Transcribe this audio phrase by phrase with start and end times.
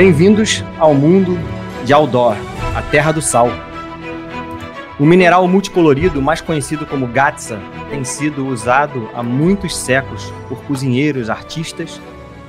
[0.00, 1.38] Bem-vindos ao mundo
[1.84, 2.34] de Aldor,
[2.74, 3.50] a Terra do Sal.
[4.98, 7.60] O mineral multicolorido, mais conhecido como Gatsa,
[7.90, 12.00] tem sido usado há muitos séculos por cozinheiros, artistas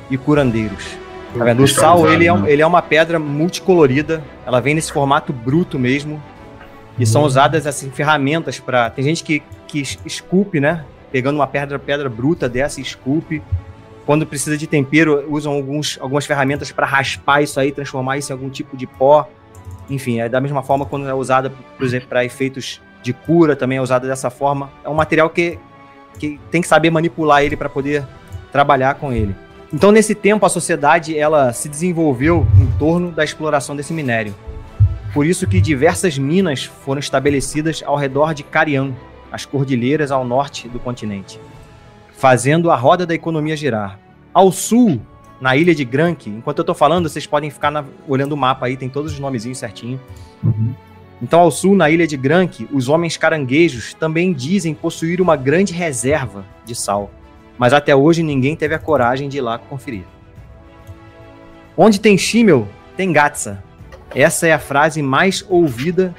[0.10, 0.98] e curandeiros.
[1.38, 1.62] Tá?
[1.62, 2.50] O sal ele é, né?
[2.50, 6.24] ele é uma pedra multicolorida, ela vem nesse formato bruto mesmo,
[6.98, 8.90] e são usadas assim ferramentas para.
[8.90, 10.86] Tem gente que, que esculpe, né?
[11.12, 13.44] Pegando uma pedra, pedra bruta dessa esculpe.
[14.06, 18.34] Quando precisa de tempero, usam alguns, algumas ferramentas para raspar isso aí, transformar isso em
[18.34, 19.28] algum tipo de pó.
[19.90, 23.78] Enfim, é da mesma forma quando é usada, por exemplo, para efeitos de cura, também
[23.78, 24.72] é usada dessa forma.
[24.84, 25.60] É um material que,
[26.18, 28.06] que tem que saber manipular ele para poder
[28.52, 29.36] trabalhar com ele.
[29.74, 34.36] Então, nesse tempo, a sociedade ela se desenvolveu em torno da exploração desse minério.
[35.14, 38.94] Por isso que diversas minas foram estabelecidas ao redor de Carian,
[39.32, 41.40] as cordilheiras ao norte do continente,
[42.22, 43.98] fazendo a roda da economia girar.
[44.32, 45.02] Ao sul,
[45.42, 48.68] na ilha de Granque, enquanto eu estou falando, vocês podem ficar na- olhando o mapa
[48.68, 50.00] aí, tem todos os nomezinhos certinho.
[50.44, 50.76] Uhum.
[51.20, 55.74] Então, ao sul, na ilha de Granque, os homens caranguejos também dizem possuir uma grande
[55.74, 57.10] reserva de sal,
[57.58, 60.04] mas até hoje ninguém teve a coragem de ir lá conferir.
[61.76, 63.64] Onde tem Schimmel, tem Gatsa.
[64.14, 66.14] Essa é a frase mais ouvida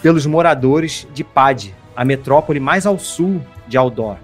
[0.00, 4.18] pelos moradores de Pad, a metrópole mais ao sul de Aldor,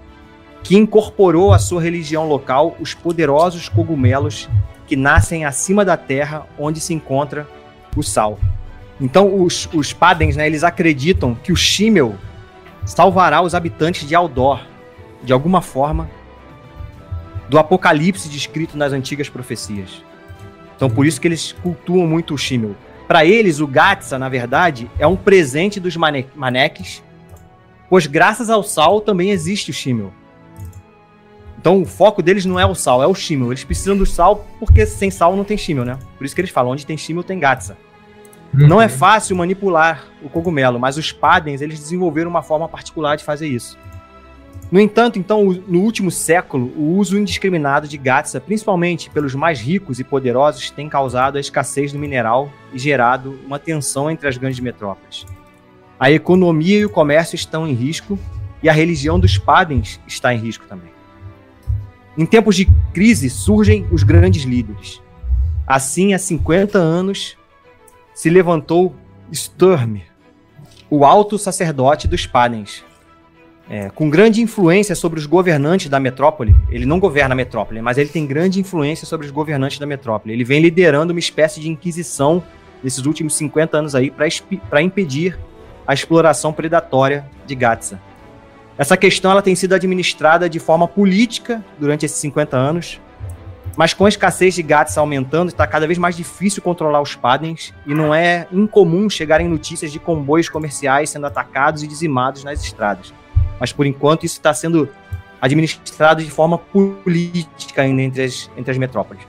[0.65, 4.49] que incorporou à sua religião local os poderosos cogumelos
[4.87, 7.47] que nascem acima da terra onde se encontra
[7.95, 8.39] o sal.
[8.99, 12.15] Então, os, os Padens, né, eles acreditam que o Schimmel
[12.83, 14.65] salvará os habitantes de Aldor,
[15.23, 16.09] de alguma forma,
[17.47, 20.01] do apocalipse descrito nas antigas profecias.
[20.75, 22.75] Então, por isso que eles cultuam muito o Schimmel.
[23.07, 27.03] Para eles, o Gatsa, na verdade, é um presente dos mane maneques,
[27.87, 30.11] pois graças ao sal também existe o Schimmel.
[31.65, 33.51] Então, o foco deles não é o sal, é o Schimmel.
[33.51, 35.97] Eles precisam do sal porque sem sal não tem Schimmel, né?
[36.15, 37.75] Por isso que eles falam, onde tem Schimmel tem Gatsa.
[38.53, 43.23] Não é fácil manipular o cogumelo, mas os Padens eles desenvolveram uma forma particular de
[43.23, 43.79] fazer isso.
[44.71, 49.99] No entanto, então, no último século, o uso indiscriminado de Gatsa, principalmente pelos mais ricos
[49.99, 54.59] e poderosos, tem causado a escassez do mineral e gerado uma tensão entre as grandes
[54.59, 55.25] metrópoles.
[55.99, 58.19] A economia e o comércio estão em risco
[58.61, 60.94] e a religião dos Padens está em risco também.
[62.17, 65.01] Em tempos de crise surgem os grandes líderes.
[65.67, 67.37] Assim, há 50 anos,
[68.13, 68.95] se levantou
[69.33, 69.97] Sturm,
[70.89, 72.83] o alto sacerdote dos Padens,
[73.69, 76.55] é, com grande influência sobre os governantes da metrópole.
[76.69, 80.33] Ele não governa a metrópole, mas ele tem grande influência sobre os governantes da metrópole.
[80.33, 82.43] Ele vem liderando uma espécie de inquisição
[82.83, 85.37] nesses últimos 50 anos aí para impedir
[85.87, 87.99] a exploração predatória de Gatsa.
[88.77, 92.99] Essa questão ela tem sido administrada de forma política durante esses 50 anos,
[93.77, 97.73] mas com a escassez de Gatsa aumentando, está cada vez mais difícil controlar os Padens
[97.85, 103.13] e não é incomum chegarem notícias de comboios comerciais sendo atacados e dizimados nas estradas.
[103.59, 104.89] Mas por enquanto isso está sendo
[105.41, 109.23] administrado de forma política ainda entre as, entre as metrópoles.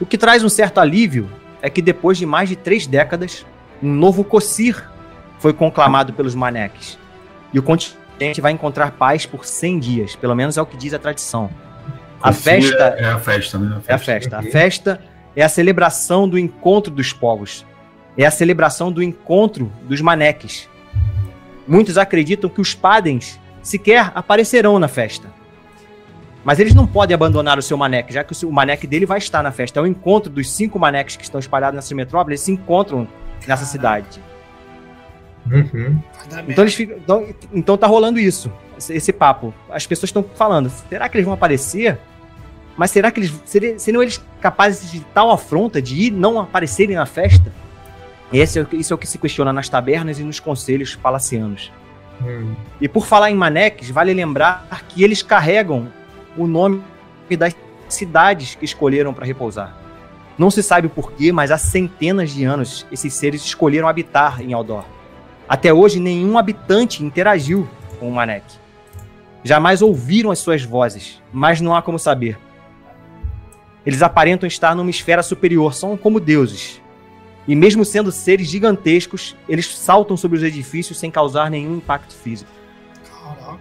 [0.00, 1.28] O que traz um certo alívio
[1.62, 3.46] é que depois de mais de três décadas,
[3.82, 4.88] um novo Cossir
[5.38, 6.98] foi conclamado pelos maneques.
[7.52, 8.05] E o continente
[8.40, 11.50] vai encontrar paz por 100 dias, pelo menos é o que diz a tradição.
[12.20, 13.80] A festa É, a festa, né?
[13.86, 14.38] é a festa.
[14.38, 15.00] A festa
[15.34, 17.64] é a celebração do encontro dos povos.
[18.16, 20.68] É a celebração do encontro dos maneques.
[21.68, 25.28] Muitos acreditam que os padens sequer aparecerão na festa.
[26.42, 29.42] Mas eles não podem abandonar o seu maneque, já que o maneque dele vai estar
[29.42, 29.80] na festa.
[29.80, 33.06] É o encontro dos cinco maneques que estão espalhados nessa metrópole, eles se encontram
[33.46, 34.06] nessa cidade.
[35.50, 36.00] Uhum.
[36.48, 36.96] Então eles ficam.
[36.96, 39.54] Então, então tá rolando isso, esse, papo.
[39.70, 41.98] As pessoas estão falando, será que eles vão aparecer?
[42.76, 43.32] Mas será que eles.
[43.44, 47.52] Seria, seriam eles capazes de tal afronta de ir não aparecerem na festa?
[48.32, 50.96] Esse é, o que- isso é o que se questiona nas tabernas e nos conselhos
[50.96, 51.72] palacianos.
[52.20, 52.54] Hum.
[52.80, 55.88] E por falar em maneques, vale lembrar que eles carregam
[56.36, 56.82] o nome
[57.38, 57.54] das
[57.88, 59.76] cidades que escolheram para repousar.
[60.36, 64.84] Não se sabe porquê, mas há centenas de anos esses seres escolheram habitar em Aldor.
[65.48, 68.44] Até hoje, nenhum habitante interagiu com o Manek.
[69.44, 72.38] Jamais ouviram as suas vozes, mas não há como saber.
[73.84, 76.82] Eles aparentam estar numa esfera superior, são como deuses.
[77.46, 82.50] E mesmo sendo seres gigantescos, eles saltam sobre os edifícios sem causar nenhum impacto físico.
[83.08, 83.60] Caraca.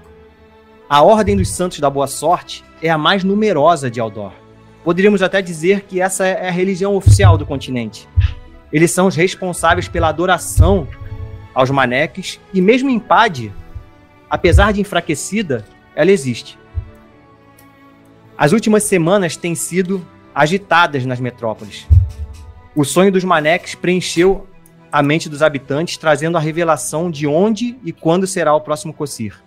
[0.90, 4.32] A Ordem dos Santos da Boa Sorte é a mais numerosa de Aldor.
[4.84, 8.10] Poderíamos até dizer que essa é a religião oficial do continente.
[8.74, 10.88] Eles são os responsáveis pela adoração
[11.56, 13.52] aos maneques, e mesmo em Pad,
[14.30, 15.66] apesar de enfraquecida,
[15.96, 16.60] ela existe.
[18.38, 21.88] As últimas semanas têm sido agitadas nas metrópoles.
[22.76, 24.46] O sonho dos Maneques preencheu
[24.92, 29.42] a mente dos habitantes, trazendo a revelação de onde e quando será o próximo Cossir.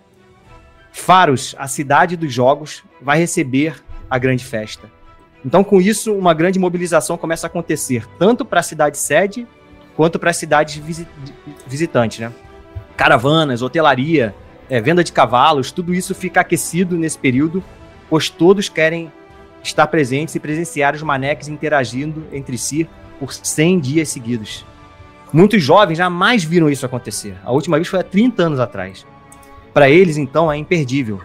[0.91, 4.91] Faros, a cidade dos jogos, vai receber a grande festa.
[5.45, 9.47] Então, com isso, uma grande mobilização começa a acontecer, tanto para a cidade sede,
[9.99, 11.05] quanto para as cidades visi
[11.67, 12.31] visitantes, né?
[12.95, 14.33] Caravanas, hotelaria,
[14.69, 17.61] é, venda de cavalos, tudo isso fica aquecido nesse período,
[18.09, 19.11] pois todos querem
[19.61, 22.87] estar presentes e presenciar os maneques interagindo entre si
[23.19, 24.65] por 100 dias seguidos.
[25.33, 27.35] Muitos jovens jamais viram isso acontecer.
[27.43, 29.05] A última vez foi há 30 anos atrás.
[29.73, 31.19] Para eles, então, é imperdível.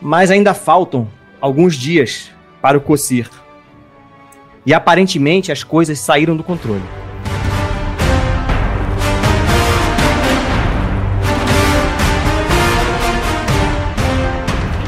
[0.00, 1.06] Mas ainda faltam
[1.40, 3.30] alguns dias para o Cossir.
[4.66, 6.82] E aparentemente as coisas saíram do controle.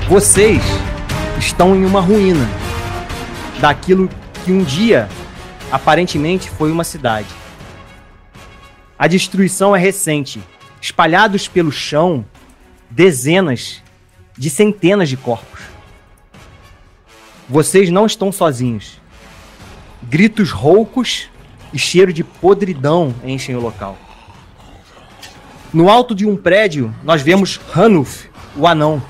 [0.09, 0.61] Vocês
[1.39, 2.47] estão em uma ruína
[3.59, 4.11] daquilo
[4.45, 5.09] que um dia
[5.73, 7.29] aparentemente foi uma cidade.
[8.99, 10.43] A destruição é recente.
[10.79, 12.23] Espalhados pelo chão,
[12.91, 13.83] dezenas
[14.37, 15.63] de centenas de corpos.
[17.49, 19.01] Vocês não estão sozinhos.
[20.03, 21.31] Gritos roucos
[21.73, 23.97] e cheiro de podridão enchem o local.
[25.73, 29.03] No alto de um prédio, nós vemos Hanuf, o anão.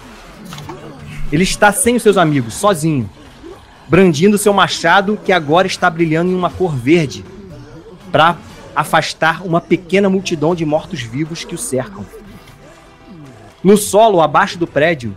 [1.34, 3.10] Ele está sem os seus amigos, sozinho,
[3.88, 7.24] brandindo seu machado que agora está brilhando em uma cor verde,
[8.12, 8.36] para
[8.72, 12.06] afastar uma pequena multidão de mortos-vivos que o cercam.
[13.64, 15.12] No solo, abaixo do prédio,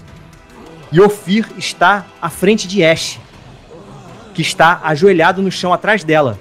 [0.92, 3.20] Yofir está à frente de Ash,
[4.34, 6.40] que está ajoelhado no chão atrás dela,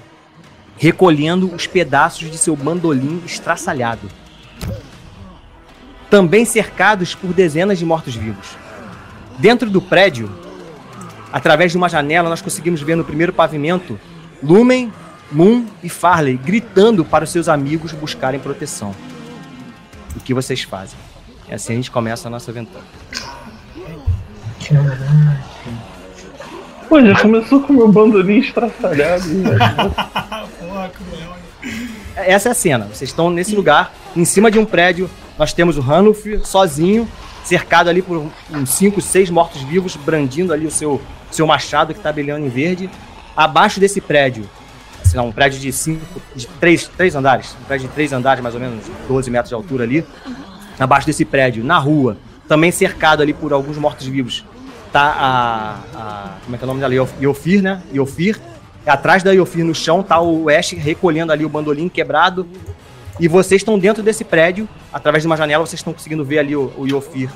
[0.75, 4.09] recolhendo os pedaços de seu bandolim estraçalhado.
[6.09, 8.57] Também cercados por dezenas de mortos-vivos.
[9.37, 10.29] Dentro do prédio,
[11.31, 13.99] através de uma janela, nós conseguimos ver no primeiro pavimento
[14.41, 14.91] Lumen,
[15.31, 18.95] Moon e Farley gritando para os seus amigos buscarem proteção.
[20.15, 20.97] O que vocês fazem?
[21.49, 22.83] E assim a gente começa a nossa aventura.
[24.67, 25.47] Caraca.
[26.89, 29.23] Pô, já começou com o meu bandolim estraçalhado.
[32.15, 32.85] Essa é a cena.
[32.85, 35.09] Vocês estão nesse lugar, em cima de um prédio.
[35.37, 37.07] Nós temos o Hanuf sozinho,
[37.43, 40.99] cercado ali por uns 5, 6 mortos-vivos, brandindo ali o seu,
[41.31, 42.89] seu machado que está brilhando em verde.
[43.35, 44.49] Abaixo desse prédio,
[45.05, 46.01] assim, não, um prédio de cinco,
[46.35, 49.55] de três, três andares, um prédio de três andares, mais ou menos 12 metros de
[49.55, 50.03] altura ali.
[50.79, 52.17] Abaixo desse prédio, na rua,
[52.47, 54.43] também cercado ali por alguns mortos-vivos,
[54.91, 56.93] tá a, a- Como é que é o nome dela?
[56.95, 57.81] Iof- Iofir, né?
[57.93, 58.39] Iofir.
[58.85, 62.47] Atrás da Iofir no chão tá o Ash recolhendo ali o bandolim quebrado.
[63.19, 66.55] E vocês estão dentro desse prédio, através de uma janela, vocês estão conseguindo ver ali
[66.55, 67.29] o, o Iofir,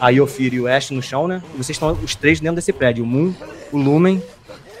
[0.00, 1.42] a Iofir e o Ash no chão, né?
[1.54, 3.32] E vocês estão os três dentro desse prédio: o Moon,
[3.70, 4.22] o Lumen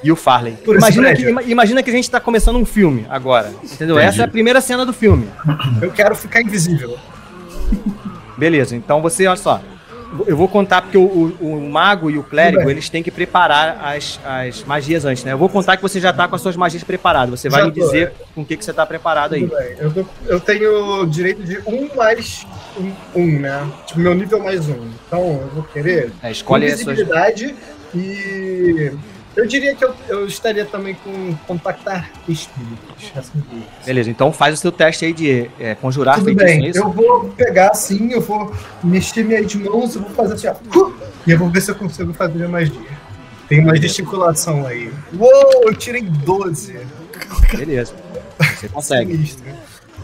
[0.02, 0.54] e o Farley.
[0.64, 3.52] Por Imagina que, imagina que a gente tá começando um filme agora.
[3.62, 3.96] Entendeu?
[3.96, 4.08] Entendi.
[4.08, 5.28] Essa é a primeira cena do filme.
[5.80, 6.98] Eu quero ficar invisível.
[8.36, 9.60] Beleza, então você, olha só.
[10.26, 13.80] Eu vou contar porque o, o- o mago e o clérigo, eles têm que preparar
[13.82, 15.32] as, as magias antes, né?
[15.32, 17.40] Eu vou contar que você já tá com as suas magias preparadas.
[17.40, 19.48] Você vai Já me tô, dizer com o que, que você tá preparado aí.
[19.78, 22.46] Eu, tô- eu tenho direito de um mais
[22.78, 23.66] um, um, né?
[23.86, 24.86] Tipo, meu nível mais um.
[25.06, 26.82] Então, eu vou querer É, escolhe suas.
[26.82, 27.54] invisibilidade
[27.94, 28.92] e...
[29.34, 33.12] Eu diria que eu, eu estaria também com contactar espíritos.
[33.16, 33.42] Assim,
[33.84, 36.78] Beleza, então faz o seu teste aí de é, conjurar Tudo feitiço, bem, é isso?
[36.78, 40.90] eu vou pegar assim, eu vou mexer minhas mãos, eu vou fazer assim, ó.
[41.26, 43.02] E eu vou ver se eu consigo fazer mais dia.
[43.48, 44.92] Tem uma gesticulação aí.
[45.18, 46.78] Uou, eu tirei 12.
[47.56, 47.94] Beleza.
[48.38, 49.12] Você consegue.
[49.12, 49.44] Sinistro.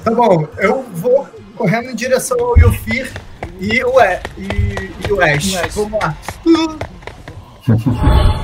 [0.05, 3.11] Tá bom, eu vou correndo em direção ao Yofir
[3.61, 3.95] e o,
[4.39, 5.21] e, o.
[5.21, 5.75] Ash.
[5.75, 6.17] Vamos lá.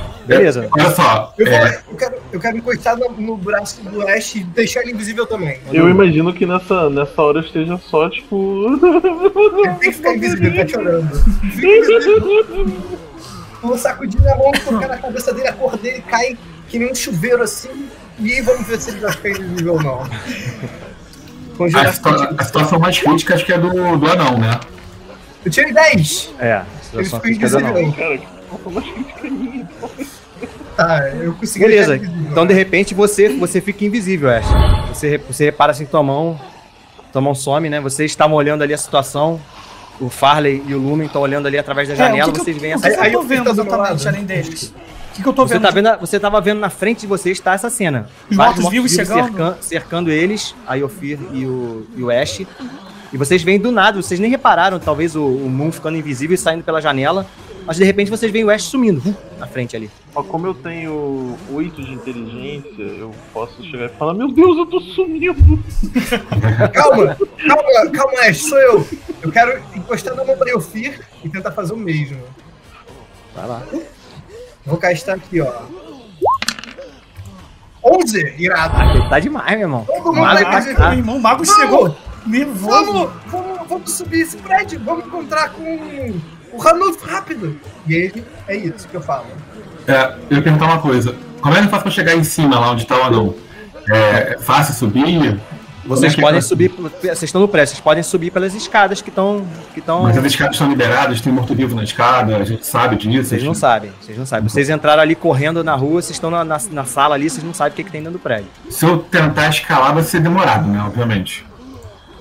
[0.25, 0.67] Beleza.
[0.71, 4.43] Olha só, Eu, é, eu quero, eu quero encostar no, no braço do Ash e
[4.43, 5.59] deixar ele invisível também.
[5.71, 8.65] Eu imagino que nessa, nessa hora eu esteja só, tipo.
[9.79, 11.11] Tem que ficar invisível, tá chorando.
[13.61, 16.37] Vou sacudir a mão, tocar na cabeça dele, a cor dele cai
[16.69, 17.87] que nem um chuveiro assim.
[18.19, 20.01] E vamos ver se ele vai ficar invisível ou não.
[20.01, 24.59] a, situa- a situação mais crítica acho que é do, do anão, né?
[25.43, 26.33] Eu tirei 10!
[26.39, 27.69] É, a situação crítica da não.
[27.79, 27.93] invisível.
[28.03, 29.69] Cara, que falta mais crítica minha.
[30.75, 34.45] Tá, eu consegui Beleza, então de repente você, você fica invisível, Ash.
[34.89, 36.39] Você, você repara assim que tua mão,
[37.13, 37.79] tua mão some, né?
[37.79, 39.39] Vocês estavam olhando ali a situação.
[40.01, 42.43] O Farley e o Lumen estão olhando ali através da É, janela, o que que
[42.45, 44.73] vocês eu, veem essa que que Aí- eu tô vendo meu exatamente além deles?
[45.11, 45.63] O que, que eu tô Você, vendo?
[45.63, 48.09] tá vendo, você tava vendo na frente de vocês está essa cena.
[48.29, 49.23] Os Vários mortos-vivos chegando?
[49.23, 52.41] cercan- cercando eles, a Yofir e o, e o Ash.
[53.13, 56.37] E vocês veem do nada, vocês nem repararam, talvez, o, o Moon ficando invisível e
[56.37, 57.25] saindo pela janela.
[57.65, 59.89] Mas de repente vocês veem o Ash sumindo uh, na frente ali.
[60.13, 64.65] Ó, como eu tenho 8 de inteligência, eu posso chegar e falar, meu Deus, eu
[64.65, 65.35] tô sumindo.
[66.73, 67.17] Calma,
[67.47, 68.87] calma, calma, Ash, sou eu.
[69.21, 70.51] Eu quero encostar na mão pra
[71.23, 72.21] e tentar fazer o mesmo.
[73.35, 73.63] Vai lá.
[74.65, 75.51] Vou castar aqui, ó.
[77.83, 78.75] 11, irado.
[78.77, 79.85] Ah, tá demais, meu irmão.
[79.85, 80.89] Todo mundo mago vai tá.
[80.89, 81.61] Meu irmão, o mago Vamos!
[81.61, 81.95] chegou
[82.25, 82.69] nervoso.
[82.69, 86.13] Vamos, vamos, vamos subir esse prédio, vamos encontrar com
[86.55, 87.59] o Ranulf rápido.
[87.87, 89.25] E ele, é isso que eu falo.
[89.87, 91.15] É, eu ia perguntar uma coisa.
[91.41, 93.35] Como é que eu faço pra chegar em cima, lá onde tá o anão?
[93.89, 95.39] É, é fácil subir?
[95.85, 96.41] Vocês é que podem é?
[96.41, 99.45] subir, vocês estão no prédio, vocês podem subir pelas escadas que estão.
[99.71, 103.29] Que estão Mas as escadas estão liberadas, tem morto-vivo na escada, a gente sabe disso.
[103.29, 104.49] vocês não sabem, vocês não sabem.
[104.49, 107.53] Vocês entraram ali correndo na rua, vocês estão na, na, na sala ali, vocês não
[107.53, 108.47] sabem o que, que tem dentro do prédio.
[108.67, 110.81] Se eu tentar escalar, vai ser demorado, né?
[110.83, 111.45] Obviamente.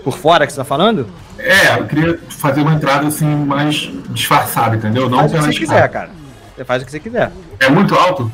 [0.05, 1.09] Por fora que você tá falando?
[1.39, 5.09] É, eu queria fazer uma entrada assim mais disfarçada, entendeu?
[5.09, 5.75] Não Faz o que você escada.
[5.75, 6.11] quiser, cara.
[6.55, 7.33] Você faz o que você quiser.
[7.59, 8.31] É muito alto?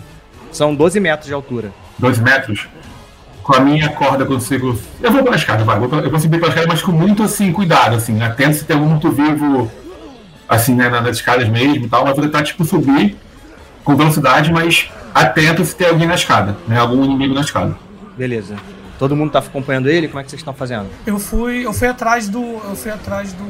[0.50, 1.72] São 12 metros de altura.
[1.98, 2.68] 2 metros?
[3.42, 4.76] Com a minha corda consigo.
[5.00, 5.76] Eu vou pela escada, vai.
[5.76, 8.20] Eu vou subir pela escada, mas com muito assim, cuidado, assim.
[8.20, 9.70] Atento se tem algum morto-vivo,
[10.48, 12.04] assim, né, nas escadas mesmo e tal.
[12.04, 13.16] Mas vou tentar, tipo, subir
[13.84, 16.78] com velocidade, mas atento se tem alguém na escada, né?
[16.78, 17.76] Algum inimigo na escada.
[18.16, 18.56] Beleza.
[19.00, 20.08] Todo mundo tá acompanhando ele?
[20.08, 20.86] Como é que vocês estão fazendo?
[21.06, 22.38] Eu fui, eu fui atrás do.
[22.38, 23.46] Eu fui atrás do.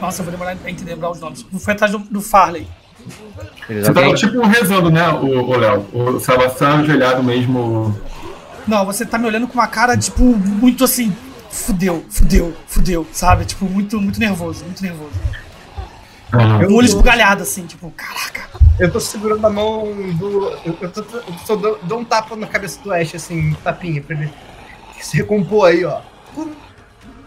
[0.00, 1.44] Nossa, eu vou demorar pra gente lembrar os nomes.
[1.52, 2.66] Eu fui atrás do, do Farley.
[3.68, 4.14] Você tava, Alguém?
[4.14, 5.86] tipo, rezando, né, o o Léo?
[5.92, 7.94] O Salvação ajoelhado mesmo.
[8.66, 11.14] Não, você tá me olhando com uma cara, tipo, muito assim.
[11.50, 13.44] Fudeu, fudeu, fudeu, sabe?
[13.44, 15.12] Tipo, muito, muito nervoso, muito nervoso.
[16.32, 18.48] Ah, Eu O olho esbugalhado, assim, tipo, caraca.
[18.78, 19.84] Eu tô segurando a mão
[20.18, 20.50] do.
[20.64, 23.54] Eu, eu tô, eu tô- dou, dou um tapa na cabeça do Ash, assim, um
[23.54, 24.32] tapinha, pra ele
[25.00, 26.00] se recompor aí, ó.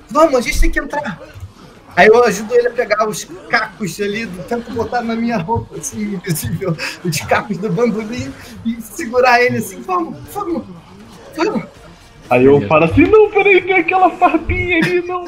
[0.10, 1.20] Vamos, a gente tem que entrar.
[1.96, 6.13] Aí eu ajudo ele a pegar os cacos ali, tento botar na minha roupa, assim,
[6.15, 8.31] invisível, os cacos do bandolim
[8.65, 10.63] e segurar ele assim, vamos, vamos,
[11.36, 11.63] vamos.
[12.29, 15.25] Aí eu falo assim, não, peraí, tem aquela farbinha ali, não.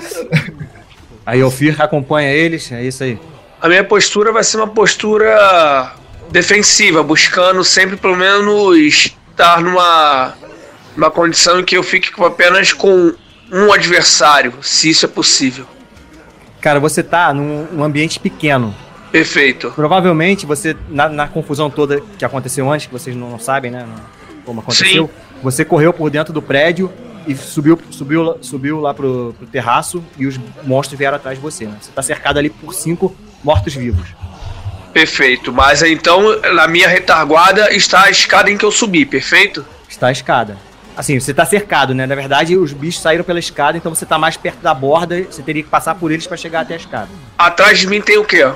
[1.25, 3.19] Aí o Fir acompanha eles, é isso aí.
[3.63, 5.93] A minha postura vai ser uma postura
[6.29, 10.33] defensiva, buscando sempre pelo menos estar numa,
[10.97, 13.13] numa condição em que eu fique com- apenas com
[13.49, 15.65] um adversário, se isso é possível.
[16.59, 18.75] Cara, você tá num, num ambiente pequeno.
[19.13, 19.71] Perfeito.
[19.73, 23.87] Provavelmente você, na, na confusão toda que aconteceu antes, que vocês não, não sabem, né?
[24.43, 25.09] como aconteceu,
[25.41, 26.91] você correu por dentro do prédio
[27.25, 31.65] e subiu, subiu, subiu lá pro, pro terraço e os monstros vieram atrás de você.
[31.65, 31.77] Né?
[31.79, 34.09] Você tá cercado ali por cinco mortos-vivos.
[34.93, 35.51] Perfeito.
[35.51, 39.65] Mas então, na minha retaguarda está a escada em que eu subi, perfeito?
[39.89, 40.57] Está a escada.
[40.95, 42.05] Assim, você tá cercado, né?
[42.05, 45.41] Na verdade, os bichos saíram pela escada, então você tá mais perto da borda, você
[45.41, 47.09] teria que passar por eles para chegar até a escada.
[47.35, 48.47] Atrás de mim tem o quê?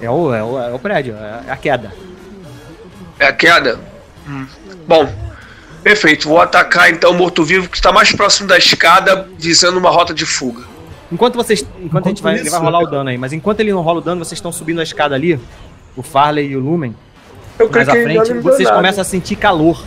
[0.00, 1.92] É o, é o, é o prédio, é a queda.
[3.20, 3.78] É a queda?
[4.28, 4.46] Hum.
[4.86, 5.12] Bom,
[5.82, 6.28] perfeito.
[6.28, 10.26] Vou atacar então o morto-vivo que está mais próximo da escada, visando uma rota de
[10.26, 10.64] fuga.
[11.10, 11.64] Enquanto vocês.
[11.82, 12.96] Enquanto, a gente vai, ele isso, vai rolar o cara.
[12.98, 15.38] dano aí, mas enquanto ele não rola o dano, vocês estão subindo a escada ali,
[15.96, 16.94] o Farley e o Lumen,
[17.58, 18.76] Eu mais à frente, vocês nada.
[18.76, 19.82] começam a sentir calor.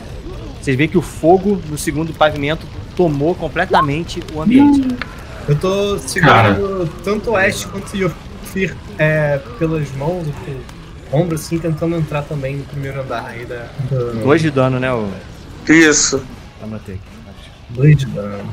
[0.61, 4.87] Vocês veem que o fogo no segundo pavimento tomou completamente o ambiente.
[5.47, 10.59] Eu tô segurando tanto o Ash quanto o Yofir é, pelas mãos, pelo
[11.21, 13.67] ombro, assim, tentando entrar também no primeiro andar aí da.
[13.89, 14.93] da- Dois de dano, né?
[14.93, 15.07] O...
[15.67, 16.21] Isso.
[16.61, 17.03] Anotei aqui.
[17.71, 18.43] Dois de dano.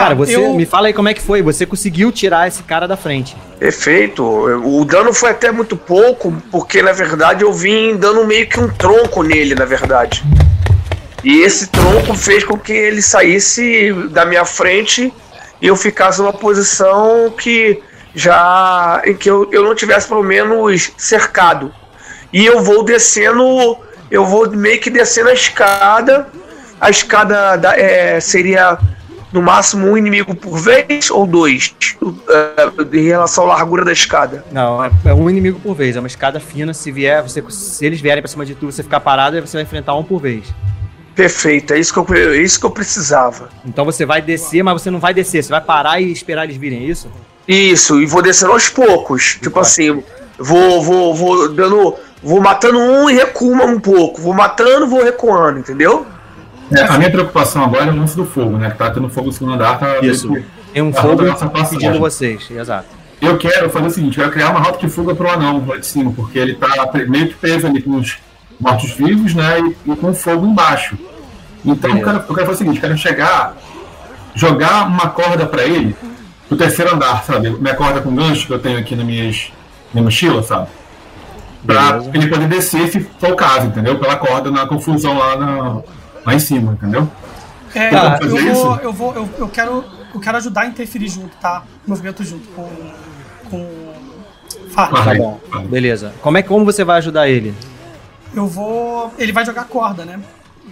[0.00, 1.40] Cara, você eu- me fala aí como é que foi.
[1.42, 3.36] Você conseguiu tirar esse cara da frente.
[3.58, 4.22] Perfeito.
[4.22, 8.68] O dano foi até muito pouco, porque na verdade eu vim dando meio que um
[8.68, 10.22] tronco nele, na verdade.
[11.24, 15.12] E esse tronco fez com que ele saísse da minha frente
[15.60, 17.82] e eu ficasse numa posição que
[18.14, 21.72] já em que eu, eu não tivesse pelo menos cercado.
[22.32, 23.78] E eu vou descendo,
[24.10, 26.28] eu vou meio que descendo a escada.
[26.80, 28.78] A escada da- é, seria
[29.36, 31.76] no máximo um inimigo por vez ou dois
[32.30, 34.42] é, em relação à largura da escada.
[34.50, 35.94] Não, é, é um inimigo por vez.
[35.94, 36.72] É uma escada fina.
[36.72, 39.62] Se vier, você, se eles vierem pra cima de tu, você ficar parado, você vai
[39.64, 40.54] enfrentar um por vez.
[41.14, 43.50] Perfeito, é isso que eu, é isso que eu precisava.
[43.64, 45.44] Então você vai descer, mas você não vai descer.
[45.44, 47.10] Você vai parar e esperar eles virem, é isso?
[47.46, 49.38] Isso, e vou descendo aos poucos.
[49.42, 49.62] Tipo Vai.
[49.62, 50.02] assim,
[50.38, 51.94] vou, vou, vou dando.
[52.22, 54.20] Vou matando um e recuo um pouco.
[54.20, 56.06] Vou matando, vou recuando, entendeu?
[56.72, 58.70] É, a minha preocupação agora é o lance do fogo, né?
[58.70, 60.30] Que tá tendo fogo no segundo andar, tá Isso.
[60.30, 61.22] meio- Tem um fogo
[61.70, 62.50] pedindo vocês.
[62.50, 62.86] Exato.
[63.20, 65.76] Eu quero fazer o seguinte, eu quero criar uma rota de fuga pro anão lá
[65.78, 66.68] de cima, porque ele tá
[67.08, 68.18] meio que preso ali com os
[68.60, 69.60] mortos-vivos, né?
[69.86, 70.98] E, e com fogo embaixo.
[71.64, 73.56] Então eu quero, eu quero fazer o seguinte, eu quero chegar,
[74.34, 75.96] jogar uma corda pra ele
[76.48, 77.50] pro terceiro andar, sabe?
[77.50, 79.32] Minha corda com gancho que eu tenho aqui na minha
[79.94, 80.68] mochila, sabe?
[81.66, 82.10] pra Beleza.
[82.14, 83.98] ele poder descer se for o caso, entendeu?
[83.98, 85.80] Pela corda na confusão lá, na,
[86.26, 87.08] lá em cima, entendeu?
[87.74, 91.36] É, Tá, eu, vou, eu vou, eu, eu quero, eu quero ajudar a interferir junto,
[91.36, 91.62] tá?
[91.86, 92.68] Movimento junto com,
[93.50, 93.66] com
[94.70, 94.94] Farm.
[94.96, 95.40] Ah, Tá bom.
[95.50, 95.64] vai.
[95.64, 96.12] Beleza.
[96.22, 97.54] Como é que como você vai ajudar ele?
[98.34, 100.18] Eu vou, ele vai jogar corda, né?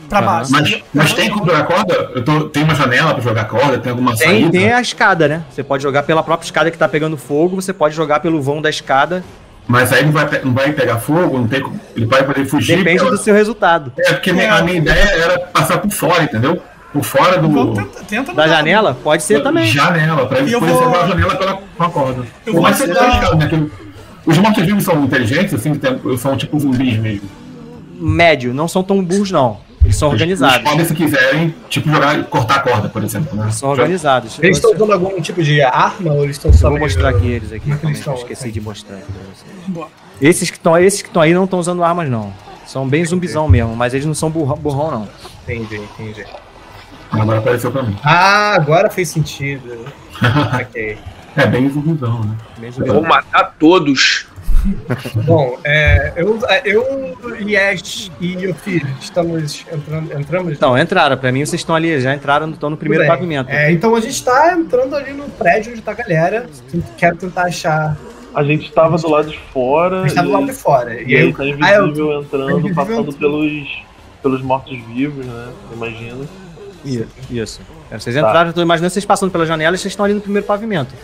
[0.08, 0.50] Pra baixo.
[0.52, 1.94] Mas, Eu- mas eu tem como jogar corda?
[2.14, 3.78] Eu tô, tem uma janela pra jogar corda?
[3.78, 4.50] Tem alguma Tem, saída?
[4.50, 5.44] tem a escada, né?
[5.50, 8.60] Você pode jogar pela própria escada que tá pegando fogo, você pode jogar pelo vão
[8.60, 9.24] da escada.
[9.66, 11.64] Mas aí não vai, não vai pegar fogo, não tem
[11.96, 12.76] ele vai poder fugir.
[12.76, 13.92] Depende pela- do seu resultado.
[13.98, 16.60] É, porque minha- a minha ideia era passar por fora, entendeu?
[16.92, 17.74] Por fora do.
[17.74, 18.56] Tenta, tenta Da mudar.
[18.56, 18.96] janela?
[19.02, 19.66] Pode ser também.
[19.66, 22.22] Janela, pra ele poder vou- salvar a janela pela com a corda.
[22.46, 22.62] Eu vou
[23.36, 23.66] né?
[24.26, 25.72] Os mortos-vivos são inteligentes, assim,
[26.18, 27.28] são tipo zumbis mesmo.
[27.98, 29.58] Médio, não são tão burros, não.
[29.84, 30.70] Eles são Eles organizados.
[30.70, 33.36] podem, se quiserem, tipo, jogar, cortar a corda, por exemplo.
[33.36, 33.50] Né?
[33.50, 34.38] São organizados.
[34.42, 37.26] Eles estão usando algum tipo de arma ou eles estão só eu vou mostrar aqui
[37.26, 37.66] eles aqui.
[37.70, 38.14] Como é eles estão?
[38.14, 39.52] esqueci de mostrar aqui pra vocês.
[39.68, 39.88] Boa.
[40.22, 42.32] Esses que estão esses que estão aí não estão usando armas, não.
[42.66, 45.08] São bem zumbizão mesmo, mas eles não são burrão, burrão não.
[45.42, 46.24] Entendi, entendi.
[47.10, 47.96] Agora apareceu pra mim.
[48.02, 49.84] Ah, agora fez sentido.
[50.60, 50.96] ok.
[51.36, 52.36] É bem zumbizão, né?
[52.58, 53.02] Bem Vou zumbizão.
[53.02, 54.26] matar todos.
[55.24, 60.12] Bom, é, eu, eu, Yes e o filho estamos entrando.
[60.12, 61.16] Entramos Então, entraram.
[61.16, 63.50] Pra mim, vocês estão ali, já entraram, estão no primeiro pavimento.
[63.50, 66.46] É, então a gente tá entrando ali no prédio onde tá a galera.
[66.96, 67.96] Quero tentar achar.
[68.34, 70.02] A gente tava do lado de fora.
[70.02, 71.02] A gente tá do e- lado de fora.
[71.02, 73.18] E aí tá ah, eu- invisível entrando, invisível passando entrando.
[73.18, 73.82] pelos,
[74.22, 75.48] pelos mortos-vivos, né?
[75.72, 76.24] Imagina.
[76.84, 77.06] Isso.
[77.30, 77.60] Isso.
[77.90, 80.20] É, Vocês entraram, eu tô imaginando vocês passando pela janela e vocês estão ali no
[80.20, 80.94] primeiro pavimento.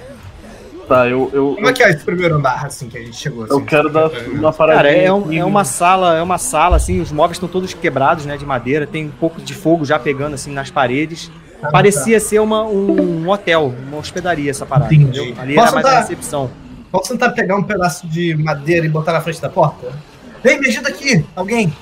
[0.91, 1.31] Tá, eu.
[1.33, 3.47] eu, Como é que é esse primeiro andar, assim, que a gente chegou?
[3.47, 3.65] eu assim?
[3.65, 4.83] quero dar uma paradinha.
[4.83, 8.27] Cara, é, um- é uma sala, é uma sala, assim, os móveis estão todos quebrados,
[8.27, 11.31] né, de madeira, tem um pouco de fogo já pegando, assim, nas paredes.
[11.63, 15.21] Ah, Parecia ser uma, um, hotel, uma hospedaria essa parada, Entendi.
[15.21, 15.41] entendeu?
[15.43, 16.51] Ali Posso era mais dar- a recepção.
[16.91, 19.93] Vamos tentar pegar um pedaço de madeira e botar na frente da porta?
[20.43, 21.73] Vem, me ajuda aqui, alguém!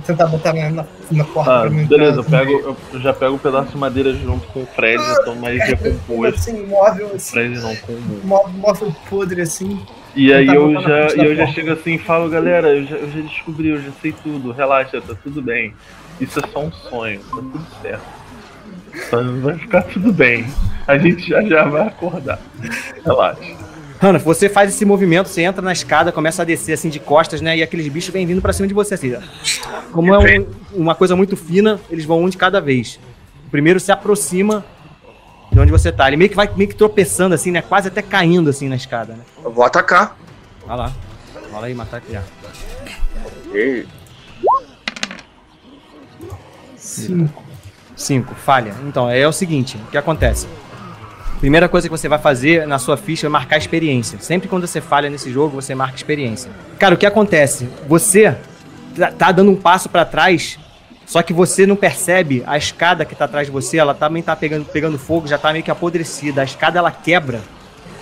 [0.00, 1.86] Tentar botar na, na, na porta pra mim.
[1.86, 5.24] beleza, eu, pego, eu já pego um pedaço de madeira junto com o Fred, eu
[5.24, 6.40] tô mais decomposto.
[6.40, 7.92] Assim, móvel, assim, Fred não, com
[8.26, 9.80] móvel, móvel podre, assim.
[10.16, 13.20] E aí eu já, eu já chego assim e falo, galera, eu já, eu já
[13.20, 15.74] descobri, eu já sei tudo, relaxa, tá tudo bem.
[16.20, 18.24] Isso é só um sonho, tá tudo certo.
[19.42, 20.46] Vai ficar tudo bem.
[20.86, 22.38] A gente já já vai acordar.
[23.04, 23.73] Relaxa.
[24.00, 27.40] Hanna, você faz esse movimento, você entra na escada, começa a descer, assim, de costas,
[27.40, 29.14] né, e aqueles bichos vêm vindo pra cima de você, assim.
[29.92, 32.98] Como é um- uma coisa muito fina, eles vão um de cada vez.
[33.46, 34.64] O primeiro se aproxima
[35.52, 36.08] de onde você tá.
[36.08, 39.14] Ele meio que vai meio que tropeçando, assim, né, quase até caindo, assim, na escada,
[39.14, 39.20] né.
[39.42, 40.16] Eu vou atacar.
[40.66, 40.92] Vai lá.
[41.50, 42.22] Fala aí, matar aqui já.
[43.54, 43.86] E-
[46.76, 47.42] Cinco.
[47.96, 48.74] 5, falha.
[48.86, 50.46] Então, é o seguinte, o que acontece?
[51.44, 54.18] Primeira coisa que você vai fazer na sua ficha é marcar experiência.
[54.18, 56.50] Sempre quando você falha nesse jogo, você marca experiência.
[56.78, 57.68] Cara, o que acontece?
[57.86, 58.34] Você
[58.96, 60.58] tá- tá dando um passo pra trás,
[61.04, 64.34] só que você não percebe a escada que tá atrás de você, ela também tá
[64.34, 66.40] pegando, pegando fogo, já tá meio que apodrecida.
[66.40, 67.42] A escada ela quebra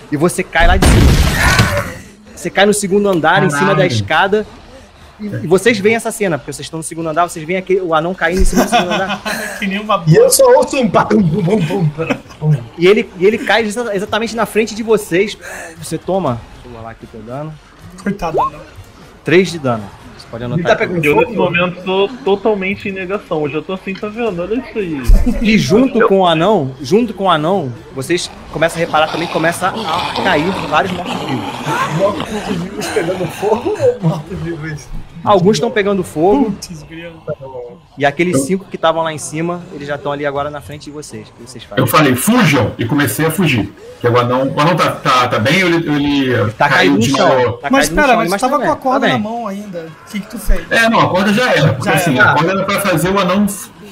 [0.09, 1.11] e você cai lá de cima.
[2.33, 3.87] Você cai no segundo andar, em cima da Caralho.
[3.91, 4.47] escada.
[5.23, 7.81] E, e vocês veem essa cena, porque vocês estão no segundo andar, vocês veem aquele,
[7.81, 9.21] o anão caindo em cima do segundo andar.
[9.59, 10.89] Que nem uma E eu só ouço um.
[12.77, 15.37] E ele, e ele cai exa- exatamente na frente de vocês.
[15.77, 16.39] Você toma.
[16.55, 17.53] Deixa eu rolar aqui teu dano.
[18.01, 18.51] Coitado, não.
[19.23, 19.83] 3 de dano.
[20.17, 20.77] Você pode Ele anotar.
[20.77, 20.93] tá aqui.
[20.93, 23.43] pegando Eu nesse momento tô totalmente em negação.
[23.43, 24.41] Eu já tô assim, tá vendo?
[24.41, 25.01] Olha isso aí.
[25.41, 29.33] E junto com o anão, junto com o anão, vocês começam a reparar também que
[29.33, 31.43] começa a cair vários mortos-vivos.
[31.97, 34.87] Mortos-vivos pegando fogo ou mortos-vivos?
[35.23, 36.85] Alguns estão pegando fogo Putz,
[37.97, 40.85] e aqueles cinco que estavam lá em cima, eles já estão ali agora na frente
[40.85, 41.27] de vocês.
[41.29, 41.83] O que vocês fazem?
[41.83, 42.71] Eu falei, fujam!
[42.77, 43.71] E comecei a fugir.
[43.93, 47.11] Porque o anão, o anão tá, tá, tá bem ou ele, ele Tá no de
[47.11, 47.27] chão.
[47.29, 47.51] maior?
[47.53, 49.87] Tá Mas pera, mas tu tá tava com bem, a corda tá na mão ainda.
[50.07, 50.69] O que, que tu fez?
[50.71, 51.73] É, não, a corda já era.
[51.73, 52.31] Porque Já assim, era.
[52.31, 53.45] a corda era pra fazer o anão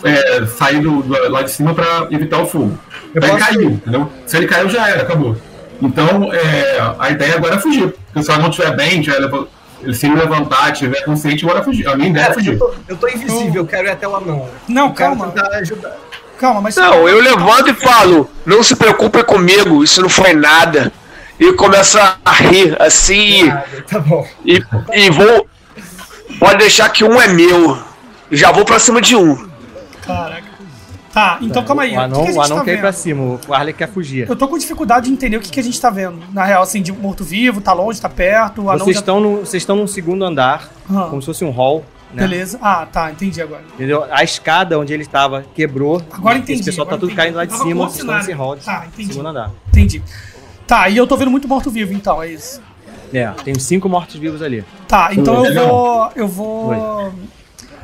[0.03, 2.77] é, sair do, do- lá de cima pra evitar o fogo.
[3.13, 4.11] Eu Aí ele caiu, entendeu?
[4.25, 5.35] Se ele caiu, já era, acabou.
[5.81, 7.93] Então, é, a ideia agora é fugir.
[8.07, 9.19] Porque se o anão estiver bem, tiver,
[9.93, 11.87] se ele levantar, estiver consciente, bora fugir.
[11.87, 12.53] A minha ideia é Cara, fugir.
[12.53, 14.47] eu tô, eu tô invisível, eu quero ir até o anão.
[14.67, 15.33] Não, Eu calma.
[16.39, 16.75] Calma, mas.
[16.75, 20.91] Não, eu levanto e falo, não se preocupe comigo, isso não foi nada.
[21.39, 24.27] E começa a rir, assim, Ah, tá bom.
[24.45, 24.61] e,
[24.93, 25.47] e vou.
[26.39, 27.77] Pode deixar que um é meu.
[28.31, 29.49] Já vou pra cima de um.
[30.05, 30.50] Caraca.
[31.13, 31.95] Tá, então calma aí.
[31.95, 33.89] O anão, o que, que a o tá quer ir pra cima, o Arley quer
[33.89, 34.29] fugir.
[34.29, 36.19] Eu tô com dificuldade de entender o que, que a gente tá vendo.
[36.31, 39.01] Na real, assim, de morto-vivo, tá longe, tá perto, o anão Vocês já...
[39.01, 41.83] estão, no, vocês estão num segundo andar, Ah, como se fosse um hall.
[42.13, 42.23] Né?
[42.23, 42.59] Beleza.
[42.61, 43.63] Ah, tá, entendi agora.
[43.73, 44.05] Entendeu?
[44.11, 46.01] A escada onde ele estava quebrou.
[46.11, 46.59] Agora entendi.
[46.59, 47.15] Esse pessoal tá tudo entendi.
[47.15, 49.13] caindo lá de tava cima, vocês estão nesse hall de Tá, entendi.
[49.13, 49.51] segundo andar.
[49.69, 50.03] Entendi.
[50.67, 52.61] Tá, e eu tô vendo muito morto-vivo, então, é isso.
[53.13, 54.63] É, tem cinco mortos-vivos ali.
[54.87, 56.11] Tá, então eu vou.
[56.15, 57.13] Eu vou.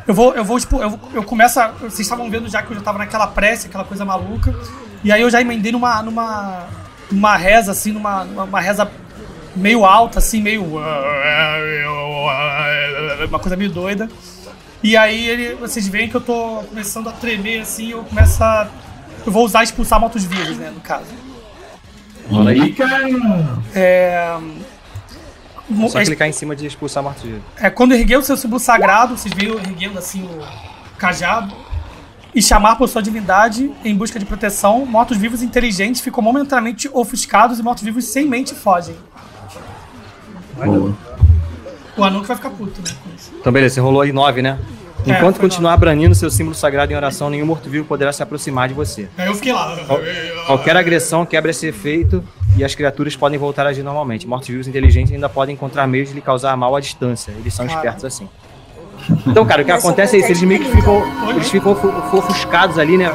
[0.08, 2.76] Eu vou, eu vou, tipo, eu, eu começo a, Vocês estavam vendo já que eu
[2.76, 4.56] já tava naquela prece, aquela coisa maluca.
[5.04, 6.02] E aí eu já emendei numa.
[6.02, 6.68] numa.
[7.12, 8.90] numa reza, assim, numa, uma reza
[9.56, 10.64] meio alta, assim, meio.
[13.28, 14.10] Uma coisa meio doida.
[14.82, 18.68] E aí ele, vocês veem que eu tô começando a tremer, assim, eu começo a.
[19.26, 21.08] Eu vou usar expulsar mortos vivos, né, no caso.
[22.30, 22.72] Rola aí.
[22.74, 23.10] Cara.
[23.76, 24.38] É.
[25.70, 27.42] É só é- clicar em cima de expulsar mortos-vivos.
[27.58, 30.40] É, quando erguer o seu símbolo sagrado, vocês veem eu erguendo assim o
[30.98, 31.54] cajado,
[32.34, 37.64] e chamar por sua divindade em busca de proteção, mortos-vivos inteligentes ficam momentaneamente ofuscados e
[37.64, 38.96] mortos-vivos sem mente fogem.
[40.56, 40.96] Boa.
[42.18, 42.96] O que vai ficar puto, né?
[43.40, 44.60] Então, beleza, você rolou aí nove, né?
[45.06, 48.68] É, Enquanto foi continuar branindo seu símbolo sagrado em oração, nenhum morto-vivo poderá se aproximar
[48.68, 49.08] de você.
[49.18, 49.76] Aí eu fiquei lá.
[49.88, 50.00] Qual-
[50.48, 52.24] Qualquer agressão quebra esse efeito
[52.58, 54.28] e as criaturas podem voltar a agir normalmente.
[54.28, 57.32] Mortos-vivos inteligentes ainda podem encontrar meios de lhe causar mal à distância.
[57.32, 57.78] Eles são Cara.
[57.78, 58.28] espertos assim.
[59.28, 61.02] Então, cara, o que Mas acontece é isso, eles meio que ficam.
[61.30, 63.10] Eles ficam ofu- ofu- ofuscados ali, né?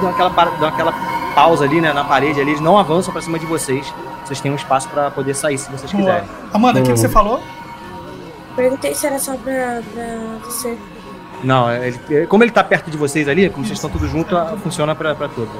[0.00, 0.92] Dão aquela, dão aquela
[1.34, 3.92] pausa ali, né, na parede ali, eles não avançam pra cima de vocês.
[4.24, 6.04] Vocês têm um espaço pra poder sair se vocês Boa.
[6.04, 6.28] quiserem.
[6.52, 7.40] Amanda, o que, que você falou?
[8.56, 10.04] Perguntei se era só pra, pra
[10.44, 10.76] você.
[11.44, 14.94] Não, ele- como ele tá perto de vocês ali, como vocês estão todos juntos, funciona
[14.94, 15.52] pra, pra todos.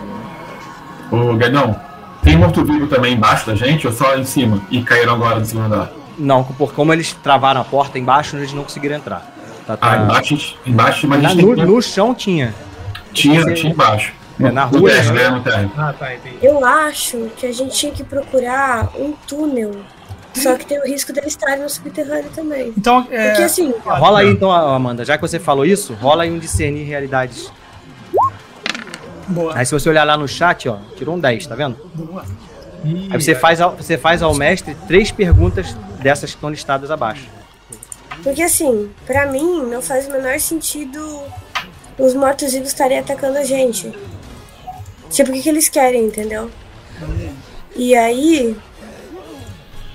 [1.11, 1.77] Ô, Gadão,
[2.23, 4.61] tem morto-vivo também embaixo da gente ou só em cima?
[4.71, 5.93] E caíram agora no segundo andar?
[6.19, 9.31] Não, por como eles travaram a porta embaixo, eles não conseguiram entrar.
[9.67, 12.55] Tá, tá- Ah, embaixo, embaixo mas a Na- gente no, tem- no chão tinha.
[13.13, 14.13] tinha, você- tinha embaixo.
[14.41, 15.23] É, na rua, térreo, né?
[15.25, 15.31] né?
[15.31, 15.71] No térreo.
[15.77, 16.37] Ah, tá, entendi.
[16.43, 19.73] Eu acho que a gente tinha que procurar um túnel.
[20.35, 22.73] Só que tem o risco deles estarem no subterrâneo também.
[22.77, 26.31] Então, é, Porque assim, Rola aí então, Amanda, já que você falou isso, rola aí
[26.31, 27.53] um discernir realidades.
[29.33, 29.57] Boa.
[29.57, 31.77] Aí se você olhar lá no chat, ó, tirou um 10, tá vendo?
[31.95, 32.25] boa.
[32.85, 37.29] Aí você faz ao, você faz ao mestre três perguntas dessas que estão listadas abaixo.
[38.25, 41.23] porque assim, pra mim não faz o menor sentido
[41.99, 43.93] os mortos-vivos estarem atacando a gente.
[45.11, 46.51] Tipo, o que, que eles querem, entendeu?
[47.77, 48.57] E aí.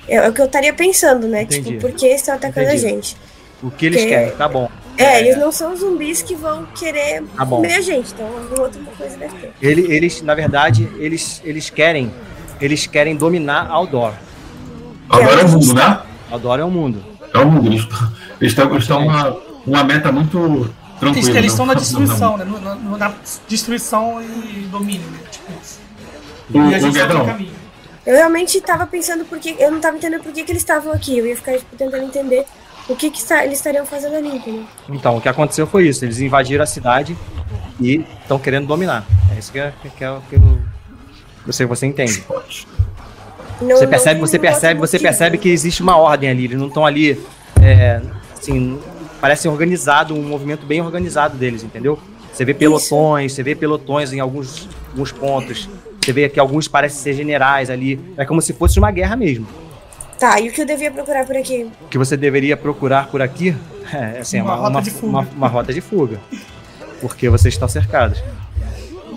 [0.08, 1.42] É, é o que eu estaria pensando, né?
[1.42, 1.72] Entendi.
[1.72, 2.86] Tipo, por que estão atacando Entendi.
[2.86, 3.18] a gente?
[3.62, 4.70] O que eles Que- querem, tá bom.
[4.98, 8.82] É, eles não são zumbis que vão querer Tá comer a gente, então alguma outra
[8.98, 9.54] coisa deve ter.
[9.62, 12.12] Ele- eles, na verdade, eles, eles querem,
[12.60, 14.14] eles querem dominar Aldor.
[15.10, 16.00] Agora é o mundo, né?
[16.32, 17.04] Aldor é o mundo.
[17.34, 17.68] É o mundo.
[17.68, 21.38] Eles estão eles estão eles estão uma, uma meta muito Eles, tranquila.
[21.40, 22.46] eles estão na não- destruição, né?
[22.46, 23.14] No- na
[23.48, 25.20] destruição e domínio, né?
[25.32, 25.80] Tipo isso.
[26.54, 27.52] O, E a gente no Guedão, caminho.
[28.06, 31.18] Eu realmente tava pensando porque eu não tava entendendo por que, que eles estavam aqui.
[31.18, 32.46] Eu ia ficar tipo, tentando entender
[32.90, 34.64] o que, que está- eles estariam fazendo ali, entendeu?
[34.90, 36.04] Então, o que aconteceu foi isso.
[36.06, 37.18] Eles invadiram a cidade
[37.80, 39.06] e estão querendo dominar.
[39.36, 40.60] É isso que, é, que, é que eu-
[41.46, 42.24] você, você entende.
[43.62, 46.46] Não- Você percebe, você percebe, você percebe que existe uma ordem ali.
[46.46, 47.20] Eles não estão ali,
[47.62, 48.00] é,
[48.38, 48.80] assim,
[49.20, 51.98] parece organizado, um movimento bem organizado deles, entendeu?
[52.32, 55.68] Você vê pelotões, você vê pelotões em alguns, alguns pontos.
[56.00, 58.00] Você vê que alguns parecem ser generais ali.
[58.16, 59.48] É como se fosse uma guerra mesmo.
[60.20, 61.70] Tá, e o que eu devia procurar por aqui?
[61.82, 63.56] O que você deveria procurar por aqui
[63.94, 65.08] é assim, Uma uma, rota uma, de fuga.
[65.08, 66.20] uma- uma rota de fuga.
[67.00, 68.24] Porque vocês estão cercados.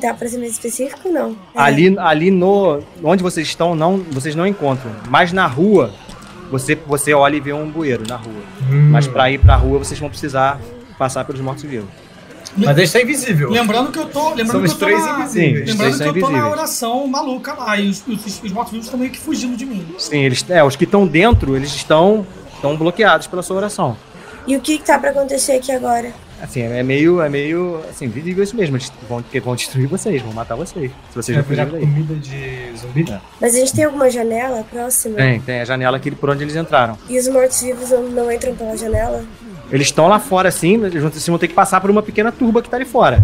[0.02, 1.08] Dá pra ser mais específico?
[1.10, 1.32] Não.
[1.54, 1.60] É.
[1.60, 4.90] Ali, ali no onde vocês estão, não, vocês não encontram.
[5.08, 5.92] Mas na rua,
[6.50, 8.42] você, você olha e vê um bueiro na rua.
[8.90, 10.58] Mas pra ir pra rua, vocês vão precisar
[10.98, 11.88] passar pelos mortos-vivos.
[12.56, 13.50] Mas ele está invisível.
[13.50, 14.30] Lembrando que eu tô.
[14.30, 15.68] Lembrando Somos que eu tô três na, invisíveis.
[15.68, 17.76] Lembrando Três que eu tô na oração maluca lá.
[17.76, 19.86] E os, os, os mortos-vivos estão meio que fugindo de mim.
[19.98, 23.96] Sim, eles, é, os que estão dentro, eles estão, estão bloqueados pela sua oração.
[24.46, 26.12] E o que, que tá pra acontecer aqui agora?
[26.42, 28.76] Assim, é meio, é meio, assim, visível isso mesmo.
[28.76, 30.90] Eles vão, que vão destruir vocês, vão matar vocês.
[31.10, 32.04] Se vocês não virar fugirem daí.
[32.06, 33.12] comida de zumbi?
[33.12, 33.20] É.
[33.38, 35.16] Mas a gente tem alguma janela próxima?
[35.16, 36.96] Tem, tem a janela aqui por onde eles entraram.
[37.08, 39.22] E os mortos-vivos não, não entram pela janela?
[39.72, 42.30] Eles estão lá fora, assim, eles vão, vocês vão ter que passar por uma pequena
[42.32, 43.22] turba que tá ali fora.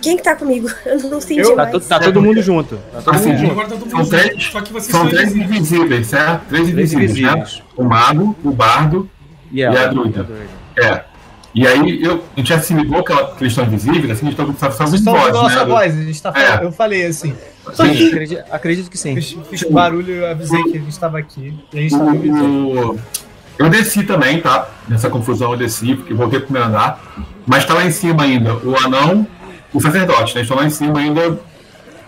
[0.00, 0.68] Quem que tá comigo?
[0.86, 1.70] Eu não senti Eu- Tá, mais.
[1.72, 2.76] to- tá todo mundo junto.
[2.92, 3.50] Tá todo Assim, mundo junto.
[3.52, 4.52] Agora tá todo São mundo três- junto.
[4.52, 6.06] Só que vocês São três invisíveis.
[6.06, 6.46] certo?
[6.48, 7.56] Três Três invisíveis, invisíveis.
[7.58, 7.62] né?
[7.76, 9.08] O mago, o bardo
[9.52, 10.26] E ela, E a druida.
[10.78, 11.04] É.
[11.54, 14.26] E aí eu, a gente já se ligou que, ela- que eles estão invisíveis, assim,
[14.26, 15.64] a gente tá só ouvindo a voz, nossa né?
[15.64, 16.46] voz, a gente tá É.
[16.46, 16.62] falando.
[16.64, 17.34] Eu falei assim.
[17.74, 18.06] Sim.
[18.08, 19.14] Acredito, acredito que sim.
[19.16, 21.52] Fiz, fiz barulho, eu avisei que a gente estava aqui.
[21.72, 22.98] E a gente estava invisível.
[23.58, 24.68] Eu desci também, tá?
[24.88, 27.00] Nessa confusão eu desci, porque voltei pro primeiro andar.
[27.46, 29.26] Mas tá lá em cima ainda o anão,
[29.72, 30.42] o sacerdote, né?
[30.42, 31.38] Estão lá em cima ainda.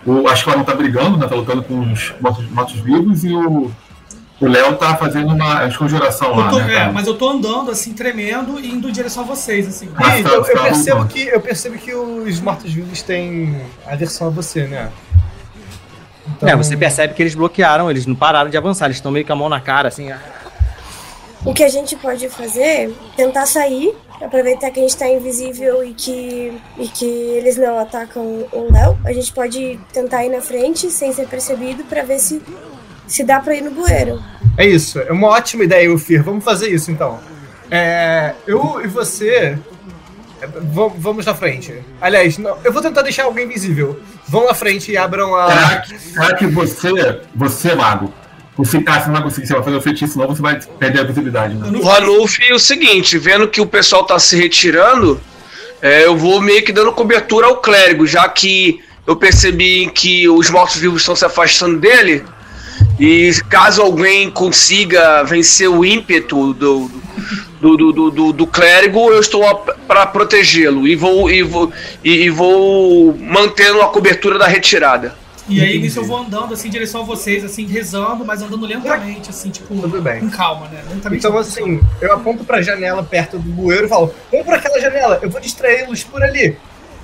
[0.05, 1.27] O, acho que o anão tá brigando, né?
[1.27, 3.71] Tá lutando com os mortos- mortos-vivos e o.
[4.39, 6.75] O Léo tá fazendo uma conjuração Eu lá, tô- né?
[6.87, 9.87] é, mas eu tô andando, assim, tremendo e indo em direção a vocês, assim.
[9.95, 11.05] Ah, E tá, eu, eu tá percebo bom.
[11.05, 14.89] que, eu percebo que os mortos-vivos têm aversão a você, né?
[16.37, 19.25] Então, É, você percebe que eles bloquearam, eles não pararam de avançar, eles estão meio
[19.27, 20.09] com a mão na cara, assim.
[21.45, 25.93] O que a gente pode fazer, tentar sair, aproveitar que a gente tá invisível e
[25.93, 28.97] que, e que eles não atacam o Léo.
[29.03, 32.41] A gente pode tentar ir na frente sem ser percebido pra ver se,
[33.07, 34.21] se dá pra ir no bueiro.
[34.57, 36.21] É isso, é uma ótima ideia, Ufir.
[36.23, 37.19] Vamos fazer isso então.
[37.71, 39.57] É, eu e você.
[40.41, 41.73] é, va- Vamos na frente.
[42.01, 43.99] Aliás, não, eu vou tentar deixar alguém visível.
[44.27, 45.47] Vão na frente e abram a.
[45.49, 48.13] Será que, será que você, você, mago,
[48.63, 51.03] você, ah, você não vai você vai fazer o feitiço, senão você vai perder a
[51.03, 51.79] visibilidade, né?
[51.79, 55.19] O Ranulf o seguinte, vendo que o pessoal tá se retirando,
[55.81, 60.49] é, eu vou meio que dando cobertura ao clérigo, já que eu percebi que os
[60.49, 62.23] mortos-vivos estão se afastando dele.
[62.99, 66.89] E caso alguém consiga vencer o ímpeto do,
[67.59, 69.43] do, do, do, do- do clérigo, eu estou
[69.87, 71.71] para protegê-lo e vou, e, vou,
[72.03, 75.15] e, e vou mantendo a cobertura da retirada.
[75.49, 78.65] E aí nisso eu vou andando assim em direção a vocês, assim, rezando, mas andando
[78.65, 80.19] lentamente, assim, tipo, Tudo bem.
[80.21, 80.81] com calma, né?
[80.89, 81.25] Lentamente.
[81.25, 85.19] Então, assim, eu aponto pra janela perto do bueiro e falo: Vamos por aquela janela,
[85.21, 86.57] eu vou distraí-los por ali.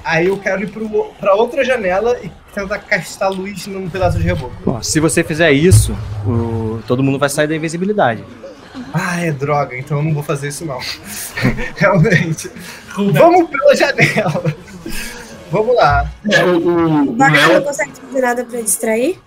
[0.03, 0.87] Aí eu quero ir pro,
[1.19, 4.53] pra outra janela e tentar castar luz num pedaço de reboco.
[4.65, 5.93] Bom, se você fizer isso,
[6.25, 8.23] o- todo mundo vai sair da invisibilidade.
[8.93, 10.79] Ah, é droga, então eu não vou fazer isso não.
[11.75, 12.49] Realmente.
[12.95, 14.55] Vamos pela janela.
[15.51, 16.09] Vamos lá.
[16.29, 19.19] É, o, o, não consegue fazer nada pra distrair.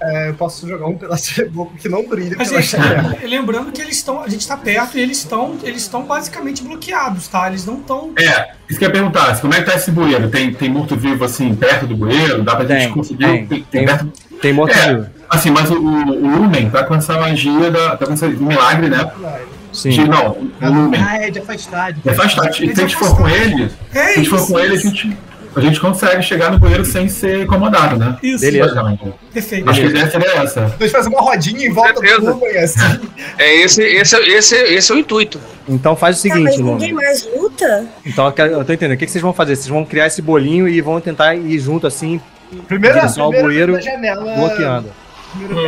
[0.00, 2.76] É, eu posso jogar um pedaço de reboco que não brilha pela gente,
[3.26, 7.26] lembrando que eles estão, a gente tá perto e eles estão, eles estão basicamente bloqueados,
[7.26, 7.48] tá?
[7.48, 8.12] Eles não estão.
[8.16, 10.30] é, isso que eu ia perguntar, assim, como é que tá esse bueiro?
[10.30, 12.44] Tem, tem morto-vivo, assim, perto do bueiro?
[12.44, 13.46] Dá pra gente Tem, conseguir?
[13.48, 17.18] tem, tem, perto- tem morto É, assim, mas o, o, o Lumen tá com essa
[17.18, 18.98] magia, da, tá com esse milagre, né?
[18.98, 20.04] De, Sim.
[20.08, 21.00] não, o Lumen.
[21.02, 21.92] Ah, é de afastar.
[21.92, 22.48] de É afastado.
[22.50, 24.78] E se a gente for com ele, se É a gente for com ele, a
[24.78, 25.16] gente,
[25.56, 28.16] a gente consegue chegar no bueiro sem ser incomodado, né?
[28.22, 28.40] Isso.
[28.44, 28.98] Beleza.
[29.32, 29.68] Perfeito.
[29.70, 30.74] Acho que a ideia seria essa.
[30.78, 32.30] Nós fazemos uma rodinha em volta do Certeza.
[32.30, 33.00] Lumen, assim.
[33.38, 35.40] É esse, esse, esse, esse é o intuito.
[35.68, 36.92] Então faz o Tá, seguinte, ninguém Lume.
[36.92, 37.86] mais luta?
[38.04, 38.94] Então eu tô entendendo.
[38.94, 39.54] O que que vocês vão fazer?
[39.56, 42.20] Vocês vão criar esse bolinho e vão tentar ir junto assim,
[42.66, 44.24] Primeiro, Direção ao primeiro bueiro, janela.
[44.34, 44.88] bloqueando.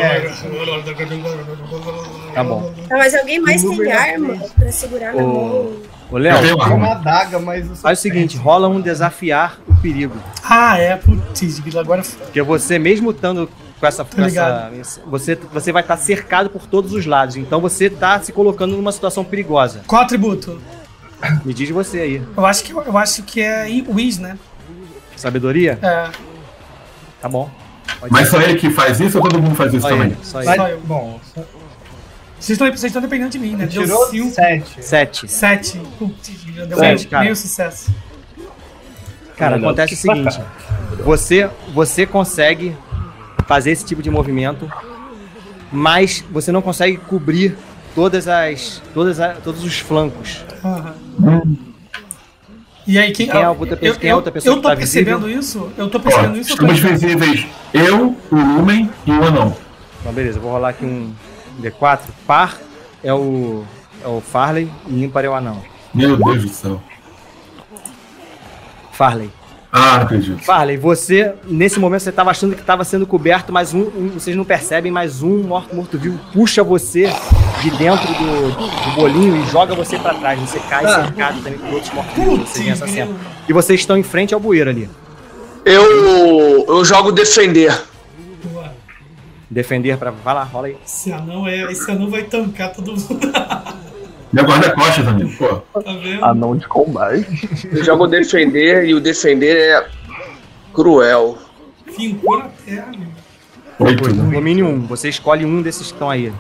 [0.01, 0.21] É,
[2.35, 2.73] Tá bom.
[2.89, 5.73] Tá, mas alguém mais O tem na arma pra segurar na Ô, mão?
[6.11, 6.93] Ô, Eu Léo, tenho tem uma arma.
[6.93, 10.17] adaga, mas faz o seguinte, rola um desafiar o perigo.
[10.43, 14.05] Ah, é, putz, agora Porque você, mesmo estando com essa.
[14.05, 14.71] Com essa
[15.07, 17.37] você, você vai estar cercado por todos os lados.
[17.37, 19.83] Então você está se colocando numa situação perigosa.
[19.87, 20.61] qual atributo?
[21.45, 22.23] Me diz você aí.
[22.37, 24.39] Eu acho que eu acho que é Wiz, né?
[25.17, 25.79] Sabedoria?
[25.83, 26.09] É,
[27.21, 27.51] Tá bom.
[28.01, 28.31] Pode Mas ir.
[28.31, 30.07] só ele que faz isso ou todo mundo faz isso Só também?
[30.09, 30.47] ele, só ele.
[30.49, 30.81] Mas, Só eu.
[30.81, 31.21] bom,
[32.39, 33.67] vocês estão vocês estão dependendo de mim, né?
[33.67, 34.83] Deu tirou cinco, sete.
[34.85, 35.29] Sete.
[35.29, 35.79] sete.
[35.99, 36.31] Putz,
[36.69, 37.25] deu Sete, meio, cara.
[37.25, 37.95] meio sucesso.
[39.37, 40.41] Cara, Não, acontece o seguinte:
[41.05, 42.77] você, você consegue
[43.47, 44.71] fazer esse tipo de movimento,
[45.73, 47.57] mas você não consegue cobrir
[47.95, 50.45] todas as, todas a- todos os flancos.
[50.65, 50.95] Aham.
[52.87, 54.63] E aí, quem, Quem é a outra pessoa- quem é a outra pessoa eu que
[54.63, 55.41] tô tá percebendo visível?
[55.41, 55.71] isso?
[55.77, 56.53] Eu tô Ó, percebendo isso.
[56.53, 59.57] eu tô estamos visíveis eu, o Lumen e o Anão.
[60.01, 61.13] Então, beleza, eu vou rolar aqui um
[61.63, 62.01] D4.
[62.27, 62.59] Par
[63.05, 63.65] é o,
[64.03, 65.63] é o Farley e ímpar é o anão.
[65.95, 66.83] Meu Deus do céu.
[68.93, 69.31] Farley.
[69.73, 70.43] Ah, acredito.
[70.43, 74.35] Farley, você, nesse momento, você estava achando que estava sendo coberto, mas um, um- vocês
[74.37, 77.05] não percebem, mas um morto- morto-vivo puxa você
[77.63, 80.39] de dentro do, do bolinho e joga você para trás.
[80.41, 81.05] Você cai Ah.
[81.05, 83.15] cercado também por outros veem essa cena.
[83.49, 84.89] E vocês estão em frente ao bueiro ali.
[85.65, 87.79] Eu, eu jogo defender.
[88.45, 88.73] Boa.
[89.51, 90.11] Defender para.
[90.11, 90.77] Vai lá, rola aí.
[90.87, 93.21] Esse anão, é, esse anão vai tancar todo mundo.
[94.33, 95.31] Meu guarda-costas, amigo.
[95.37, 96.25] Pô, tá vendo?
[96.25, 97.27] Anão de combate.
[97.71, 99.87] Eu jogo defender e o defender é
[100.73, 101.37] cruel.
[101.95, 103.09] Fincou na terra, meu.
[103.89, 104.33] oito, né?
[104.33, 104.87] Domínio 1.
[104.87, 106.33] Você escolhe um desses que estão aí.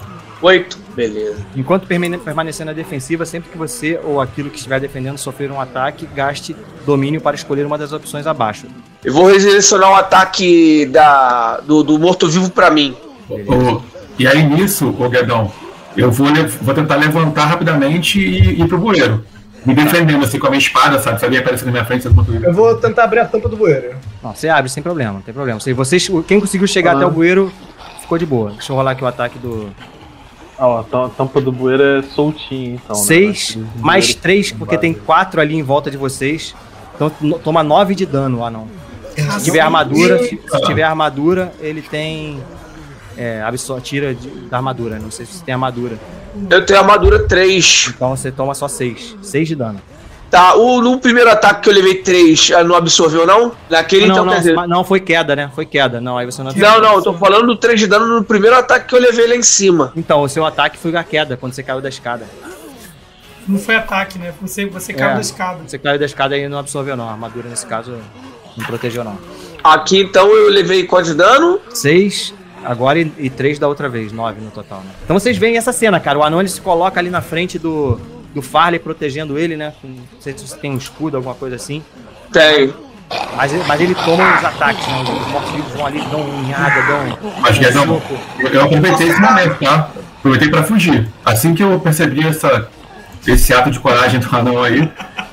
[0.43, 0.79] Oito.
[0.95, 1.37] Beleza.
[1.55, 5.61] Enquanto permane- permanecer na defensiva, sempre que você ou aquilo que estiver defendendo sofrer um
[5.61, 8.67] ataque, gaste domínio para escolher uma das opções abaixo.
[9.05, 12.97] Eu vou redirecionar um ataque da, do, do morto-vivo pra mim.
[13.29, 13.81] Ô,
[14.19, 15.53] e aí nisso, ô Guedão,
[15.97, 16.27] eu vou,
[16.63, 19.25] vou tentar levantar rapidamente e ir pro bueiro.
[19.65, 21.19] Me defendendo assim com a minha espada, sabe?
[21.19, 23.59] Se alguém aparecer na minha frente, eu tô Eu vou tentar abrir a tampa do
[23.59, 23.95] bueiro.
[24.23, 25.61] Não, você abre sem problema, não tem problema.
[25.61, 26.97] Se vocês, quem conseguiu chegar Ah.
[26.97, 27.53] até o bueiro,
[28.01, 28.53] ficou de boa.
[28.53, 29.69] Deixa eu rolar aqui o ataque do
[30.61, 32.95] Ah, ó, a tam- tampa do bueiro é soltinha, então.
[32.95, 33.03] né?
[33.03, 36.55] 6, Aquele mais bueiro 3, porque tem 4 ali em volta de vocês.
[36.95, 38.69] Então no- toma 9 de dano, ah não.
[39.39, 42.41] Se tiver armadura, se, se tiver armadura, ele tem.
[43.17, 44.99] É, absor tira de- da armadura.
[44.99, 45.99] Não sei se você tem armadura.
[46.49, 47.93] Eu tenho armadura 3.
[47.95, 49.17] Então você toma só 6.
[49.23, 49.81] 6 de dano.
[50.31, 53.51] Tá, o, no primeiro ataque que eu levei 3, não absorveu, não?
[53.69, 54.55] Naquele, não, então, não, quer dizer...
[54.69, 55.51] não, foi queda, né?
[55.53, 56.01] Foi queda.
[56.01, 58.57] Não, aí você não Não, não, eu tô falando do 3 de dano no primeiro
[58.57, 59.93] ataque que eu levei lá em cima.
[59.97, 62.27] Então, o seu ataque foi a queda, quando você caiu da escada.
[63.49, 64.33] Não foi ataque, né?
[64.41, 65.15] Você, você caiu É.
[65.15, 65.59] da escada.
[65.67, 67.09] Você caiu da escada e não absorveu, não.
[67.09, 67.97] A armadura, nesse caso,
[68.57, 69.19] não protegeu, não.
[69.65, 71.61] Aqui, então, eu levei quanto de dano?
[71.71, 72.33] Seis
[72.65, 74.91] agora e, e três da outra vez, nove no total, né?
[75.03, 76.19] Então vocês veem essa cena, cara.
[76.19, 77.99] O anão ele se coloca ali na frente do,
[78.35, 79.73] do Farley, protegendo ele, né?
[79.81, 81.83] Com- Não sei se você tem um escudo, alguma coisa assim.
[82.33, 82.75] Tenho.
[83.37, 85.03] Mas, mas ele toma os ataques, né?
[85.03, 87.33] Os mortos-vivos vão ali, dão unhada, dão.
[87.41, 88.15] Mas, um Guedão, soco.
[88.39, 89.91] eu, eu aproveitei esse momento, tá?
[90.19, 91.09] Aproveitei pra fugir.
[91.25, 92.69] Assim que eu percebi essa,
[93.27, 94.89] esse ato de coragem do anão aí,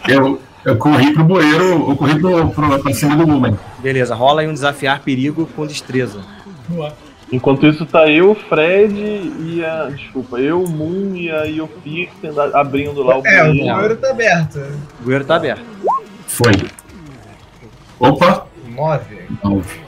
[0.08, 3.56] eu, eu corri pro bueiro, eu corri pro, pro, pra cima do Lumen.
[3.78, 6.22] Beleza, rola aí um desafiar perigo com destreza.
[6.68, 6.94] Boa.
[7.32, 9.90] Enquanto isso tá eu, o Fred e a.
[9.90, 12.10] Desculpa, eu, o Moon e a Yopi
[12.54, 14.60] abrindo lá o É, o bueiro tá aberto.
[15.02, 15.62] O bueiro tá aberto.
[16.26, 16.54] Foi.
[18.00, 18.48] Opa!
[18.70, 19.18] Nove.
[19.44, 19.80] Nove.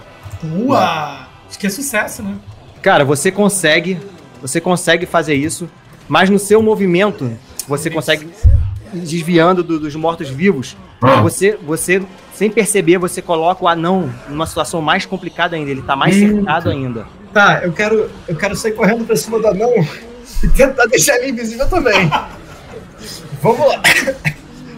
[0.43, 1.28] Boa!
[1.47, 2.36] Acho que é sucesso, né?
[2.82, 3.97] Cara, você consegue,
[4.41, 5.69] você consegue fazer isso,
[6.08, 7.32] mas no seu movimento,
[7.67, 8.28] você consegue
[8.93, 10.75] desviando do- dos mortos-vivos.
[11.02, 11.21] Ah.
[11.21, 12.02] Você, você,
[12.34, 15.69] sem perceber, você coloca o anão numa situação mais complicada ainda.
[15.71, 17.06] Ele tá mais cercado ainda.
[17.34, 19.72] Tá, eu quero, eu quero sair correndo pra cima do anão
[20.44, 22.10] e tentar deixar ele invisível também.
[23.42, 23.82] Vamos lá.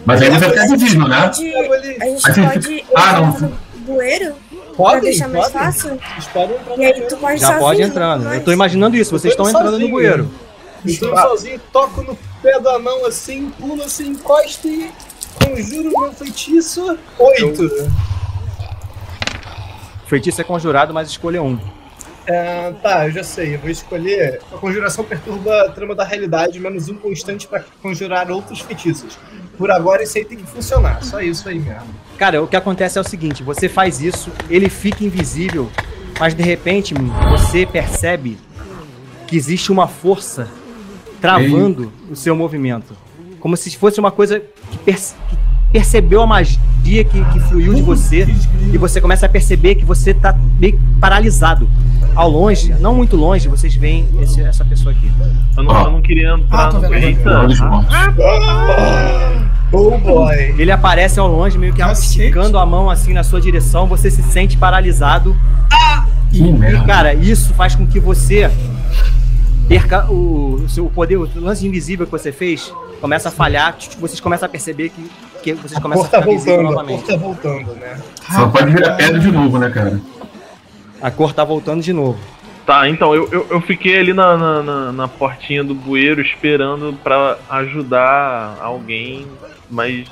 [0.06, 1.22] Mas aí você fica invisível, né?
[1.28, 3.40] Pode, a gente pode Ah, entrar não.
[3.40, 5.68] no bueiro pra Podem, deixar mais podem.
[5.72, 5.94] fácil.
[5.94, 8.24] Entrar E aí tu pode Já sozinho, pode entrando.
[8.26, 9.12] mas- Eu tô imaginando isso.
[9.12, 9.92] Vocês estão entrando no sozinho.
[9.92, 10.32] bueiro.
[10.84, 14.92] Estou sozinho, toco no pé do anão assim, pulo assim, encosto e
[15.36, 16.98] conjuro meu feitiço.
[17.20, 17.92] Oito.
[20.08, 21.58] Feitiço é conjurado, mas escolha um.
[22.28, 23.56] É, tá, eu já sei.
[23.56, 24.40] Eu vou escolher.
[24.54, 29.18] A conjuração perturba a trama da realidade, menos um constante pra conjurar outros feitiços.
[29.58, 31.04] Por agora, isso aí tem que funcionar.
[31.04, 31.88] Só isso aí mesmo.
[32.18, 35.70] Cara, o que acontece é o seguinte: você faz isso, ele fica invisível,
[36.20, 36.94] mas de repente
[37.32, 38.38] você percebe
[39.28, 40.48] que existe uma força
[41.20, 42.96] travando o seu movimento.
[43.40, 45.38] Como se fosse uma coisa que, perce- que
[45.72, 48.28] percebeu a magia que, que fluiu de você
[48.74, 51.68] e você começa a perceber que você tá meio paralisado.
[52.16, 55.10] Ao longe, não muito longe, vocês veem esse- essa pessoa aqui.
[55.56, 56.94] Eu não, eu não queria entrar Ah, no.
[56.94, 57.38] Eita!
[57.38, 57.60] Mortos.
[59.74, 60.36] Oh boy.
[60.58, 64.22] Ele aparece ao longe, meio que esticando a mão assim na sua direção, você se
[64.24, 65.36] sente paralisado
[66.30, 66.86] Que E, merda.
[66.86, 68.50] cara, isso faz com que você
[69.68, 74.20] perca o, o seu poder, o lance invisível que você fez, começa a falhar, vocês
[74.20, 75.10] começam a perceber que,
[75.42, 77.04] que vocês A começam a tá ficar voltando, a novamente.
[77.04, 77.98] cor tá voltando, né?
[78.34, 80.00] Só pode virar pedra de novo, né, cara?
[81.02, 82.20] A cor tá voltando de novo.
[82.66, 86.94] Tá, então eu, eu, eu fiquei ali na, na, na- na portinha do bueiro esperando
[87.04, 89.26] pra ajudar alguém,
[89.70, 90.08] mas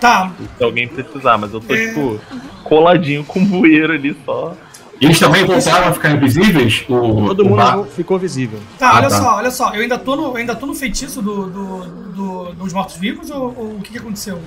[0.00, 1.88] Tá, se alguém precisar, mas eu tô É.
[1.88, 2.18] tipo
[2.64, 4.54] coladinho com o bueiro ali só.
[4.98, 6.84] Eles também voltaram a ficar invisíveis?
[6.88, 8.58] O, Todo o mundo Bar- ficou visível.
[8.78, 9.16] tá, Ah, olha tá.
[9.18, 9.74] só, olha só.
[9.74, 13.54] Eu ainda tô no, eu ainda tô no feitiço do, do, do- dos mortos-vivos ou,
[13.56, 14.38] ou o que, que aconteceu?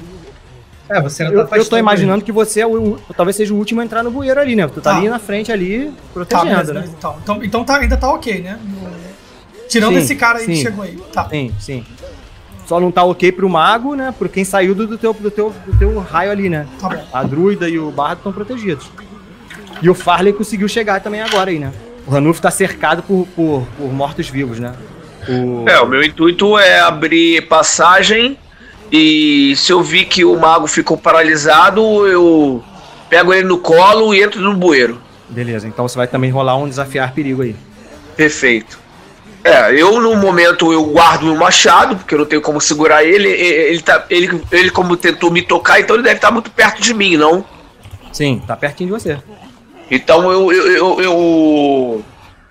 [0.90, 3.58] É, você ainda Eu, tá eu tô imaginando que você é o, talvez seja o
[3.58, 4.68] último a entrar no bueiro ali, né?
[4.68, 4.98] Tu tá, Tá.
[4.98, 6.86] ali na frente ali, Tá, protegendo, beleza, né?
[6.98, 7.18] então.
[7.24, 8.60] Então, então tá, ainda tá ok, né?
[9.70, 10.62] Tirando Sim, esse cara aí que sim.
[10.62, 10.98] chegou aí.
[11.12, 11.28] Tá.
[11.30, 11.86] Sim, sim.
[12.68, 14.14] Só não tá ok pro mago, né?
[14.18, 16.68] Por quem saiu do, do teu, do, teu, do teu raio ali, né?
[16.80, 17.04] Tá bom.
[17.12, 18.90] A druida e o bardo estão protegidos.
[19.82, 21.72] E o Farley conseguiu chegar também agora aí, né?
[22.06, 24.74] O Ranulf tá cercado por, por, por mortos-vivos, né?
[25.28, 25.68] O...
[25.68, 28.38] É, o meu intuito é abrir passagem
[28.96, 32.64] e se eu vi que o mago ficou paralisado, eu
[33.10, 35.02] pego ele no colo e entro no bueiro.
[35.28, 37.56] Beleza, então você vai também rolar um desafiar perigo aí.
[38.16, 38.80] Perfeito.
[39.44, 43.30] É, eu no momento eu guardo o machado, porque eu não tenho como segurar ele.
[43.30, 46.94] Ele, tá, ele, ele como tentou me tocar, então ele deve estar muito perto de
[46.94, 47.44] mim, não?
[48.12, 49.18] Sim, tá pertinho de você.
[49.90, 52.06] Então eu, eu, eu,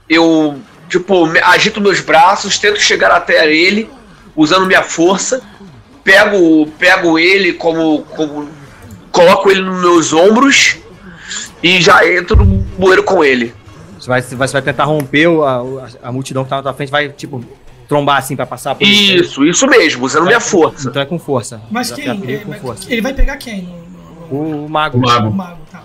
[0.09, 3.89] eu, tipo, agito meus braços, tento chegar até ele,
[4.35, 5.41] usando minha força,
[6.05, 8.49] pego, pego ele como, como.
[9.11, 10.77] coloco ele nos meus ombros
[11.63, 12.45] e já entro no
[12.79, 13.55] bueiro com ele.
[13.99, 15.59] Você vai, você vai tentar romper o- a,
[16.03, 17.45] a, a multidão que tá na tua frente, vai, tipo,
[17.87, 20.89] trombar assim pra passar por Isso, isso mesmo, usando minha força.
[20.89, 21.61] Então é com força.
[21.71, 22.05] Mas quem?
[22.05, 22.93] perigo Ele, com mas força.
[22.93, 23.63] ele vai pegar quem?
[23.63, 24.97] No, no- no- O mago.
[24.97, 25.31] O o mago.
[25.31, 25.83] mago, tá.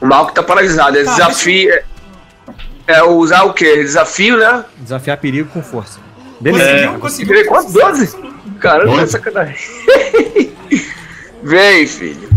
[0.00, 0.96] O mago tá paralisado.
[0.98, 1.70] É Tá, desafio.
[1.70, 1.84] É,
[2.88, 3.82] é usar o quê?
[3.82, 4.64] Desafio, né?
[4.78, 6.00] Desafiar perigo com força.
[6.42, 6.64] Beleza.
[6.88, 7.26] Conseguiu, conseguiu.
[7.28, 7.72] Tirei quanto?
[7.72, 8.16] 12?
[8.60, 9.02] Caramba, Doze.
[9.02, 9.56] é sacanagem.
[11.42, 12.28] Vem, filho.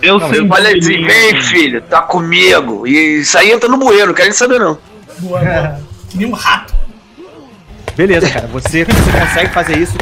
[0.00, 0.40] Eu Não, sei.
[0.40, 2.86] Eu falei assim, vem, filho, tá comigo.
[2.86, 4.78] E isso aí entra no bueiro, não quero nem saber, não.
[5.18, 5.80] Boa, boa.
[6.08, 6.74] Que nem um rato.
[7.96, 8.46] Beleza, cara.
[8.48, 9.96] Você, você consegue fazer isso.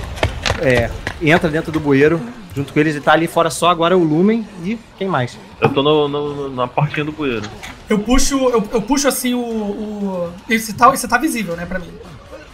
[0.61, 0.91] é,
[1.23, 2.21] entra dentro do bueiro
[2.55, 5.39] junto com eles e tá ali fora só agora o Lumen e quem mais?
[5.61, 7.49] Eu tô no, no- na portinha do bueiro.
[7.89, 9.41] Eu puxo, eu, eu puxo assim o.
[9.41, 11.89] o esse, tá, esse tá visível, né, pra mim.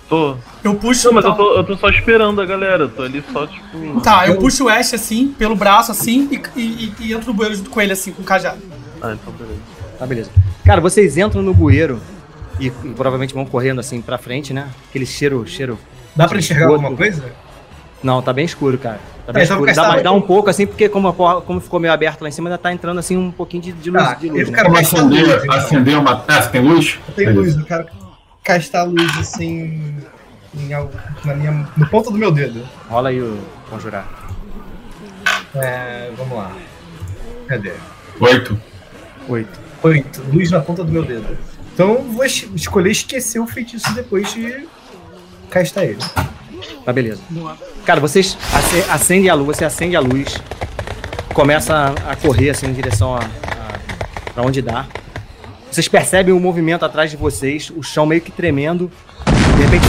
[0.08, 0.36] Tô.
[0.62, 1.06] Eu puxo.
[1.08, 2.88] Não, mas eu então- tô, eu tô só esperando a galera.
[2.88, 4.00] Tô ali só, tipo.
[4.02, 7.54] Tá, eu puxo o Ash assim, pelo braço assim, e, e, e entro no bueiro
[7.54, 8.60] junto com ele assim, com o cajado.
[9.00, 9.60] Ah, então beleza.
[9.98, 10.30] Tá, beleza.
[10.64, 12.00] Cara, vocês entram no bueiro
[12.60, 14.68] e, e provavelmente vão correndo assim pra frente, né?
[14.90, 15.78] Aquele cheiro, cheiro.
[16.14, 16.76] Dá pra enxergar Outro.
[16.84, 17.24] alguma coisa?
[18.02, 19.00] Não, tá bem escuro, cara.
[19.26, 19.72] Tá bem É, escuro.
[19.74, 22.32] Dá, dá um pouco assim, porque como, a porra- como ficou meio aberto lá em
[22.32, 24.02] cima, ainda tá entrando assim um pouquinho de, de luz.
[24.04, 24.58] Tá, de luz eu né?
[24.62, 25.54] quero acender, então.
[25.56, 26.24] acender uma.
[26.28, 26.98] Ah, você tem luz?
[27.08, 27.86] Eu tenho luz, eu quero
[28.42, 29.96] castar luz assim.
[30.54, 30.92] Em algo,
[31.24, 32.68] na minha, no ponto do meu dedo.
[32.88, 33.38] Rola aí o
[33.70, 34.06] conjurar.
[35.54, 36.52] É, vamos lá.
[37.48, 37.72] Cadê?
[38.20, 38.60] Oito.
[39.28, 39.60] Oito.
[39.82, 40.22] Oito.
[40.32, 41.38] Luz na ponta do meu dedo.
[41.72, 44.68] Então eu vou es- escolher esquecer o feitiço depois de
[45.48, 45.98] castar ele.
[46.84, 47.22] Tá, beleza.
[47.86, 50.38] Cara, vocês ace- acendem a luz, você acende a luz,
[51.32, 54.86] começa a, a correr assim em direção a, a pra onde dá.
[55.72, 58.90] Vocês percebem o movimento atrás de vocês, o chão meio que tremendo.
[59.56, 59.86] De repente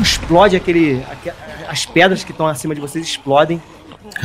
[0.00, 1.02] explode aquele.
[1.10, 1.32] aque-
[1.68, 3.60] as pedras que estão acima de vocês explodem.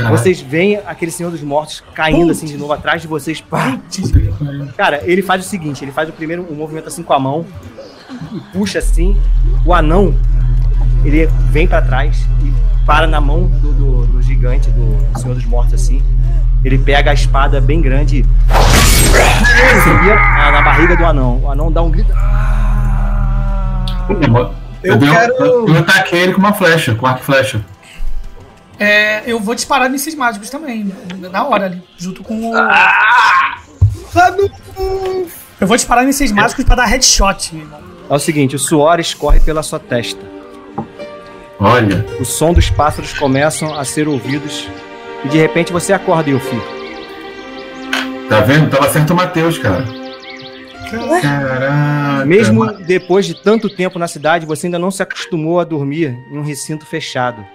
[0.10, 3.42] Vocês veem aquele Senhor dos Mortos caindo assim de novo atrás de vocês.
[3.42, 3.78] Pá!
[4.78, 7.46] Cara, ele faz o seguinte: ele faz o primeiro um movimento assim com a mão
[8.34, 9.18] e puxa assim.
[9.66, 10.16] O anão
[11.04, 15.46] ele vem pra trás e para na mão do, do- do gigante, do Senhor dos
[15.46, 16.02] Mortos assim.
[16.64, 18.26] Ele pega a espada bem grande e
[20.08, 21.40] na, na barriga do anão.
[21.44, 22.12] O anão dá um grito.
[24.10, 27.64] Eu, Eu quero- eu ataquei ele com uma flecha, com arco e flecha.
[28.80, 30.94] É, eu vou disparar nesses mágicos também,
[31.32, 32.54] na hora ali, junto com o.
[35.60, 37.80] Eu vou disparar nesses mágicos pra dar headshot, meu irmão.
[38.10, 40.22] É o seguinte: o suor escorre pela sua testa.
[41.60, 42.06] Olha.
[42.22, 44.68] O som dos pássaros começam a ser ouvidos
[45.26, 46.62] e de repente você acorda, Yuffie.
[48.30, 48.70] Tá vendo?
[48.70, 49.84] Tava certo o Matheus, cara.
[51.22, 52.26] Caraca.
[52.26, 56.38] Mesmo depois de tanto tempo na cidade, você ainda não se acostumou a dormir em
[56.38, 57.46] um recinto fechado.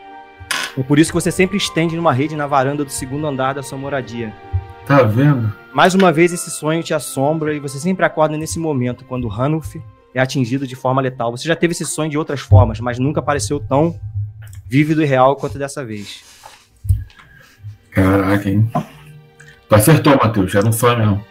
[0.76, 3.62] É por isso que você sempre estende numa rede na varanda do segundo andar da
[3.62, 4.32] sua moradia.
[4.86, 5.52] Tá vendo?
[5.72, 9.80] Mais uma vez esse sonho te assombra e você sempre acorda nesse momento, quando Hanuf
[10.14, 11.30] é atingido de forma letal.
[11.30, 13.98] Você já teve esse sonho de outras formas, mas nunca pareceu tão
[14.66, 16.33] vívido e real quanto dessa vez.
[17.94, 18.70] Caraca, hein?
[19.68, 20.54] Tu acertou, Matheus.
[20.54, 21.24] Era um sonho mesmo.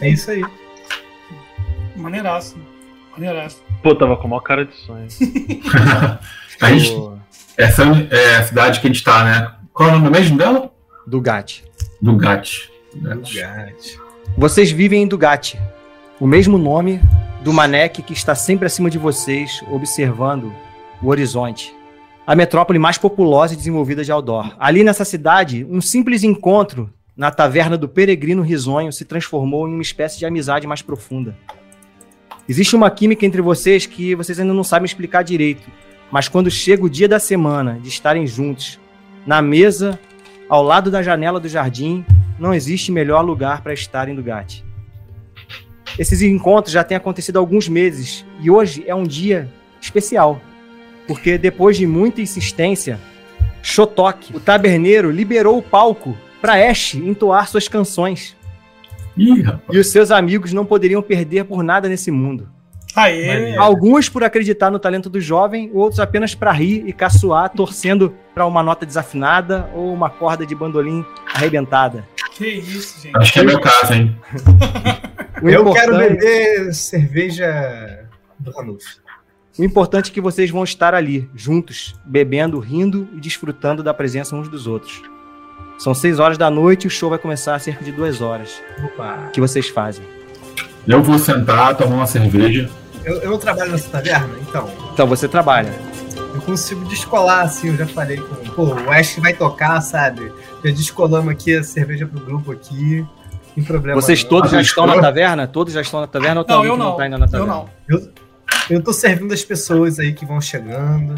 [0.00, 0.42] É isso aí.
[1.96, 2.56] Maneiraço.
[3.12, 3.62] Maneiraço.
[3.82, 5.06] Pô, tava com a maior cara de sonho.
[6.60, 6.94] A gente,
[7.56, 9.52] essa é a cidade que a gente tá, né?
[9.72, 10.72] Qual é o nome mesmo dela?
[11.06, 11.64] do Gat.
[12.00, 12.70] Dugat.
[14.36, 15.58] Vocês vivem em Dugatti,
[16.20, 17.00] o mesmo nome
[17.42, 20.52] do Manek que está sempre acima de vocês, observando
[21.02, 21.74] o horizonte.
[22.24, 24.54] A metrópole mais populosa e desenvolvida de Aldor.
[24.56, 29.82] Ali nessa cidade, um simples encontro na taverna do Peregrino Risonho se transformou em uma
[29.82, 31.36] espécie de amizade mais profunda.
[32.48, 35.68] Existe uma química entre vocês que vocês ainda não sabem explicar direito,
[36.12, 38.78] mas quando chega o dia da semana de estarem juntos,
[39.26, 39.98] na mesa,
[40.48, 42.04] ao lado da janela do jardim,
[42.38, 44.64] não existe melhor lugar para estar em Dugatti.
[45.98, 49.48] Esses encontros já têm acontecido há alguns meses e hoje é um dia
[49.80, 50.40] especial,
[51.06, 52.98] porque depois de muita insistência,
[53.62, 58.36] Shotok, o taberneiro, liberou o palco para Ash entoar suas canções
[59.16, 59.62] Ih, rapaz.
[59.70, 62.48] e os seus amigos não poderiam perder por nada nesse mundo.
[62.94, 63.56] Aê!
[63.56, 68.44] Alguns por acreditar no talento do jovem, outros apenas para rir e caçoar, torcendo para
[68.44, 72.06] uma nota desafinada ou uma corda de bandolim arrebentada.
[72.32, 73.16] Que isso, gente.
[73.16, 74.16] Acho que é meu caso, hein?
[75.42, 78.06] O Eu quero beber cerveja
[78.38, 78.84] do Ranulf.
[79.58, 84.34] O importante é que vocês vão estar ali, juntos, bebendo, rindo e desfrutando da presença
[84.34, 85.02] uns dos outros.
[85.78, 88.60] São seis horas da noite e o show vai começar a cerca de duas horas.
[88.84, 89.26] Opa.
[89.28, 90.04] O que vocês fazem?
[90.86, 92.70] Eu vou sentar, tomar uma cerveja.
[93.04, 94.70] Eu, eu não trabalho nessa taverna, então.
[94.92, 95.72] Então, você trabalha.
[96.34, 98.34] Eu consigo descolar, assim, eu já falei com.
[98.52, 100.32] Pô, o Ash vai tocar, sabe?
[100.64, 103.04] Já descolamos aqui a cerveja pro grupo aqui.
[103.54, 104.00] Sem problema.
[104.00, 104.30] Vocês não.
[104.30, 105.46] todos já Ah, estão na taverna?
[105.46, 106.96] Todos já estão na taverna ou Não, eu não não.
[106.96, 107.52] tá ainda na Eu taverna?
[107.54, 107.68] não.
[107.88, 108.08] Eu
[108.82, 111.14] tô servindo as pessoas aí que vão chegando.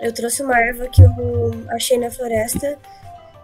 [0.00, 2.76] Eu trouxe uma erva que eu achei na floresta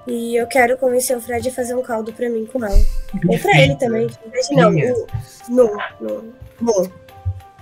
[0.07, 2.79] e eu quero convencer o Fred a fazer um caldo pra mim com ela.
[3.29, 4.09] Ou pra ele também.
[4.53, 4.71] Não,
[5.49, 6.25] não, não.
[6.61, 6.89] Bom,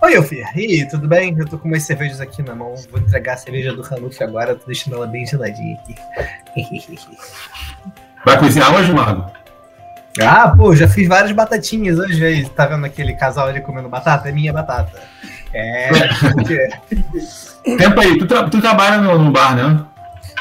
[0.02, 0.44] Oi, Elfir.
[0.56, 1.32] E aí, tudo bem?
[1.38, 2.74] Eu tô com umas cervejas aqui na mão.
[2.90, 4.56] Vou entregar a cerveja do Ranulf agora.
[4.56, 5.94] Tô deixando ela bem geladinha aqui.
[8.26, 9.30] Vai cozinhar hoje, Mago?
[10.20, 12.50] ah, pô, já fiz várias batatinhas hoje.
[12.50, 14.28] Tá vendo aquele casal ali comendo batata?
[14.28, 15.00] É minha batata.
[15.54, 15.90] É,
[16.32, 16.68] porque
[17.76, 19.84] Tempo aí, tu, tra- tu trabalha no, no bar, né?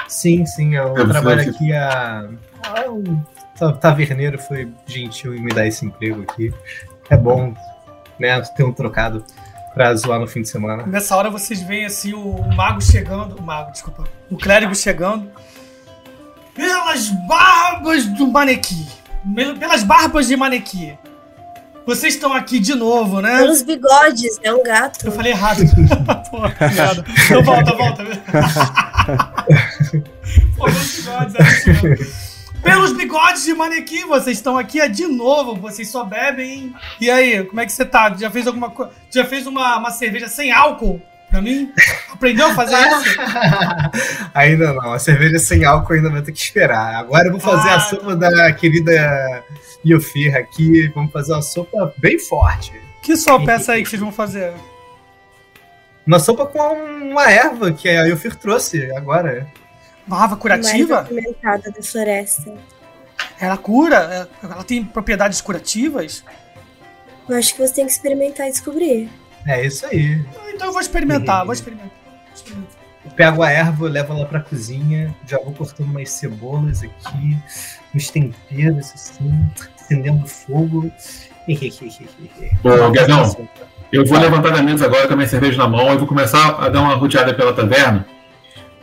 [0.07, 2.27] Sim, sim, eu Eu trabalho aqui a.
[2.63, 3.21] ah, um
[3.57, 6.53] ta- taverneiro foi gentil em me dar esse emprego aqui.
[7.09, 7.53] É bom,
[8.19, 9.23] né, ter um trocado
[9.73, 10.85] pra zoar no fim de semana.
[10.85, 13.35] Nessa hora vocês veem assim o mago chegando.
[13.37, 14.03] O mago, desculpa.
[14.29, 15.29] O clérigo chegando.
[16.55, 18.85] Pelas barbas do manequim.
[19.35, 20.97] Pel- Pelas barbas de manequim.
[21.85, 23.39] Vocês estão aqui de novo, né?
[23.39, 25.05] Pelos bigodes, é um gato.
[25.05, 25.61] Eu falei errado.
[26.29, 27.03] Pô, piada.
[27.25, 28.03] Então volta, volta.
[30.57, 32.31] Pô, pelos bigodes, é isso mesmo.
[32.61, 35.55] Pelos bigodes de manequim, vocês estão aqui é de novo.
[35.55, 36.75] Vocês só bebem, hein?
[36.99, 38.15] E aí, como é que você tá?
[38.17, 38.91] Já fez alguma coisa?
[39.09, 41.01] Já fez uma, uma cerveja sem álcool
[41.31, 41.71] pra mim?
[42.11, 43.19] Aprendeu a fazer isso?
[44.35, 46.95] ainda não, a cerveja sem álcool ainda vai ter que esperar.
[46.97, 49.43] Agora eu vou fazer Ah, a sopa da querida
[49.85, 50.87] Iofir aqui.
[50.89, 52.71] Vamos fazer uma sopa bem forte.
[53.01, 54.53] Que sopa é essa aí que vocês vão fazer?
[56.05, 59.47] Uma sopa com uma erva que a Iofir trouxe agora.
[60.07, 60.95] Uma erva Uma curativa?
[60.97, 62.53] erva apimentada da floresta.
[63.39, 64.29] Ela cura?
[64.43, 66.23] É, Ela tem propriedades curativas?
[67.29, 69.09] Eu acho que você tem que experimentar e descobrir.
[69.47, 70.23] É isso aí.
[70.53, 71.91] Então eu vou experimentar, vou experimentar.
[72.25, 72.80] Vou experimentar.
[73.15, 77.37] Pego a erva, levo ela pra cozinha, já vou cortando umas cebolas aqui,
[77.93, 79.49] uns temperos assim,
[79.79, 80.91] acendendo fogo.
[82.63, 83.35] Ô, Guedão,
[83.91, 86.55] eu vou levantar da mesa agora com a minha cerveja na mão e vou começar
[86.63, 88.05] a dar uma rodeada pela taverna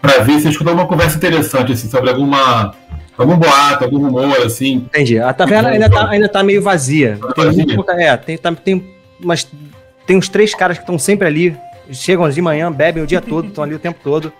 [0.02, 2.74] pra ver se eu escutar uma conversa interessante assim, sobre alguma
[3.16, 4.74] algum boato, algum rumor, assim.
[4.74, 5.18] Entendi.
[5.18, 7.18] A taverna ainda tá, ainda tá meio vazia.
[7.20, 7.64] Tá Tem, vazia?
[7.64, 9.48] muito é, tem, tá- tem, umas,
[10.06, 11.56] tem uns três caras que estão sempre ali,
[11.92, 14.32] chegam de manhã, bebem o dia todo, estão ali o tempo todo.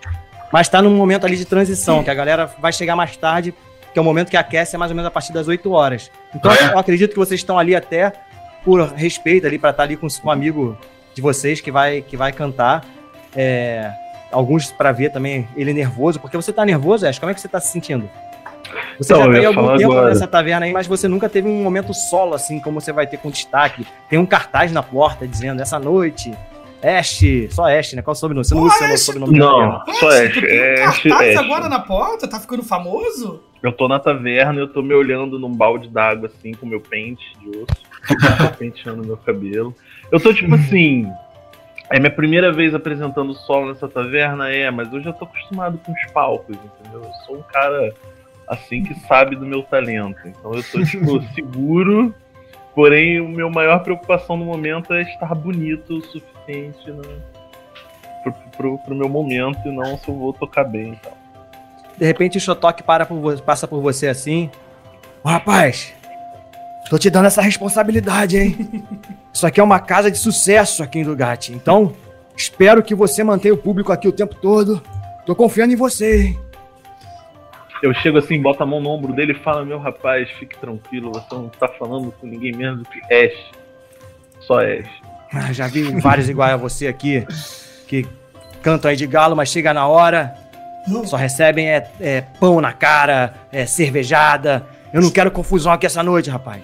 [0.52, 3.54] Mas tá num momento ali de transição, que a galera vai chegar mais tarde,
[3.92, 6.10] que é o momento que aquece é mais ou menos a partir das 8 horas.
[6.34, 6.72] Então é?
[6.72, 8.12] eu acredito que vocês estão ali até
[8.64, 10.76] por respeito ali para estar ali com, um amigo
[11.14, 12.84] de vocês que vai, que vai cantar.
[13.36, 13.90] É,
[14.32, 17.18] alguns para ver também ele nervoso, porque você tá nervoso, Ash?
[17.18, 18.08] Como é que você tá se sentindo?
[18.98, 20.08] Você Então, já tem ia algum tempo agora.
[20.08, 23.16] nessa taverna aí, mas você nunca teve um momento solo, assim, como você vai ter
[23.16, 23.86] com destaque.
[24.08, 26.32] Tem um cartaz na porta dizendo, essa noite,
[26.82, 27.20] Ash,
[27.50, 28.02] só Ash, né?
[28.02, 28.44] Qual o sobrenome?
[28.44, 29.84] Você não usa o sobrenome da taverna.
[29.86, 30.34] Não, só Ash, Ash.
[30.34, 32.28] tu tem um É Ash, agora na porta?
[32.28, 33.42] Tá ficando famoso?
[33.62, 37.24] Eu tô na taverna, eu tô me olhando num balde d'água, assim, com meu pente
[37.40, 37.82] de osso,
[38.56, 39.74] penteando meu cabelo.
[40.12, 41.10] Eu tô tipo assim.
[41.90, 45.90] É minha primeira vez apresentando solo nessa taverna, é, mas eu já tô acostumado com
[45.90, 47.02] os palcos, entendeu?
[47.02, 47.94] Eu sou um cara
[48.46, 50.20] assim que sabe do meu talento.
[50.26, 52.14] Então eu tô, tipo, seguro.
[52.74, 57.02] Porém, o meu maior preocupação no momento é estar bonito o suficiente né,
[58.22, 61.16] pro, pro, pro meu momento e não se eu vou tocar bem e tal.
[61.96, 64.50] De repente o Shotok para por passa por você assim.
[65.24, 65.92] Ô, rapaz,
[66.88, 68.84] tô te dando essa responsabilidade, hein?
[69.34, 71.52] Isso aqui é uma casa de sucesso aqui em Lugatti.
[71.52, 71.92] Então,
[72.36, 74.80] espero que você mantenha o público aqui o tempo todo.
[75.26, 76.38] Tô confiando em você, hein?
[77.82, 81.12] Eu chego assim, boto a mão no ombro dele e falo, meu rapaz, fique tranquilo,
[81.12, 83.36] você não tá falando com ninguém menos do que Ash.
[84.40, 84.88] Só Ash.
[85.32, 87.26] Ah, já vi vários iguais a você aqui
[87.86, 88.06] que
[88.62, 90.34] cantam aí de galo, mas chega na hora,
[91.04, 94.66] só recebem é, é pão na cara, é cervejada.
[94.92, 96.62] Eu não quero confusão aqui essa noite, rapaz.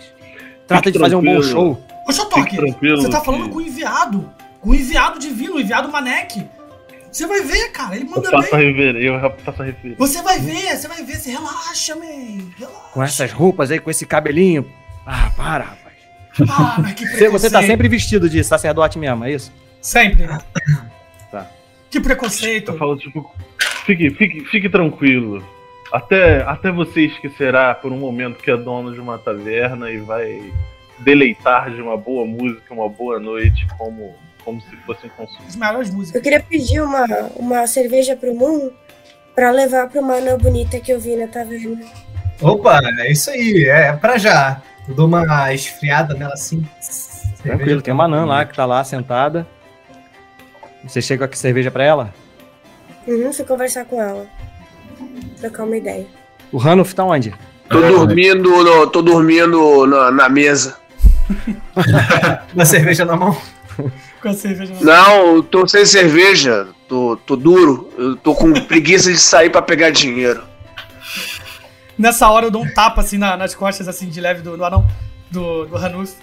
[0.66, 1.78] Trata de fazer um bom show.
[2.06, 3.02] Ô, Fique tranquilo.
[3.02, 4.30] você tá que falando com o enviado.
[4.60, 6.46] Com o enviado divino, o enviado Manek.
[7.14, 8.66] Você vai ver, cara, ele Eu manda faço a bem.
[8.74, 9.96] reverência, eu faço a referência.
[9.98, 11.14] Você vai ver, você vai ver.
[11.16, 12.50] Você relaxa, man.
[12.58, 12.90] Relaxa.
[12.92, 14.68] Com essas roupas aí, com esse cabelinho.
[15.06, 15.94] Ah, para, rapaz.
[16.50, 17.66] Ah, mas que Você, você tá preconceito.
[17.66, 19.52] sempre vestido de sacerdote mesmo, é isso?
[19.80, 20.26] Sempre.
[21.30, 21.48] Tá.
[21.88, 22.72] Que preconceito.
[22.72, 23.32] Eu falo, tipo,
[23.86, 25.44] fique, fique, fique tranquilo.
[25.92, 30.42] Até, até você esquecerá por um momento que é dono de uma taverna e vai
[30.98, 35.40] deleitar de uma boa música, uma boa noite, como, como se fosse um consumo.
[35.48, 36.22] As melhores Eu músicas.
[36.22, 37.04] queria pedir uma,
[37.36, 38.70] uma cerveja pro Moon
[39.34, 41.80] pra levar pra uma anã bonita que eu vi na taverna.
[42.40, 44.60] Opa, é isso aí, é pra já.
[44.88, 46.66] Eu dou uma esfriada nela assim.
[47.42, 49.46] Tranquilo, tem uma anã lá que tá lá sentada.
[50.86, 52.14] Você chega com a cerveja pra ela?
[53.06, 54.26] Uhum, fui conversar com ela.
[55.40, 56.06] Trocar uma ideia.
[56.52, 57.34] O Ranulf tá onde?
[57.68, 60.76] Tô dormindo, no- tô dormindo na, na mesa.
[62.54, 63.36] Uma cerveja na mão.
[64.24, 64.72] Com a cerveja.
[64.80, 67.90] Não, eu tô sem cerveja, tô, tô duro.
[67.98, 70.42] Eu tô com preguiça de sair pra pegar dinheiro.
[71.98, 74.64] Nessa hora eu dou um tapa assim na- nas costas, assim, de leve do, do
[74.64, 74.86] anão,
[75.30, 76.16] do, do Hanus.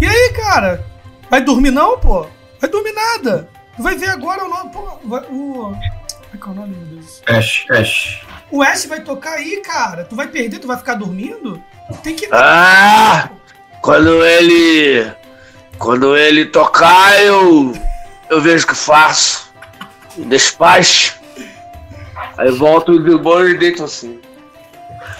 [0.00, 0.86] E aí, cara?
[1.28, 2.28] Vai dormir não, pô?
[2.60, 3.48] Vai dormir nada.
[3.76, 4.70] Vai ver agora o nome.
[4.72, 5.74] Pô, vai- o.
[5.74, 5.74] Como
[6.34, 7.22] é que é o nome, meu Deus?
[7.26, 8.20] Ash, Ash.
[8.52, 10.04] O Ash vai tocar aí, cara.
[10.04, 11.60] Tu vai perder, tu vai ficar dormindo?
[12.04, 12.28] Tem que.
[12.30, 13.30] Ah!
[13.82, 15.10] Quando ele.
[15.78, 17.72] Quando ele tocar, eu.
[18.28, 19.50] Eu vejo o que faço.
[20.16, 21.18] Despacho.
[22.36, 24.20] Aí volto do banho e deito assim.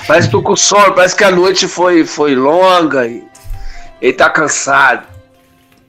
[0.06, 3.26] Parece que tô com sono, parece que a noite foi, foi longa e
[4.00, 5.06] ele tá cansado.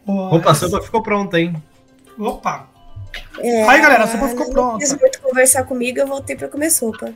[0.06, 1.56] Opa, a sopa ficou pronta, hein?
[2.18, 2.68] Opa!
[3.40, 4.78] É, Aí, galera, a sopa ficou não pronta.
[4.80, 7.12] quis muito conversar comigo, eu voltei pra comer sopa.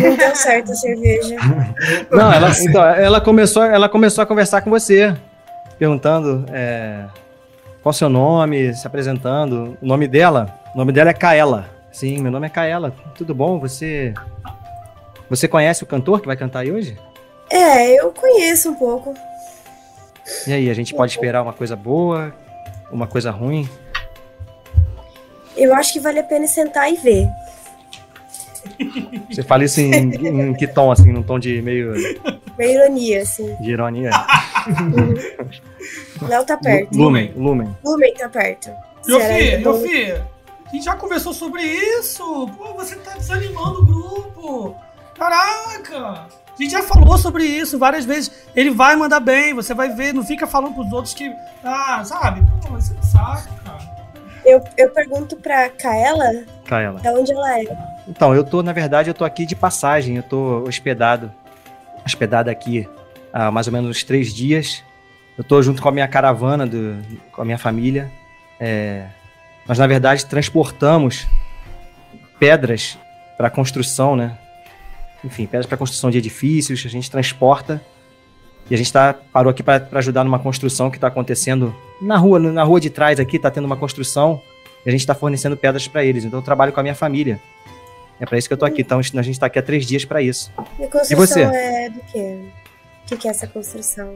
[0.00, 1.36] Não deu certo a cerveja.
[2.10, 5.14] Não, ela, então, ela, começou, ela começou a conversar com você,
[5.78, 7.04] perguntando é,
[7.82, 9.76] qual o seu nome, se apresentando.
[9.80, 11.68] O nome dela, o nome dela é Kaela.
[11.92, 12.92] Sim, meu nome é Kaela.
[13.14, 13.58] Tudo bom?
[13.58, 14.14] Você
[15.28, 16.96] você conhece o cantor que vai cantar aí hoje?
[17.50, 19.14] É, eu conheço um pouco.
[20.46, 22.34] E aí, a gente pode esperar uma coisa boa,
[22.90, 23.68] uma coisa ruim?
[25.56, 27.28] Eu acho que vale a pena sentar e ver.
[29.30, 29.92] Você fala isso em,
[30.50, 31.92] em que tom, assim, num tom de meio
[32.56, 33.54] Uma ironia, assim.
[33.60, 34.10] de ironia?
[36.22, 36.96] Léo tá perto.
[36.96, 37.76] Lumen, Lumen.
[37.84, 38.70] Lumen tá perto.
[39.06, 39.20] Meu
[39.80, 40.24] filho,
[40.66, 42.48] a gente já conversou sobre isso.
[42.58, 44.76] Pô, você tá desanimando o grupo.
[45.16, 46.26] Caraca!
[46.58, 48.32] A gente já falou sobre isso várias vezes.
[48.54, 50.12] Ele vai mandar bem, você vai ver.
[50.12, 51.32] Não fica falando pros outros que.
[51.64, 52.42] Ah, sabe?
[52.62, 53.78] Pô, você saco, cara.
[54.44, 57.00] Eu, eu pergunto pra Kaela Kaela.
[57.00, 57.64] de onde ela é.
[58.08, 61.30] Então, eu tô, na verdade, eu tô aqui de passagem, eu tô hospedado,
[62.06, 62.88] hospedado aqui
[63.32, 64.82] há mais ou menos uns três dias.
[65.36, 66.96] Eu tô junto com a minha caravana, do,
[67.30, 68.10] com a minha família.
[68.58, 69.06] É,
[69.66, 71.26] nós, na verdade, transportamos
[72.38, 72.98] pedras
[73.36, 74.36] para construção, né?
[75.22, 77.80] Enfim, pedras para construção de edifícios, a gente transporta.
[78.70, 82.38] E a gente tá, parou aqui para ajudar numa construção que está acontecendo na rua,
[82.38, 84.40] na rua de trás aqui, está tendo uma construção
[84.84, 86.24] e a gente está fornecendo pedras para eles.
[86.24, 87.40] Então eu trabalho com a minha família.
[88.20, 88.82] É para isso que eu tô aqui.
[88.82, 90.52] Então a gente está aqui há três dias para isso.
[90.78, 91.42] E construção você?
[91.42, 92.38] é do quê?
[93.04, 94.12] O que, que é essa construção?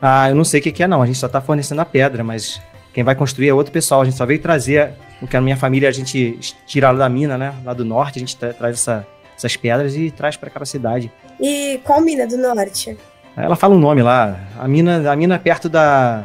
[0.00, 1.02] Ah, eu não sei o que, que é não.
[1.02, 2.60] A gente só tá fornecendo a pedra, mas
[2.94, 4.02] quem vai construir é outro pessoal.
[4.02, 7.08] A gente só veio trazer o que a minha família a gente tira lá da
[7.08, 7.54] mina, né?
[7.64, 9.06] Lá do norte, a gente tra- traz essa-
[9.36, 11.10] essas pedras e traz para pra cidade.
[11.40, 12.96] E qual mina do norte?
[13.36, 14.38] Ela fala um nome lá.
[14.58, 16.24] A mina, a mina é perto da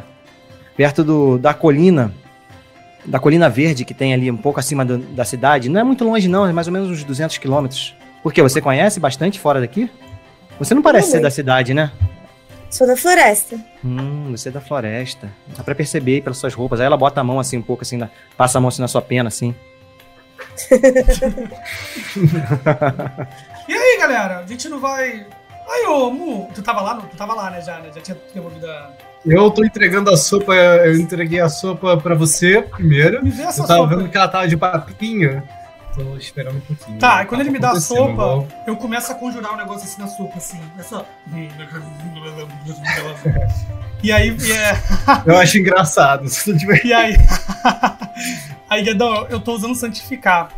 [0.76, 2.12] perto do, da colina
[3.04, 5.68] da colina verde que tem ali um pouco acima do- da cidade.
[5.68, 7.94] Não é muito longe não, é mais ou menos uns 200 quilômetros.
[8.22, 8.40] Por quê?
[8.42, 9.90] Você conhece bastante fora daqui?
[10.58, 11.24] Você não parece ser muito.
[11.24, 11.90] da cidade, né?
[12.70, 13.58] Sou da floresta.
[13.84, 15.28] Hum, você é da floresta.
[15.56, 16.80] Dá pra perceber aí pelas suas roupas.
[16.80, 18.88] Aí ela bota a mão assim um pouco assim, na- passa a mão assim na
[18.88, 19.54] sua pena, assim.
[23.68, 24.38] E aí, galera?
[24.40, 25.24] A gente não vai.
[25.72, 26.94] Aí, ô, Mu, tu tava lá?
[26.94, 27.02] não?
[27.02, 27.90] Tu tava lá, né, já, né?
[27.94, 28.90] Já tinha devolvido a.
[29.24, 33.22] Eu tô entregando a sopa, eu entreguei a sopa pra você primeiro.
[33.24, 33.96] Me vê essa Eu tava sopa.
[33.96, 35.42] vendo que ela tava de papinho.
[35.94, 36.98] Tô esperando um pouquinho.
[36.98, 38.48] Tá, e quando ele me dá a acontecendo, sopa, igual.
[38.66, 40.60] eu começo a conjurar um negócio assim na sopa, assim.
[40.78, 41.04] Essa.
[44.02, 44.76] E aí, é.
[45.30, 46.28] Eu acho engraçado.
[46.28, 47.14] se tu tiver- E aí.
[48.68, 50.48] aí, Guedão, eu tô usando santificar.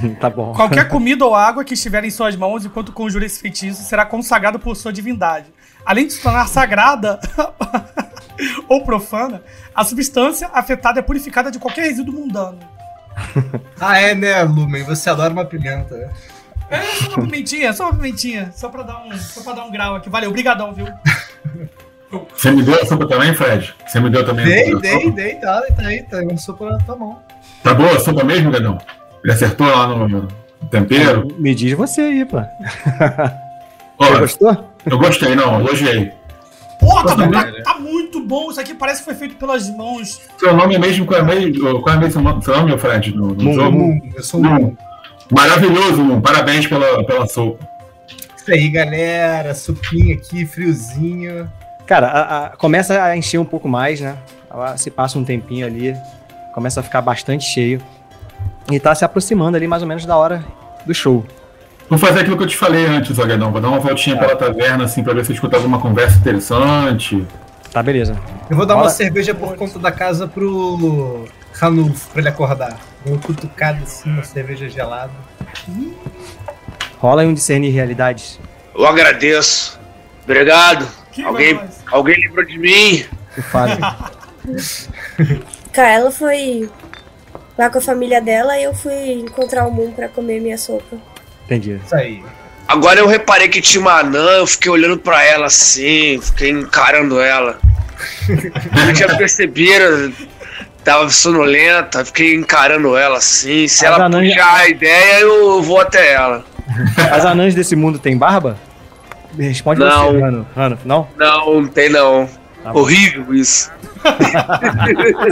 [0.20, 0.52] tá bom.
[0.54, 4.58] Qualquer comida ou água que estiver em suas mãos enquanto conjura esse feitiço será consagrado
[4.58, 5.46] por sua divindade.
[5.84, 7.18] Além de se tornar sagrada
[8.68, 9.42] ou profana,
[9.74, 12.58] a substância afetada é purificada de qualquer resíduo mundano.
[13.80, 14.82] Ah, é, né, Lumen?
[14.84, 16.12] Você adora uma pimenta.
[16.70, 19.70] É só uma pimentinha, só uma pimentinha, só pra dar um, só pra dar um
[19.72, 20.08] grau aqui.
[20.10, 20.86] Valeu, brigadão, viu?
[22.34, 23.74] Você me deu a sopa também, Fred?
[23.86, 25.10] Você me deu também Dei, a dei, sopa?
[25.12, 27.18] dei, tá, tá aí, tá uma sopa na tua mão.
[27.62, 28.78] Tá boa a sopa mesmo, Gadão?
[29.22, 30.28] Ele acertou lá no,
[30.70, 31.28] tempero?
[31.38, 32.38] Me diz você aí, pô.
[33.98, 34.64] Você gostou?
[34.86, 36.12] eu gostei, não, elogiei.
[36.78, 38.50] Pô, tá, tá- tá muito bom.
[38.50, 40.20] Isso aqui parece que foi feito pelas mãos.
[40.38, 43.14] Seu nome é mesmo, qual é mesmo, qual é mesmo seu nome- seu nome, Fred,
[43.14, 43.78] no, no Mum, jogo?
[43.78, 44.76] Mum, eu sou um Mum.
[45.30, 46.20] Maravilhoso, Mum.
[46.22, 47.68] Parabéns pela, pela sopa.
[48.36, 49.54] Isso aí, galera.
[49.54, 51.50] Sopinha aqui, friozinho.
[51.86, 54.16] Cara, a- a- começa a encher um pouco mais, né?
[54.50, 55.94] Ela Se passa um tempinho ali,
[56.54, 57.82] começa a ficar bastante cheio.
[58.70, 60.44] E tá se aproximando ali mais ou menos da hora
[60.86, 61.24] do show.
[61.88, 63.50] Vou fazer aquilo que eu te falei antes, Agadão.
[63.50, 67.26] Vou dar uma voltinha pela taverna, assim, pra ver se eu escuto alguma conversa interessante.
[67.72, 68.16] Tá, beleza.
[68.48, 68.94] Eu vou dar uma Fala.
[68.94, 72.78] cerveja por conta da casa pro Ranulfo, pra ele acordar.
[73.04, 75.12] Dou uma cutucada assim, uma cerveja gelada.
[76.98, 78.38] Rola aí um discernir realidades.
[78.74, 79.80] Eu agradeço.
[80.22, 80.86] Obrigado.
[81.10, 81.60] Que Alguém,
[81.90, 83.04] alguém lembrou de mim?
[83.36, 83.78] O Fábio.
[85.72, 86.70] Cara, ela foi
[87.58, 90.96] lá com a família dela e eu fui encontrar o Moon pra comer minha sopa.
[91.46, 91.80] Entendi.
[91.84, 92.22] Isso aí.
[92.68, 97.20] Agora eu reparei que tinha uma anã, eu fiquei olhando pra ela assim, fiquei encarando
[97.20, 97.58] ela.
[98.88, 100.12] Eu tinha percebido,
[100.84, 103.66] tava sonolenta, fiquei encarando ela assim.
[103.68, 106.44] Se As ela anãs- puxar a ideia, eu vou até ela.
[107.12, 108.56] As anãs desse mundo têm barba?
[109.38, 110.12] Responde Não.
[110.12, 110.46] você, Rano.
[110.56, 111.08] Rano, não?
[111.16, 112.28] Não, não tem não.
[112.62, 112.72] Tá.
[112.72, 113.70] Horrível isso.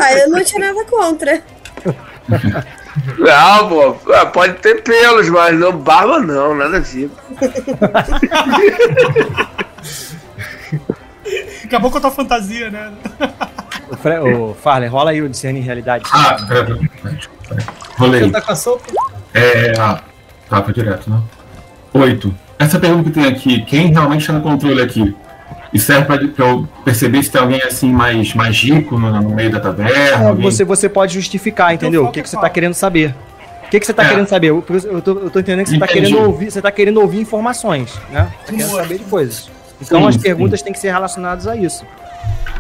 [0.01, 1.43] Ah, eu não tinha nada contra.
[3.19, 7.11] Não, pô, é, pode ter pelos, mas não barba não, nada ver.
[11.65, 12.93] Acabou com a tua fantasia, né?
[13.91, 16.05] O, Fre o Farley, rola aí o discernir realidade.
[16.13, 17.65] Ah, pera, pera, pera.
[17.97, 18.23] Rolei.
[18.23, 18.85] Você tá com a sopa?
[19.35, 19.73] É.
[19.79, 20.01] Ah,
[20.49, 21.21] tá, foi direto, né?
[21.95, 22.35] Oito.
[22.59, 25.15] Essa pergunta que tem aqui, quem realmente está no controle aqui?
[25.73, 29.31] E serve pra, pra eu perceber se tem alguém assim mais, mais rico no, no
[29.35, 29.91] meio da taverna?
[29.97, 32.05] É, alguém- você, você pode justificar, entendeu?
[32.07, 33.15] O que, que você tá querendo saber.
[33.67, 34.09] O que, que você tá É.
[34.09, 34.47] querendo saber?
[34.49, 36.07] Eu, eu, tô, eu tô entendendo que você tá, Entendi.
[36.11, 38.29] querendo ouvir, você tá querendo ouvir informações, né?
[38.47, 39.51] Você quer saber de coisas.
[39.81, 40.21] Então Sim, as sim.
[40.23, 41.85] perguntas têm que ser relacionadas a isso.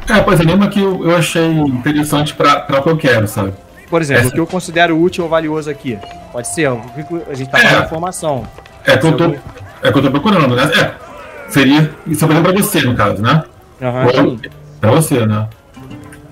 [0.07, 3.27] É, pois é, lembra que eu, eu achei interessante pra, pra o que eu quero,
[3.27, 3.55] sabe?
[3.89, 5.99] Por exemplo, Essa- o que eu considero útil ou valioso aqui.
[6.31, 7.63] Pode ser, a gente tá É.
[7.63, 8.45] falando de informação.
[8.85, 10.65] É que eu tô, é que eu tô procurando, né?
[10.79, 11.08] É,
[11.49, 11.91] seria.
[12.07, 13.43] Isso é pra você, no caso, né?
[13.81, 14.41] Aham, Ou- sim.
[14.81, 15.49] Pra você, né?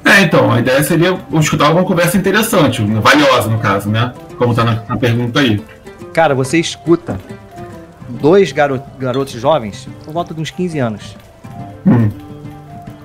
[0.04, 4.12] É, então, a ideia seria escutar alguma conversa interessante, valiosa, no caso, né?
[4.38, 5.62] Como tá na, na pergunta aí.
[6.12, 7.18] Cara, você escuta
[8.08, 11.16] dois garo- garotos jovens por volta de uns 15 anos.
[11.84, 12.08] Hum.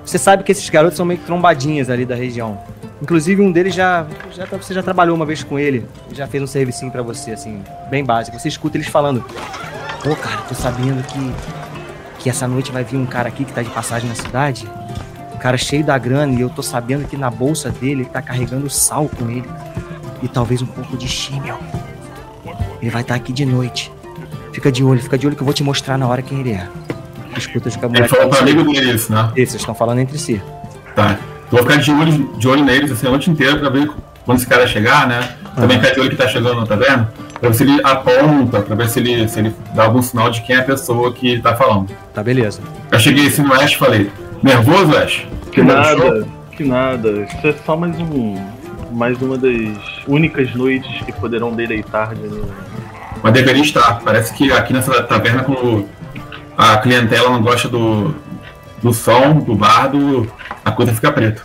[0.04, 2.58] Você sabe que esses garotos são meio que trombadinhas ali da região.
[3.00, 4.44] Inclusive, um deles já, já.
[4.46, 5.84] Você já trabalhou uma vez com ele.
[6.12, 8.38] Já fez um servicinho pra você, assim, bem básico.
[8.38, 9.24] Você escuta eles falando:
[10.04, 11.18] Pô, cara, tô sabendo que.
[12.22, 14.68] Que essa noite vai vir um cara aqui que tá de passagem na cidade.
[15.34, 16.32] Um cara cheio da grana.
[16.32, 19.48] E eu tô sabendo que na bolsa dele ele tá carregando sal com ele.
[20.22, 21.58] E talvez um pouco de chímel.
[22.80, 23.92] Ele vai estar aqui de noite.
[24.52, 26.52] Fica de olho, fica de olho que eu vou te mostrar na hora quem ele
[26.52, 26.68] é.
[27.36, 28.10] Escuta os Ele moleques.
[28.10, 29.32] falou pro amigo dele isso, né?
[29.34, 30.40] Esses estão falando entre si.
[30.94, 31.18] Tá.
[31.50, 33.90] Eu vou ficar de olho, de olho neles assim, a noite inteira pra ver
[34.24, 35.36] quando esse cara chegar, né?
[35.56, 37.12] Também ficar de olho que tá chegando na taverna,
[37.42, 40.42] pra ver se ele aponta, pra ver se ele, se ele dá algum sinal de
[40.42, 41.90] quem é a pessoa que tá falando.
[42.14, 42.62] Tá, beleza.
[42.90, 45.26] Eu cheguei assim no Ash e falei, nervoso, Ash?
[45.50, 47.10] Que nada, que nada.
[47.22, 48.40] Isso é só mais um.
[48.92, 49.76] Mais uma das
[50.06, 52.44] únicas noites que poderão deleitar de mim.
[53.22, 54.00] Mas deveria estar.
[54.04, 55.88] Parece que aqui nessa taverna, quando
[56.56, 58.14] a clientela não gosta do,
[58.82, 60.30] do som, do bardo,
[60.64, 61.42] a coisa fica preta.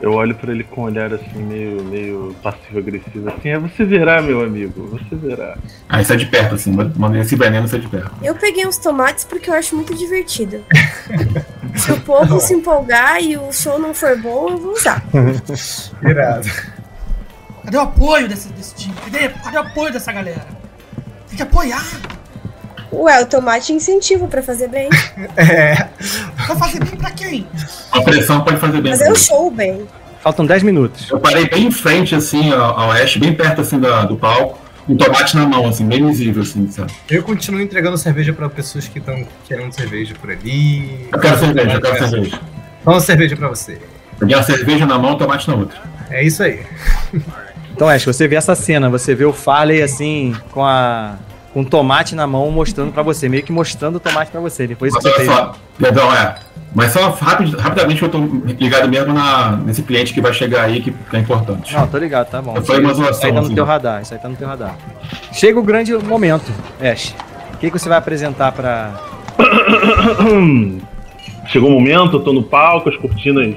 [0.00, 4.20] Eu olho pra ele com um olhar assim, meio, meio passivo-agressivo, assim, é você verá,
[4.20, 5.56] meu amigo, você verá.
[5.88, 8.12] Aí sai de perto, assim, manda esse veneno sai de perto.
[8.22, 10.62] Eu peguei uns tomates porque eu acho muito divertido.
[11.74, 15.02] Se o povo se empolgar e o show não for bom, eu vou usar.
[16.02, 16.48] Irado.
[17.64, 18.94] Cadê o apoio desse, desse time?
[19.04, 20.46] Cadê, cadê o apoio dessa galera?
[21.28, 21.84] Tem que apoiar.
[22.92, 24.88] Ué, o tomate é incentivo pra fazer bem.
[25.36, 25.88] É.
[26.46, 27.46] Vai fazer bem pra quem?
[27.92, 28.92] A pressão pode fazer bem.
[28.92, 29.86] Fazer pra o show bem.
[30.20, 31.10] Faltam 10 minutos.
[31.10, 34.58] Eu parei bem em frente, assim, ao, Ash, bem perto, assim, da, do palco,
[34.88, 36.92] um tomate na mão, assim, bem visível, assim, sabe?
[37.08, 41.08] Eu continuo entregando cerveja pra pessoas que estão querendo cerveja por ali.
[41.12, 42.40] Eu quero cerveja, eu quero cerveja.
[42.84, 43.78] Vamos cerveja pra você.
[44.18, 45.78] Peguei uma cerveja na mão, tomate na outra.
[46.10, 46.64] É isso aí.
[47.72, 51.16] Então, Ash, você vê essa cena, você vê o Farley assim, com a.
[51.56, 54.66] com um tomate na mão mostrando pra você, meio que mostrando o tomate pra você.
[54.66, 55.34] Depois que Mas você fez.
[55.34, 56.34] só, perdão, é.
[56.74, 58.18] Mas só rapid, rapidamente eu tô
[58.58, 61.74] ligado mesmo na, nesse cliente que vai chegar aí, que, que é importante.
[61.74, 62.60] Não, tô ligado, tá bom.
[62.60, 63.54] Foi uma Isso aí zoação, tá no assim.
[63.54, 64.76] teu radar, isso aí tá no teu radar.
[65.32, 67.14] Chega o grande momento, Ash.
[67.54, 68.90] O que, que você vai apresentar pra.
[71.46, 73.56] Chegou o momento, eu tô no palco, as cortinas.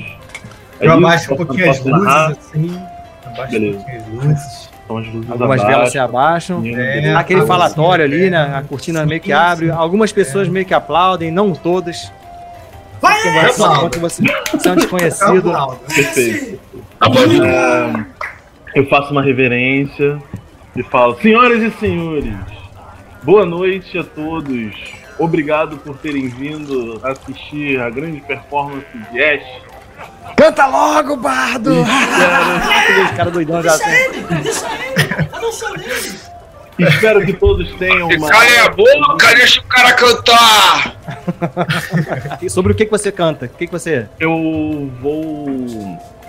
[0.80, 2.82] Eu abaixo um Posso- pouquinho as luzes, assim.
[3.26, 3.78] Abaixo Beleza.
[3.78, 4.69] um pouquinho as luzes.
[4.90, 6.64] São as luzes Algumas abaixo, velas se abaixam.
[6.66, 8.30] É, aquele falatório ali, é.
[8.32, 8.56] né?
[8.56, 9.70] A cortina meio que abre.
[9.70, 12.12] Algumas pessoas meio que aplaudem, não todas.
[13.00, 13.14] Vai!
[13.14, 13.78] Porque você, aplaudo.
[13.78, 15.54] enquanto você, você é um desconhecido.
[15.94, 16.60] Perfeito.
[17.46, 18.06] É,
[18.74, 20.18] eu faço uma reverência
[20.76, 22.34] e falo: Senhoras e senhores,
[23.22, 24.74] boa noite a todos.
[25.20, 29.69] Obrigado por terem vindo assistir a grande performance de Ash.
[30.40, 31.74] Canta logo, bardo!
[33.04, 33.76] Esse cara doidão já.
[33.76, 34.24] Deixa ele!
[35.30, 36.20] Cadê o show dele?
[36.80, 38.30] Espero que todos tenham uma.
[38.30, 40.96] Cala a boca, deixa o cara cantar!
[42.42, 43.48] E Sobre o que, que você canta?
[43.48, 44.08] O que, que você.
[44.18, 45.46] Eu vou.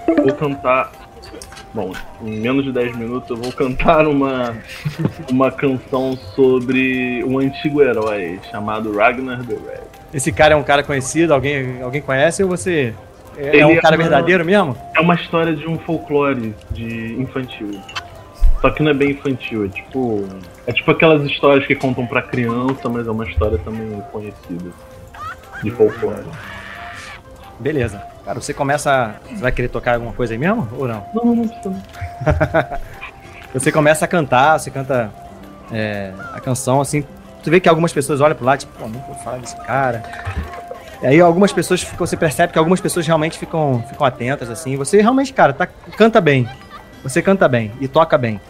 [0.09, 0.91] Vou cantar.
[1.73, 4.57] Bom, em menos de 10 minutos eu vou cantar uma,
[5.31, 9.85] uma canção sobre um antigo herói chamado Ragnar the Red.
[10.13, 11.33] Esse cara é um cara conhecido?
[11.33, 12.93] Alguém, alguém conhece ou você.
[13.41, 14.77] É, é um é cara uma- verdadeiro mesmo?
[14.95, 17.81] É uma história de um folclore de infantil.
[18.61, 20.29] Só que não é bem infantil, é tipo.
[20.67, 24.71] É tipo aquelas histórias que contam pra criança, mas é uma história também conhecida.
[25.63, 26.25] De folclore.
[27.59, 28.03] Beleza.
[28.25, 29.15] Cara, você começa.
[29.31, 30.69] Você vai querer tocar alguma coisa aí mesmo?
[30.77, 31.07] Ou não?
[31.15, 31.51] Não, não, não.
[33.53, 35.11] Você começa a cantar, você canta
[35.73, 37.05] é, a canção, assim.
[37.43, 40.05] Tu vê que algumas pessoas olham pro lado, tipo, pô, não vou falar desse cara.
[41.03, 44.77] E aí algumas pessoas ficam, você percebe que algumas pessoas realmente ficam, ficam atentas, assim.
[44.77, 46.49] Você realmente, cara, tá, canta bem.
[47.03, 48.41] Você canta bem e toca bem.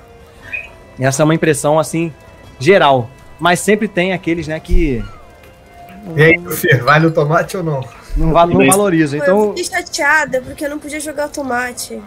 [0.98, 2.12] Essa é uma impressão, assim,
[2.58, 3.08] geral.
[3.38, 5.02] Mas sempre tem aqueles, né, que
[6.16, 7.84] E aí, Fê, vale o tomate ou não?
[8.16, 9.18] não, va- não valorizam.
[9.18, 12.00] Eu Então, fiquei chateada porque eu não podia jogar o tomate.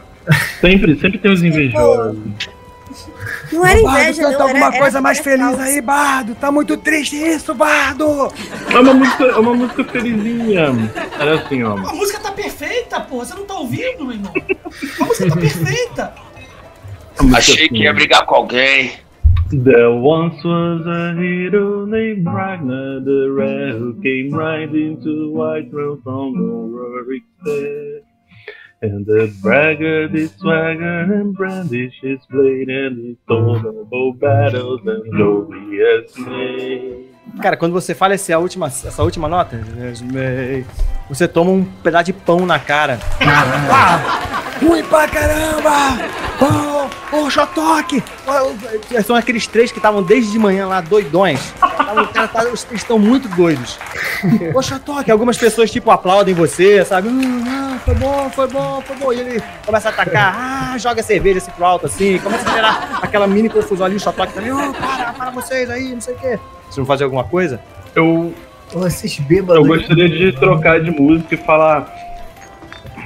[0.59, 2.17] Sempre, sempre tem os invejosos.
[3.51, 4.47] Não era Bardo, inveja, canta não.
[4.47, 5.61] alguma era, coisa era, mais feliz falso.
[5.61, 6.35] aí, Bardo.
[6.35, 8.31] Tá muito triste isso, Bardo.
[8.71, 10.91] É uma música, é uma música felizinha.
[11.19, 11.77] Era assim, ó.
[11.77, 13.17] A música tá perfeita, pô.
[13.17, 14.33] Você não tá ouvindo, meu irmão?
[15.01, 16.13] A música tá perfeita.
[17.21, 18.91] Música Achei assim, que ia brigar com alguém.
[19.51, 26.33] There once was a hero named Ragnar the Red who came riding to Whiterun from
[26.35, 28.02] Ulrich there.
[28.83, 36.17] And the bragger did swagger and brandish his blade and of both battles and glorious
[36.17, 37.09] made.
[37.41, 39.57] cara, quando você fala essa última, essa última nota,
[41.07, 42.99] você toma um pedaço de pão na cara.
[44.61, 45.97] Ruim pra caramba.
[46.41, 48.03] Ô, ô, Xotoque.
[49.05, 51.53] São aqueles três que estavam desde de manhã lá, doidões.
[52.13, 53.79] Cara, tá- Eles estão muito doidos.
[54.53, 57.07] Ô, Xotoque, algumas pessoas, tipo, aplaudem você, sabe?
[57.09, 59.13] Hum, não, foi bom, foi bom, foi bom.
[59.13, 60.35] E ele começa a atacar,
[60.73, 62.17] ah, joga cerveja assim pro alto, assim.
[62.19, 65.93] Começa a gerar aquela mini confusão ali, o Xotoque também, ô, para, para vocês aí,
[65.93, 66.39] não sei o quê.
[66.65, 67.59] Vocês vão fazer alguma coisa?
[67.95, 68.33] Eu,
[68.71, 69.55] Vocês bêbados.
[69.55, 71.87] eu gostaria de trocar de música e falar.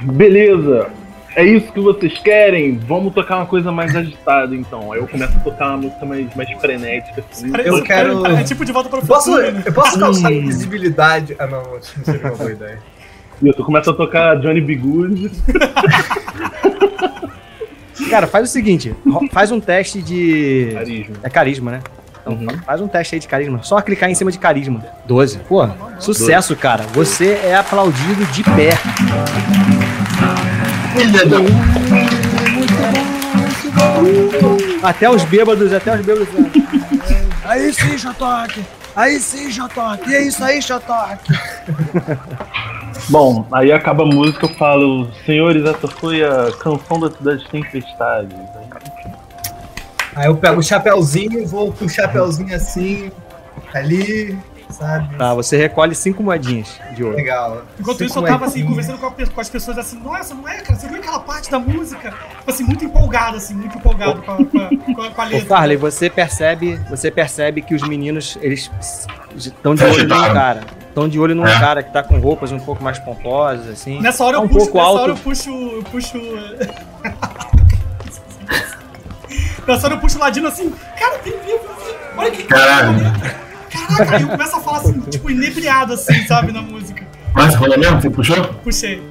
[0.02, 0.88] Beleza,
[1.36, 2.78] é isso que vocês querem?
[2.78, 4.92] Vamos tocar uma coisa mais agitada então.
[4.92, 7.24] Aí eu começo a tocar uma música mais, mais frenética.
[7.30, 7.50] Assim.
[7.64, 9.62] Eu quero- É tipo de volta para o Posso, futuro, né?
[9.64, 11.36] eu posso causar invisibilidade?
[11.38, 12.78] Ah, não, não seria uma boa ideia.
[13.42, 14.74] Isso, eu começo a tocar Johnny B.
[14.76, 15.30] Good.
[18.10, 18.94] Cara, faz o seguinte,
[19.32, 20.70] faz um teste de...
[20.72, 21.16] Carisma.
[21.22, 21.80] É carisma, né?
[22.20, 22.46] Então Uhum.
[22.48, 23.62] fa- faz um teste aí de carisma.
[23.62, 24.82] Só clicar em cima de carisma.
[25.06, 25.38] 12.
[25.48, 25.68] Pô,
[25.98, 26.84] sucesso, cara.
[26.94, 28.70] Você é aplaudido de pé.
[34.82, 36.28] Até os bêbados, até os bêbados.
[37.44, 38.64] Aí sim, Xotoque.
[38.94, 40.10] Aí sim, Xotoque.
[40.10, 41.32] E é isso aí, Xotoque.
[43.08, 48.36] Bom, aí acaba a música, eu falo, senhores, essa foi a canção da das tempestades.
[50.14, 53.10] Aí eu pego o chapéuzinho, vou com o chapéuzinho assim,
[53.72, 54.36] ali,
[54.70, 55.16] sabe?
[55.16, 57.16] Tá, você recolhe cinco moedinhas de ouro.
[57.16, 57.62] Legal.
[57.78, 60.48] Enquanto Cinco isso, eu tava assim, conversando com, a com as pessoas assim, nossa, não
[60.48, 60.78] é, cara?
[60.78, 62.10] Você viu aquela parte da música?
[62.10, 65.46] Tipo assim, muito empolgado, assim, muito empolgado com a, com a- com a- Ô, letra.
[65.46, 68.70] Farley, você percebe, você percebe que os meninos, eles
[69.36, 70.60] estão de olho num cara.
[70.88, 71.58] Estão de olho num É.
[71.60, 74.00] cara que tá com roupas um pouco mais pomposas, assim.
[74.00, 75.00] Nessa hora Tá eu um puxo, pouco nessa alto.
[75.02, 75.50] hora eu puxo.
[75.50, 76.18] Eu puxo.
[79.66, 82.42] nessa hora eu puxo o ladino assim, cara, tem vivo, assim, olha que.
[82.44, 82.98] Caralho.
[83.88, 87.06] Caraca, aí eu começo a falar assim, tipo, inebriado assim, sabe, na música.
[87.34, 88.00] Mas rolou mesmo?
[88.00, 88.44] Você puxou?
[88.64, 89.02] Puxei.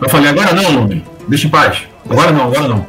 [0.00, 1.04] Eu falei, agora não, homem.
[1.28, 1.82] Deixa em paz.
[2.08, 2.86] Agora não, agora não.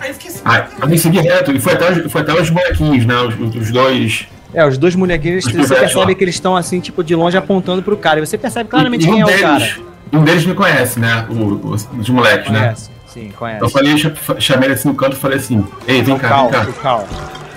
[0.00, 0.62] Aí eu fiquei assim, Aí,
[0.92, 3.14] eu segui reto e foi até, os- foi até os bonequinhos, né?
[3.16, 4.26] Os, os dois.
[4.54, 6.14] É, os dois molequinhos, Os você percebe lá.
[6.14, 8.18] que eles estão assim, tipo, de longe apontando pro cara.
[8.20, 9.58] E você percebe claramente e quem é um o cara.
[9.58, 9.80] deles,
[10.12, 11.26] um deles me conhece, né?
[11.28, 12.60] O, o- os moleques, né?
[12.60, 13.62] Conhece, sim, conhece.
[13.62, 16.50] Eu falei, cha- chamei ele assim no canto e falei assim, ei, vem cá, Cal,
[16.50, 16.66] vem cá.
[16.68, 17.08] o Cal.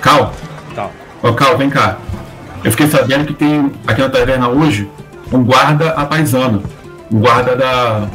[0.02, 0.34] Cal,
[0.76, 0.92] Cal.
[1.24, 1.98] ô Cal, vem cá.
[2.64, 4.90] Eu fiquei sabendo que tem aqui na taverna hoje
[5.32, 6.62] um guarda apaisano,
[7.12, 8.08] um guarda da,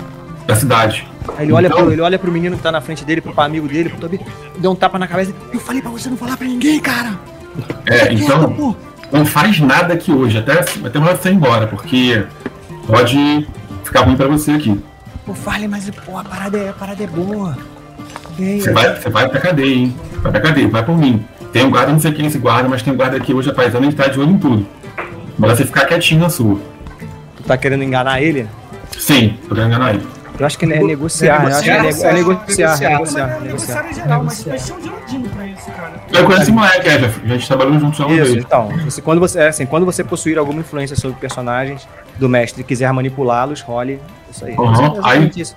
[0.47, 1.07] da cidade.
[1.36, 3.38] Aí ele olha, Então- pro, ele olha pro menino que tá na frente dele, pro
[3.40, 4.20] amigo dele, pro Tobi,
[4.59, 5.32] deu um tapa na cabeça.
[5.53, 7.18] Eu falei pra você não falar pra ninguém, cara.
[7.86, 8.76] É, então, Pô,
[9.11, 12.24] não faz nada aqui hoje, até, até mais você ir embora, porque
[12.86, 13.49] pode
[13.82, 14.80] ficar ruim pra você aqui.
[15.24, 17.57] pô, Farley, mas pô, a parada é, a parada é boa.
[18.38, 19.97] Você vai, você vai pra cadeia, hein?
[20.22, 21.24] Vai pra cadeia, vai por mim.
[21.57, 23.49] Tem um guarda, não sei quem é esse guarda, mas tem um guarda aqui hoje
[23.49, 24.67] apaisando e ele tá de olho em tudo.
[25.39, 26.59] Mas você ficar quietinho na sua.
[27.39, 28.47] Tu tá querendo enganar ele?
[28.99, 30.07] Sim, tô querendo enganar ele.
[30.39, 32.91] Eu acho que é negociar, eu acho que é, nego- é negociar, Negociar.
[32.91, 33.83] negociar, mas é negociar.
[33.83, 35.93] negociar em geral, mas eles tinham de ladino pra isso, cara.
[36.13, 38.69] Eu conheço esse moleque, é, já, já a gente trabalhou junto já uma Isso, então,
[38.85, 41.89] você, quando você, é assim, quando você possuir alguma influência sobre personagens
[42.19, 43.99] do mestre e quiser manipulá-los, role
[44.31, 44.55] isso aí.
[44.59, 45.57] Uhum, é exatamente isso.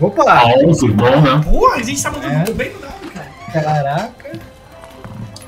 [0.00, 0.32] Opa!
[0.32, 1.40] Alto, bom, né?
[1.44, 2.54] Porra, a gente tá mandando É.
[2.54, 3.28] bem no dado, cara.
[3.52, 4.10] Caraca!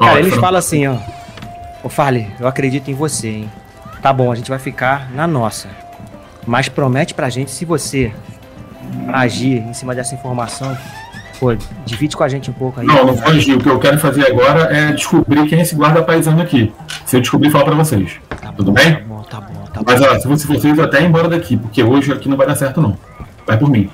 [0.01, 0.97] Cara, eles falam assim, ó.
[1.83, 3.51] Ô Farley, eu acredito em você, hein?
[4.03, 5.69] Tá bom, a gente vai ficar na nossa.
[6.47, 8.13] Mas promete pra gente se você
[9.13, 10.77] agir em cima dessa informação.
[11.39, 11.55] Pô,
[11.87, 12.87] divide com a gente um pouco aí.
[12.87, 13.57] Não, não foi Gil.
[13.57, 16.71] O que eu quero fazer agora é descobrir quem é esse guarda paisano aqui.
[17.07, 18.13] Se eu descobrir, falo pra vocês.
[18.29, 18.95] Tá bom, tudo bem?
[18.95, 19.85] Tá bom, tá bom, tá bom.
[19.87, 22.57] Mas ó, se você- vocês até ir embora daqui, porque hoje aqui não vai dar
[22.57, 22.97] certo, não.
[23.47, 23.91] Vai por mim.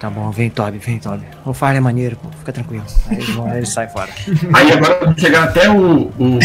[0.00, 1.24] Tá bom, vem Toby, vem Toby.
[1.44, 2.84] O Farley é maneiro, pô, fica tranquilo.
[3.08, 4.10] Aí eles, vão, aí eles saem fora.
[4.54, 6.12] Aí agora quando chegar até o.
[6.18, 6.38] o.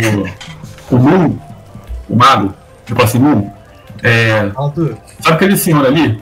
[0.90, 1.38] o Moon,
[2.10, 2.54] o mago,
[2.88, 3.52] do próximo Moon,
[4.02, 4.52] é.
[4.56, 4.98] Alto.
[5.22, 6.22] Sabe aquele senhor ali?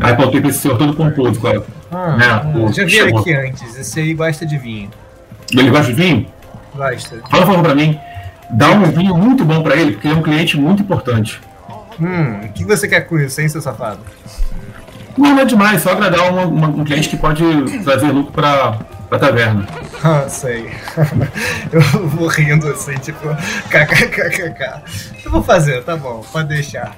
[0.00, 1.62] Aí apontei pra esse senhor todo pomposo, cara.
[1.90, 3.20] Ah, Né, ah, o- já vi ele chamou.
[3.20, 3.76] aqui antes.
[3.76, 4.90] Esse aí gosta de vinho.
[5.52, 6.26] Ele gosta de vinho?
[6.74, 7.20] Gosto.
[7.30, 7.98] Fala um favor pra mim.
[8.50, 11.40] Dá um vinho muito bom pra ele, porque ele é um cliente muito importante.
[12.00, 14.00] Hum, o que você quer com isso, hein, seu safado?
[15.18, 17.42] Não, não é demais, só agradar uma- uma- um cliente que pode
[17.82, 19.66] trazer lucro pra, pra taverna.
[20.04, 20.70] Ah, sei.
[21.72, 23.28] Eu vou rindo assim, tipo,
[23.68, 24.80] kkkk.
[25.24, 26.94] Eu vou fazer, tá bom, pode deixar.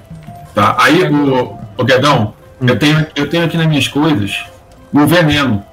[0.53, 0.75] Tá?
[0.79, 4.45] Aí, o, o Guedão, eu, tenho, eu tenho aqui nas minhas coisas
[4.93, 5.65] um veneno,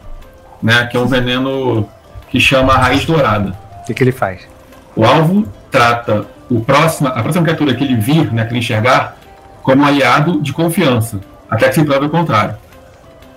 [0.63, 0.87] né?
[0.87, 1.87] Que é um veneno
[2.31, 3.55] que chama Raiz Dourada.
[3.83, 4.41] O que, que ele faz?
[4.97, 9.17] O alvo trata o próximo, a próxima criatura que ele vir, né, que ele enxergar,
[9.63, 11.21] como aliado de confiança,
[11.51, 12.55] até que se prove o contrário.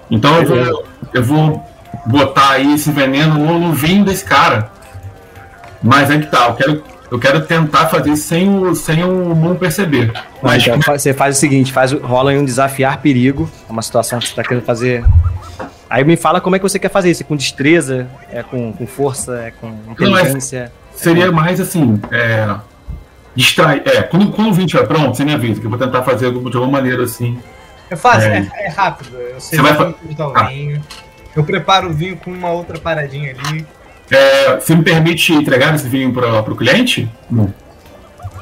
[0.09, 1.66] Então eu vou, eu vou
[2.05, 4.70] botar aí esse veneno no, no vinho desse cara.
[5.82, 9.55] Mas é que tá, eu quero, eu quero tentar fazer sem o, sem o Moon
[9.55, 10.12] perceber.
[10.41, 13.82] Mas Então, fa- você faz o seguinte, faz, rola aí um desafiar perigo, é uma
[13.82, 15.03] situação que você tá querendo fazer.
[15.89, 18.72] Aí me fala como é que você quer fazer isso, é com destreza, é com,
[18.74, 20.72] com força, é com inteligência.
[20.95, 22.47] seria mais assim, é,
[23.36, 26.03] distrai, é, quando, quando o vinho estiver pronto, você me avisa, que eu vou tentar
[26.03, 27.38] fazer de alguma maneira assim.
[27.91, 28.49] É fácil, É.
[28.55, 29.15] é, é rápido.
[29.17, 30.43] Eu sei Você vai como fa- botar o Ah.
[30.47, 30.81] vinho.
[31.35, 33.65] Eu preparo o vinho com uma outra paradinha ali.
[34.09, 37.09] É, você me permite entregar esse vinho para o cliente?
[37.29, 37.53] Não.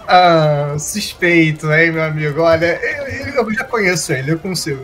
[0.07, 2.41] Ah, suspeito, hein, meu amigo?
[2.41, 4.81] Olha, eu, eu já conheço ele, eu consigo.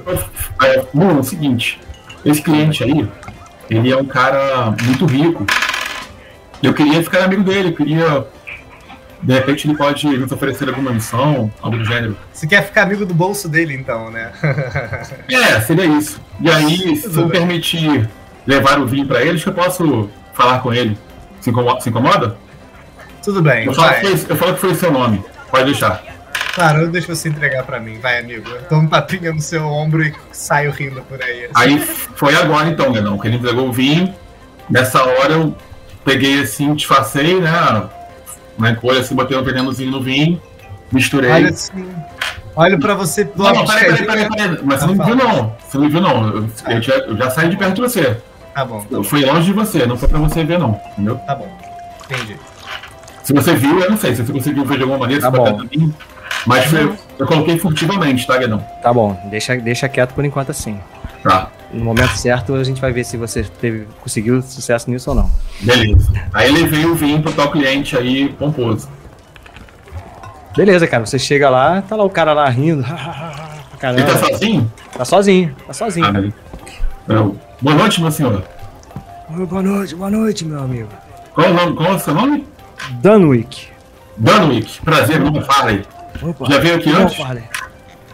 [0.62, 1.80] É, é o seguinte,
[2.24, 3.08] esse cliente aí,
[3.70, 5.46] ele é um cara muito rico.
[6.62, 8.28] Eu queria ficar amigo dele, eu queria.
[9.26, 12.16] De repente ele pode nos oferecer alguma missão, algo do gênero.
[12.32, 14.32] Você quer ficar amigo do bolso dele, então, né?
[15.28, 16.22] É, seria isso.
[16.40, 18.08] E aí, se eu permitir
[18.46, 20.96] levar o vinho para ele, acho que eu posso falar com ele.
[21.42, 21.82] Se incomoda?
[21.82, 22.38] Se incomoda?
[23.24, 25.26] Tudo bem, Eu falo, foi, eu falo que foi o seu nome.
[25.50, 26.04] Pode deixar.
[26.54, 28.48] Claro, eu deixo você entregar pra mim, vai, amigo.
[28.70, 31.50] Eu um papinha no seu ombro e saio rindo por aí.
[31.56, 34.14] Aí foi agora então, Guedão, que ele entregou o vinho.
[34.70, 35.58] Nessa hora eu
[36.04, 37.90] peguei assim, disfarcei, né?
[38.58, 40.42] Na encolha, assim, botei um venenozinho no vinho,
[40.92, 41.32] misturei.
[41.32, 41.88] Olha assim.
[42.56, 43.30] Olho pra você.
[43.36, 44.60] Não, peraí, peraí, peraí, peraí.
[44.64, 45.34] Mas você não Ah, viu fala.
[45.34, 45.56] não.
[45.68, 46.28] Você não viu não.
[46.30, 48.18] Eu, eu já, eu já saí de perto de você.
[48.54, 50.80] Tá bom, Eu fui longe de você, não foi pra você ver não.
[50.94, 51.18] Entendeu?
[51.28, 51.48] tá bom.
[52.06, 52.38] Entendi.
[53.24, 54.16] Se você viu, eu não sei.
[54.16, 55.60] Se você conseguiu ver de alguma maneira, Tá se bom.
[55.76, 55.94] mim.
[56.46, 58.60] Mas foi- eu coloquei furtivamente, tá, Guedão?
[58.82, 60.80] Tá bom, deixa, deixa quieto por enquanto assim.
[61.24, 61.50] Tá.
[61.74, 65.32] No momento certo a gente vai ver se você teve, conseguiu sucesso nisso ou não.
[65.62, 66.12] Beleza.
[66.34, 68.88] Aí levei o vinho pro tal cliente aí, pomposo.
[70.56, 72.84] Beleza, cara, você chega lá, tá lá o cara lá rindo.
[73.78, 74.06] pra Ele Caramba.
[74.06, 74.74] tá sozinho?
[74.98, 76.06] Tá sozinho, tá sozinho.
[76.08, 77.12] Ah.
[77.14, 78.44] Eu- Boa noite, meu senhor.
[79.30, 80.90] Boa noite, boa noite, meu amigo.
[81.34, 82.46] Qual, o nome, qual é o seu nome?
[83.02, 83.68] Dunwick.
[84.18, 84.82] Dunwick.
[84.82, 85.34] Prazer, não.
[86.30, 86.46] Opa.
[86.50, 87.18] Já veio aqui Não, antes?
[87.18, 87.44] Farley.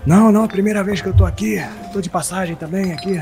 [0.06, 1.62] Não, não, primeira vez que eu tô aqui.
[1.94, 3.22] Tô de passagem também aqui.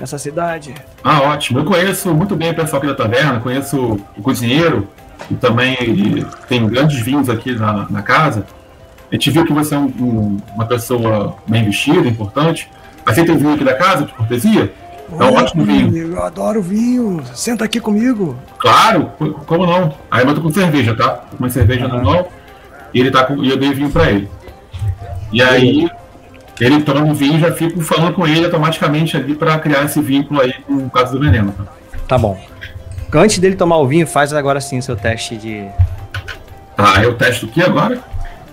[0.00, 0.74] Nessa cidade.
[1.02, 1.60] Ah, ótimo.
[1.60, 4.88] Eu conheço muito bem o pessoal aqui da taverna, conheço o cozinheiro,
[5.30, 8.44] e também ele tem grandes vinhos aqui na, na casa.
[9.10, 12.68] A gente viu que você é um- um- uma pessoa bem vestida, importante.
[13.06, 14.72] Aceita o vinho aqui da casa, de cortesia?
[15.10, 15.96] É um Oi, ótimo vinho.
[16.14, 17.22] eu adoro vinho.
[17.34, 18.36] Senta aqui comigo.
[18.58, 19.94] Claro, co- como não?
[20.10, 21.20] Aí eu tô com cerveja, tá?
[21.38, 22.26] Uma cerveja na mão
[22.92, 24.28] e ele tá com, e eu dei vinho pra ele.
[25.32, 25.88] E aí,
[26.60, 30.52] ele tomando vinho, já fico falando com ele automaticamente ali pra criar esse vínculo aí
[30.66, 31.52] com o caso do veneno.
[31.52, 31.64] Tá?
[32.08, 32.38] Tá bom.
[33.12, 35.64] Antes dele tomar o vinho, faz agora sim o seu teste de
[36.76, 38.00] Tá, eu testo o que agora?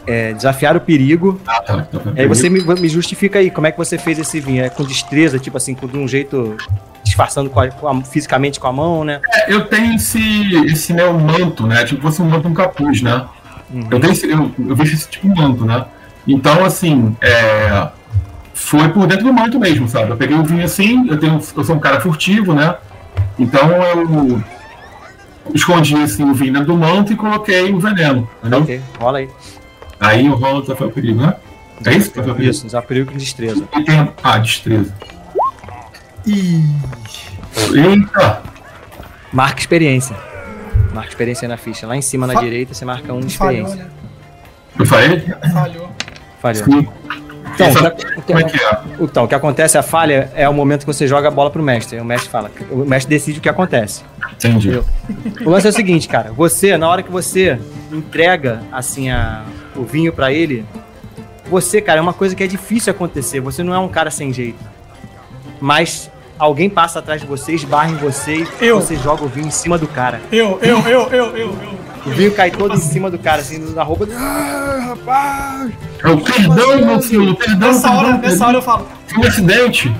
[0.05, 1.39] é, desafiar o perigo.
[1.47, 1.81] Ah, tá.
[1.83, 2.11] tá, tá.
[2.15, 4.63] Aí você me, me justifica aí, como é que você fez esse vinho?
[4.63, 6.57] É com destreza, tipo assim, com de um jeito
[7.03, 9.19] disfarçando com a- com a- fisicamente com a mão, né?
[9.33, 10.19] É, eu tenho esse,
[10.65, 11.83] esse meu manto, né?
[11.85, 13.25] Tipo, fosse um manto um capuz, né?
[13.89, 15.85] Eu, tenho esse, eu, eu vejo esse tipo de manto, né?
[16.27, 17.87] Então, assim, é,
[18.53, 20.11] foi por dentro do manto mesmo, sabe?
[20.11, 22.75] Eu peguei o vinho assim, eu, tenho, eu sou um cara furtivo, né?
[23.39, 24.41] Então eu
[25.53, 28.61] escondi assim, o vinho dentro do manto e coloquei o veneno, entendeu?
[28.61, 29.29] Ok, rola aí.
[29.99, 31.35] Aí o rolo desafio ao perigo, né?
[31.85, 32.09] É isso?
[32.11, 32.51] Desafio ao perigo?
[32.51, 33.63] Isso, desafiar o perigo com destreza.
[33.77, 34.93] E tem- Ah, destreza.
[37.73, 38.41] Eita!
[39.33, 40.15] Marca experiência.
[40.93, 41.87] Marca experiência na ficha.
[41.87, 43.85] Lá em cima na Fa- direita você marca um de Falhou, experiência.
[43.85, 43.91] né?
[44.79, 45.19] Eu falei?
[45.53, 45.90] Falhou.
[46.41, 46.63] Falhou.
[46.65, 46.87] Sim.
[47.53, 47.67] Então,
[48.17, 48.77] o que- é que é?
[48.99, 51.61] Então, o que acontece, a falha é o momento que você joga a bola pro
[51.61, 51.97] mestre.
[51.97, 54.03] Aí O mestre fala, o mestre decide o que acontece.
[54.33, 54.69] Entendi.
[54.69, 54.85] Entendeu?
[55.45, 56.31] O lance é o seguinte, cara.
[56.31, 57.59] Você, na hora que você
[57.91, 59.43] entrega, assim, a,
[59.75, 60.65] o vinho pra ele,
[61.49, 63.41] você, cara, é uma coisa que é difícil acontecer.
[63.41, 64.57] Você não é um cara sem jeito.
[65.59, 68.81] Mas alguém passa atrás de você, esbarra em você e Eu.
[68.81, 70.21] você joga o vinho em cima do cara.
[70.31, 71.80] Eu, eu, eu, eu, eu, eu.
[72.05, 74.07] O vinho cai todo em cima do cara, assim, na roupa.
[74.15, 75.71] Ah, rapaz.
[76.03, 79.27] É o perdão, meu filho, perdão, Nessa hora, perdão, nessa hora eu falo, Foi um
[79.27, 79.95] acidente.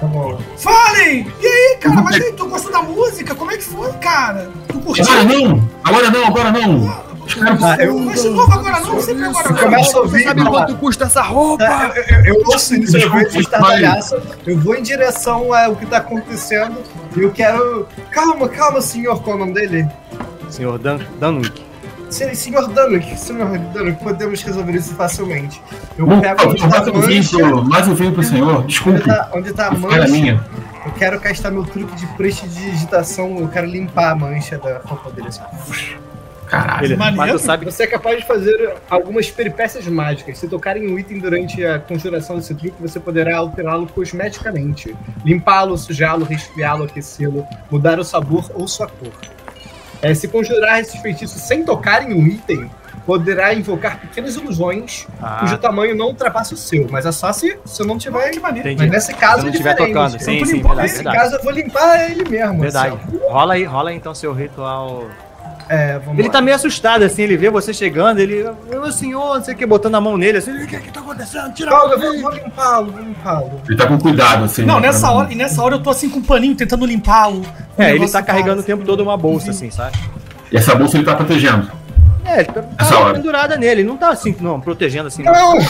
[0.00, 0.38] Tá bom.
[0.58, 1.26] falem!
[1.40, 3.34] E aí, cara, mas aí, tu gostou da música?
[3.34, 4.50] Como é que foi, cara?
[4.68, 5.04] Tu curtiu?
[5.04, 5.68] Agora não!
[5.84, 7.06] Agora não, agora não!
[7.26, 9.56] Os caras Ah, eu, Mas de novo agora não, sempre agora não.
[9.58, 10.18] começo a ouvir.
[10.18, 11.64] Você sabe quanto custa essa roupa?
[11.64, 14.16] É, eu, eu, eu ouço isso, eu estardalhaço,
[14.46, 16.76] eu vou em direção ao que tá acontecendo
[17.16, 17.88] e eu quero.
[18.10, 19.88] Calma, calma, senhor, qual é o nome dele?
[20.50, 20.98] Senhor Dan.
[22.08, 25.60] Sen- Senhor Danuck, senhor Danuck, podemos resolver isso facilmente.
[25.98, 28.56] Eu Bom, pego onde tá mais um mancha, pro, mais um vinho pro senhor.
[28.58, 29.00] onde Desculpe.
[29.02, 30.44] tá, onde tá a Era mancha, minha.
[30.86, 35.28] eu quero gastar meu truque de prestidigitação, eu quero limpar a mancha da roupa dele.
[35.28, 35.40] assim.
[36.46, 36.96] Caralho.
[36.96, 40.38] Mas tu sabe Você é capaz de fazer algumas peripécias mágicas.
[40.38, 44.94] Se tocar em um item durante a conjuração desse truque, você poderá alterá-lo cosmeticamente.
[45.24, 49.10] Limpá-lo, sujá-lo, resfriá-lo, aquecê-lo, mudar o sabor ou sua cor.
[50.02, 52.70] É, se conjurar esses feitiços sem tocar em um item,
[53.04, 56.86] poderá invocar pequenas ilusões Ah, cujo tamanho não ultrapassa o seu.
[56.90, 58.32] Mas é só se, se eu não tiver.
[58.34, 58.76] Entendi.
[58.76, 59.94] Mas nesse Se caso não é estiver diferente.
[59.94, 60.20] tocando.
[60.20, 60.82] Sim, sim, verdade.
[60.82, 61.16] Nesse verdade.
[61.16, 62.60] caso eu vou limpar ele mesmo.
[62.60, 62.94] Verdade.
[62.94, 65.04] assim, Rola aí, rola aí então seu ritual.
[65.68, 66.32] É, vamos Ele lá.
[66.32, 68.48] tá meio assustado, assim, ele vê você chegando, ele.
[68.70, 70.52] Meu senhor, não sei o que, botando a mão nele, assim.
[70.52, 71.52] O que que tá acontecendo?
[71.54, 73.60] Tira Calma, a mão vou, limpá-lo, vou limpá-lo.
[73.68, 74.64] Ele tá com cuidado, assim.
[74.64, 77.30] Não, né, nessa hora, e nessa hora eu tô assim com um paninho tentando limpar
[77.32, 77.40] o.
[77.40, 77.46] o
[77.76, 79.98] É, ele tá do carregando o tempo todo uma bolsa, assim, sabe?
[80.52, 81.68] E essa bolsa ele tá protegendo.
[82.24, 83.14] É, ele tá, Essa tá hora.
[83.14, 85.22] pendurada nele, ele não tá assim, não, protegendo assim.
[85.22, 85.32] Não.
[85.32, 85.64] Não,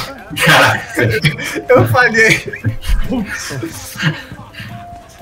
[0.44, 1.03] Caraca.
[1.68, 2.62] eu falhei.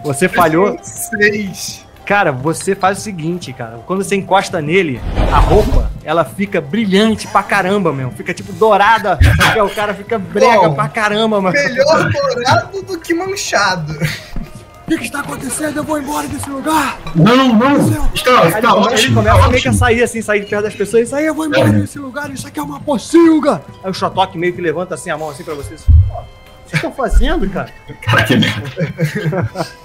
[0.05, 0.77] Você falhou.
[0.83, 1.84] Seis.
[2.05, 3.79] Cara, você faz o seguinte, cara.
[3.87, 5.01] Quando você encosta nele,
[5.33, 8.11] a roupa, ela fica brilhante pra caramba, meu.
[8.11, 9.19] Fica tipo dourada.
[9.37, 11.55] porque o cara fica brega Bom, pra caramba, mano.
[11.55, 13.95] Melhor dourado do que manchado.
[13.95, 15.79] O que que está acontecendo?
[15.79, 16.99] Eu vou embora desse lugar.
[17.15, 17.77] Não, não.
[18.15, 19.15] Está, ele, está ele ótimo.
[19.17, 21.11] começa Tá meio que a sair assim, sair de perto das pessoas.
[21.15, 22.31] Aí, Aí eu vou embora desse lugar.
[22.31, 23.63] Isso aqui é uma pocilga.
[23.83, 25.83] aí o Shotok meio que levanta assim a mão assim pra vocês.
[25.83, 27.73] Pô, o que vocês estão fazendo, cara?
[28.03, 29.75] Caraca, que merda.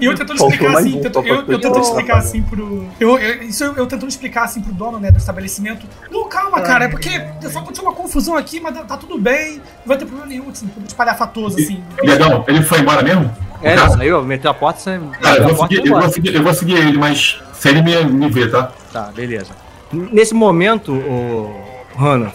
[0.00, 2.88] E eu tentando explicar assim, um tento- eu, eu tentando explicar assim pro.
[2.98, 5.86] Eu, eu- isso eu, eu tentando explicar assim pro dono né, do estabelecimento.
[6.10, 7.10] Não, calma, cara, é porque
[7.50, 10.66] só aconteceu uma confusão aqui, mas tá tudo bem, não vai ter problema nenhum, assim,
[10.66, 11.82] tudo espalhafatoso, assim.
[12.02, 13.30] Legal, ele foi embora mesmo?
[13.62, 13.82] É, Tá.
[13.86, 15.00] ele saiu, meteu a porta, você.
[15.20, 18.28] Cara, eu vou, e eu, seguir, eu vou seguir ele, mas se ele me, me
[18.30, 18.72] ver, tá?
[18.92, 19.52] Tá, beleza.
[19.92, 21.54] Nesse momento, o
[21.96, 22.32] Hannah,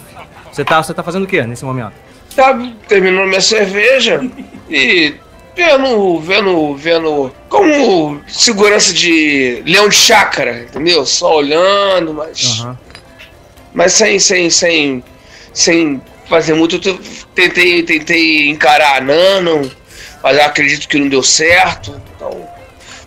[0.52, 1.92] você tá, você tá fazendo o que nesse momento?
[2.34, 2.56] Tá
[2.88, 4.20] terminando minha cerveja
[4.68, 5.14] e
[5.56, 11.04] vendo, vendo, vendo como segurança de leão de chácara, entendeu?
[11.06, 12.78] Só olhando, mas, Aham.
[13.72, 15.04] mas sem, sem, sem,
[15.52, 16.76] sem fazer muito.
[16.76, 17.00] Eu te-
[17.34, 19.70] tentei, tentei encarar a Nano,
[20.22, 22.00] mas eu acredito que não deu certo.
[22.16, 22.48] Então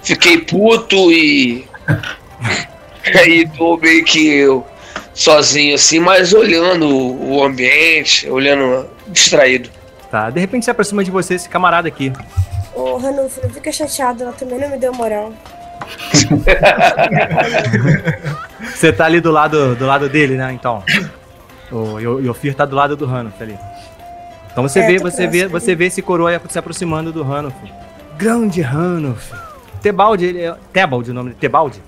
[0.03, 1.65] fiquei puto e
[3.15, 4.65] aí tô meio que eu
[5.13, 9.69] sozinho assim, mas olhando o ambiente, olhando distraído.
[10.11, 12.13] Tá, de repente se aproxima de você esse camarada aqui.
[12.73, 15.33] Ô, Ranulfo, não fica chateado, ela também não me deu moral.
[18.73, 20.51] Você tá ali do lado, do lado dele, né?
[20.53, 20.83] Então.
[21.71, 23.57] O Yo- Yofir tá do lado do Hanuf ali.
[24.51, 27.55] Então você É, vê, você vê, você vê esse coroa se aproximando do Hanuf.
[28.17, 29.31] Grande Hanuf.
[29.81, 31.81] Tebaldi, ele é, Tebaldi o nome dele, Tebaldi.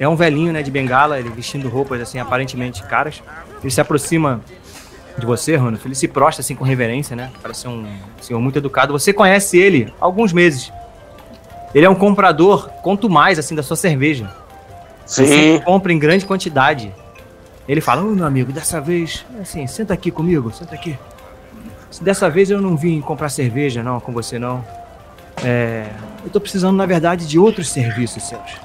[0.00, 3.22] É um velhinho, né, de bengala, ele vestindo roupas assim aparentemente caras.
[3.62, 4.40] Ele se aproxima
[5.18, 5.86] de você, Hanuf.
[5.86, 7.30] Ele se prostra assim com reverência, né?
[7.42, 7.86] Parece um
[8.20, 8.92] senhor muito educado.
[8.92, 10.72] Você conhece ele há alguns meses.
[11.74, 14.30] Ele é um comprador, quanto mais assim da sua cerveja.
[15.04, 16.94] Você sempre compra em grande quantidade.
[17.66, 20.98] Ele fala, ô meu amigo, dessa vez, assim, senta aqui comigo, senta aqui.
[22.00, 24.64] Dessa vez eu não vim comprar cerveja, não, com você não.
[25.44, 25.86] É,
[26.24, 28.56] eu tô precisando, na verdade, de outros serviços seus.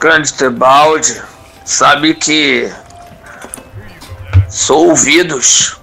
[0.00, 1.20] Grande Tebaldi,
[1.64, 2.72] sabe que
[4.48, 5.78] sou ouvidos.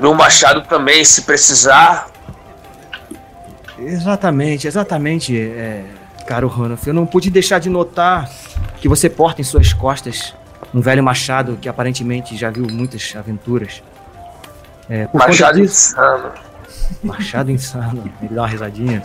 [0.00, 2.08] Meu machado também, se precisar.
[3.78, 5.84] Exatamente, exatamente, é,
[6.26, 6.86] caro Ranulf.
[6.86, 8.30] Eu não pude deixar de notar
[8.78, 10.34] que você porta em suas costas
[10.72, 13.82] um velho machado que aparentemente já viu muitas aventuras.
[14.88, 16.32] É, Machado disso- insano.
[17.02, 18.10] Machado insano.
[18.22, 19.02] Ele dá uma risadinha.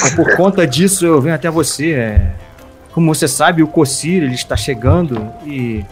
[0.00, 1.92] Mas por conta disso eu venho até você.
[1.92, 2.30] é,
[2.92, 5.84] Como você sabe, o Cossir ele está chegando e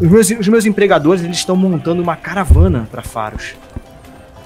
[0.00, 3.54] os meus, os meus empregadores eles estão montando uma caravana para Faros.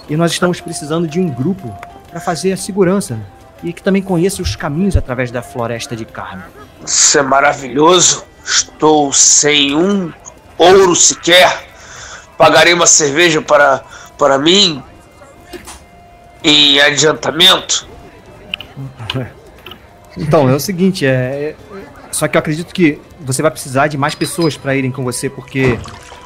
[0.08, 1.74] E nós estamos precisando de um grupo
[2.10, 3.18] para fazer a segurança
[3.62, 6.42] e que também conheça os caminhos através da floresta de carne.
[6.84, 8.24] Isso é maravilhoso.
[8.44, 10.12] Estou sem um
[10.56, 11.66] ouro sequer.
[12.36, 13.82] Pagarei uma cerveja para,
[14.16, 14.82] para mim
[16.42, 17.86] em adiantamento.
[20.20, 21.56] Então, é o seguinte, é, é-
[22.10, 25.28] só que eu acredito que você vai precisar de mais pessoas para irem com você,
[25.28, 25.78] porque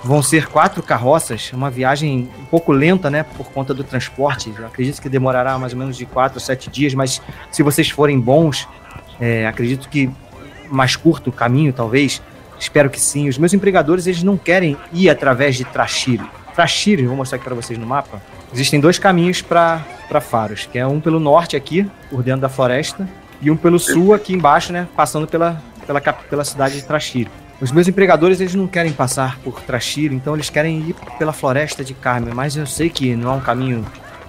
[0.04, 4.52] vão ser quatro carroças, uma viagem um pouco lenta, né, por conta do transporte.
[4.56, 7.88] Eu acredito que demorará mais ou menos de quatro a sete dias, mas se vocês
[7.90, 8.66] forem bons,
[9.20, 10.10] É, acredito que
[10.68, 12.20] mais curto o caminho, talvez.
[12.58, 13.28] Espero que sim.
[13.28, 16.24] Os meus empregadores, eles não querem ir através de Trashiri.
[16.56, 18.20] Trashiri, vou mostrar aqui para vocês no mapa.
[18.52, 19.84] Existem dois caminhos para
[20.20, 23.08] Faros, que é um pelo norte aqui, por dentro da floresta,
[23.40, 27.30] e um pelo sul aqui embaixo, né, passando pela, pela, pela cidade de Trashiri.
[27.60, 31.84] Os meus empregadores, eles não querem passar por Trashiri, então eles querem ir pela floresta
[31.84, 33.84] de Carmen, mas eu sei que não é um caminho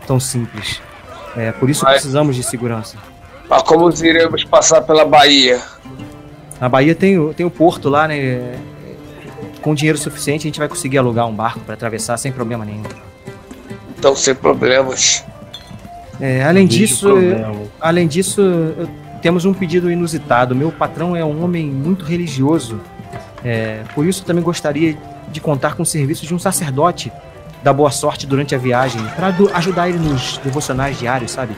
[0.05, 0.79] tão simples.
[1.35, 2.95] É, por isso Mas- precisamos de segurança.
[3.49, 5.59] Mas como iremos passar pela Bahia?
[6.61, 8.55] Na Bahia tem, o- tem o porto lá, né?
[9.61, 12.83] Com dinheiro suficiente, a gente vai conseguir alugar um barco para atravessar sem problema nenhum.
[13.97, 15.23] Então, sem problemas.
[16.21, 17.55] É, além disso, problema.
[17.81, 18.89] além disso, eu-
[19.23, 20.53] temos um pedido inusitado.
[20.53, 22.79] Meu patrão é um homem muito religioso.
[23.43, 24.97] É, por isso, também gostaria
[25.31, 27.11] de contar com o serviço de um sacerdote
[27.63, 31.55] da boa sorte durante a viagem, para ajudar ele nos devocionais diários, sabe?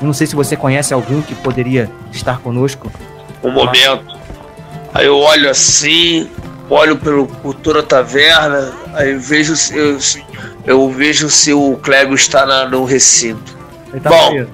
[0.00, 2.90] Eu não sei se você conhece algum que poderia estar conosco.
[3.42, 4.18] Um momento.
[4.94, 6.30] Aí eu olho assim,
[6.70, 9.98] olho pelo, por toda a taverna, aí vejo se eu,
[10.64, 13.54] eu vejo se o Clébio está na- no recinto.
[13.92, 14.30] Ele tá Bom.
[14.30, 14.50] preso.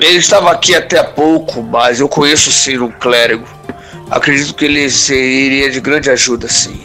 [0.00, 3.46] Ele estava aqui até há pouco, mas eu conheço sim um clérigo.
[4.10, 6.82] Acredito que ele seria de grande ajuda, sim.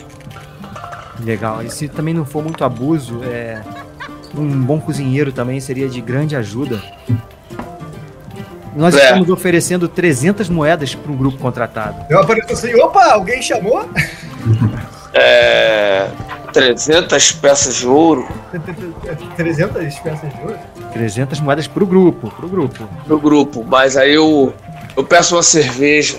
[1.19, 1.63] Legal.
[1.63, 3.61] E se também não for muito abuso, é,
[4.35, 6.81] um bom cozinheiro também seria de grande ajuda.
[8.75, 9.03] Nós É.
[9.05, 12.05] estamos oferecendo 300 moedas para um grupo contratado.
[12.09, 13.89] Eu apareço assim, opa, alguém chamou?
[15.13, 16.07] É,
[16.53, 18.27] 300 peças de ouro
[19.35, 20.57] 300 peças de ouro?
[20.93, 22.87] 300 moedas para o grupo, pro grupo.
[23.05, 24.53] no grupo, mas aí eu,
[24.95, 26.17] eu peço uma cerveja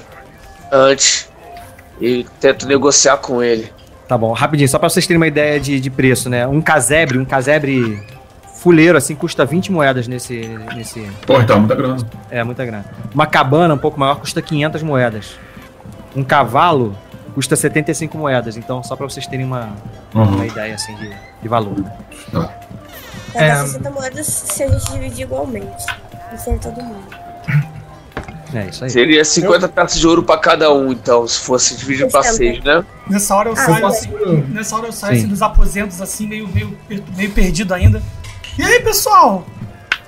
[0.73, 1.29] antes
[2.01, 3.73] e tento negociar com ele.
[4.07, 6.47] Tá bom, rapidinho, só para vocês terem uma ideia de, de preço, né?
[6.47, 8.03] Um casebre, um casebre
[8.55, 10.41] fuleiro assim custa 20 moedas nesse
[10.75, 11.97] nesse Pô, então, muita grana.
[12.31, 12.85] é muita grana.
[13.15, 15.37] Uma cabana um pouco maior custa 500 moedas.
[16.17, 16.97] Um cavalo
[17.35, 19.71] custa 75 moedas, então só para vocês terem uma,
[20.15, 20.45] uma Uhum.
[20.45, 21.11] ideia assim de,
[21.43, 21.75] de valor.
[22.33, 23.49] Vai É.
[23.49, 25.85] dar 60 moedas se a gente dividir igualmente.
[26.35, 27.07] E for todo mundo.
[28.55, 28.91] É isso aí.
[28.91, 32.83] Seria 50 peças de ouro pra cada um, então, se fosse dividido pra seis, né?
[33.07, 34.11] Nessa hora eu Ah, saio assim,
[34.49, 35.21] nessa hora eu saio Sim.
[35.21, 36.77] assim dos aposentos assim, meio, meio,
[37.15, 38.03] meio perdido ainda.
[38.59, 39.47] E aí, pessoal?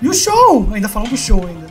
[0.01, 0.67] E o show?
[0.73, 1.67] Ainda falando do show ainda.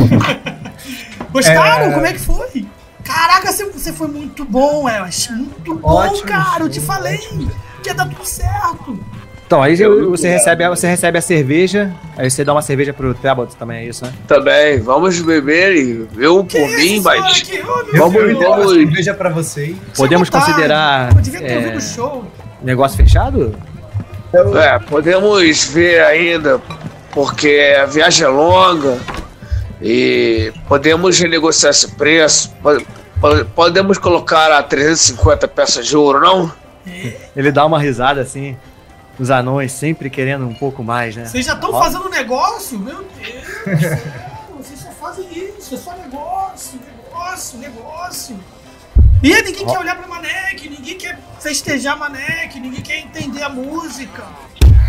[1.32, 1.86] Gostaram?
[1.90, 1.92] É.
[1.92, 2.66] Como é que foi?
[3.12, 6.64] Caraca, você, foi muito bom, é, achei muito bom, Ótimo cara.
[6.64, 7.18] Eu te falei
[7.82, 8.98] que ia dar tudo certo.
[9.46, 12.92] Então, aí Eu- você, recebe, a- você recebe a cerveja, aí você dá uma cerveja
[12.92, 14.12] pro Trebot também, é isso, né?
[14.28, 17.42] Também, vamos beber e eu por mim, mas.
[17.50, 17.64] meu
[17.94, 18.38] Vamos, Deus.
[18.38, 18.72] vamos.
[18.74, 19.74] Cerveja pra vocês.
[19.96, 20.46] Podemos tarde.
[20.46, 22.24] considerar Eu devia ter é, ouvido o show.
[22.62, 23.56] negócio fechado?
[24.32, 26.60] Eu, É, podemos ver ainda,
[27.10, 28.96] porque a viagem é longa
[29.82, 32.52] e podemos renegociar esse preço.
[33.20, 36.52] Po- po- Podemos colocar a 350 peças de ouro, não?
[37.36, 38.56] Ele dá uma risada assim,
[39.18, 41.26] os anões sempre querendo um pouco mais, né?
[41.26, 41.78] Vocês já estão Ó.
[41.82, 42.78] fazendo negócio?
[42.78, 43.98] Meu Deus!
[44.56, 48.40] Vocês só fazem isso, é só negócio, negócio, negócio.
[49.22, 54.24] E ninguém quer olhar pra Manek, ninguém quer festejar Manek, ninguém quer entender a música.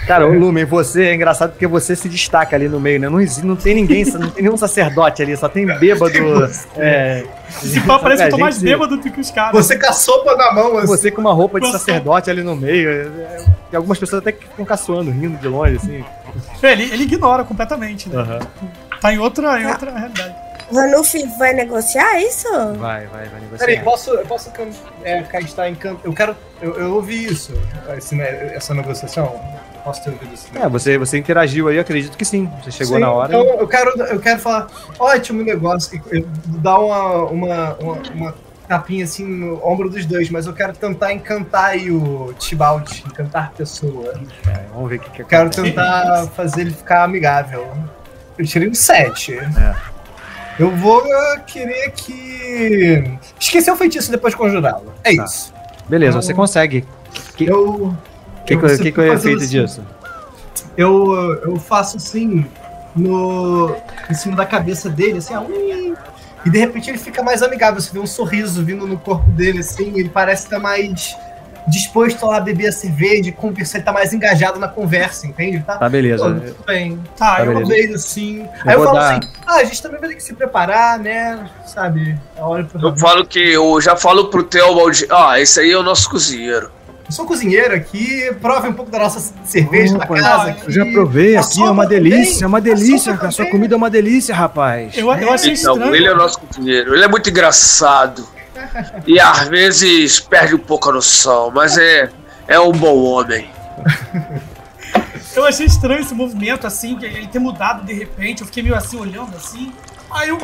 [0.08, 3.08] Cara, o Lumen, você é engraçado porque você se destaca ali no meio, né?
[3.08, 6.12] Não, existe- não tem ninguém, não tem nenhum sacerdote ali, só tem bêbado.
[6.76, 7.24] É,
[7.64, 9.54] Esse pau parece que eu tô mais bêbado do que os caras.
[9.54, 10.88] Você com a sopa na mão, assim.
[10.88, 12.90] Você com uma roupa de sacerdote ali no meio.
[12.90, 16.04] é, é, E algumas pessoas até que ficam caçoando, rindo de longe, assim.
[16.64, 18.22] Ele, ele ignora completamente, né?
[18.22, 18.40] Aham.
[19.00, 20.36] Tá em outra, em outra realidade.
[20.74, 22.48] Ranulf vai negociar isso?
[22.78, 23.66] Vai, vai, vai negociar.
[23.66, 24.50] Peraí, posso, eu posso
[25.04, 26.00] é, estar em campo?
[26.04, 26.36] Eu quero.
[26.62, 27.54] Eu, eu ouvi isso,
[27.98, 29.40] esse, né, essa negociação.
[29.84, 30.48] Posso ter ouvido isso?
[30.54, 30.62] né?
[30.64, 32.50] É, você, você interagiu aí, acredito que sim.
[32.64, 33.36] Você chegou Sim, na hora.
[33.36, 34.68] Então eu quero, eu quero falar,
[35.00, 36.26] ótimo negócio, e- e
[36.60, 38.36] dar uma, uma, uma, uma
[38.68, 43.46] tapinha assim no ombro dos dois, mas eu quero tentar encantar aí o Tibalt, encantar
[43.46, 44.14] a pessoa.
[44.48, 47.68] É, vamos ver o que, que quero tentar fazer ele ficar amigável.
[48.38, 49.34] Eu tirei um 7.
[49.34, 49.76] É.
[50.60, 51.04] Eu vou
[51.48, 53.18] querer que.
[53.40, 54.94] Esquecer o feitiço depois de conjurá-lo.
[55.04, 55.24] É Tá.
[55.26, 55.54] isso.
[55.90, 56.86] Beleza, você consegue.
[57.36, 57.96] Que- Eu.
[58.42, 59.82] O que, eu que, que, que é o fazendo efeito assim.
[59.82, 59.82] disso?
[60.78, 61.14] eu,
[61.44, 62.46] eu faço assim
[62.96, 63.76] no
[64.10, 65.44] em cima da cabeça dele, assim, ah,
[66.46, 67.80] e de repente ele fica mais amigável.
[67.80, 71.16] Você vê um sorriso vindo no corpo dele, assim, ele parece estar mais
[71.68, 75.60] disposto a lá beber a cerveja, e conversar, ele tá mais engajado na conversa, entende?
[75.60, 76.24] Tá, Tá, beleza.
[76.24, 77.00] Pô, tudo bem.
[77.16, 77.62] Tá, Tá, eu beleza.
[77.62, 78.48] Eu vejo assim.
[78.66, 81.48] Aí eu falo dar- assim, ah, a gente também vai ter que se preparar, né?
[81.66, 82.18] Sabe?
[82.36, 86.10] Eu Eu falo que eu já falo pro Theobald, ah, esse aí é o nosso
[86.10, 86.72] cozinheiro.
[87.12, 90.72] Sou cozinheiro aqui, prove um pouco da nossa cerveja da Opa, casa eu aqui.
[90.72, 93.90] já provei aqui, é uma delícia, é uma delícia, açougue a sua comida é uma
[93.90, 94.98] delícia, rapaz.
[94.98, 95.96] Eu, eu achei Então, estranho.
[95.96, 96.94] ele é o nosso cozinheiro.
[96.96, 98.26] Ele é muito engraçado.
[99.06, 102.10] E às vezes perde um pouco a noção, mas é,
[102.48, 103.50] é um bom homem.
[105.36, 108.42] Eu achei estranho esse movimento, assim, que ele ter mudado de repente.
[108.42, 109.72] Eu fiquei meio assim, olhando assim.
[110.14, 110.38] Aí eu.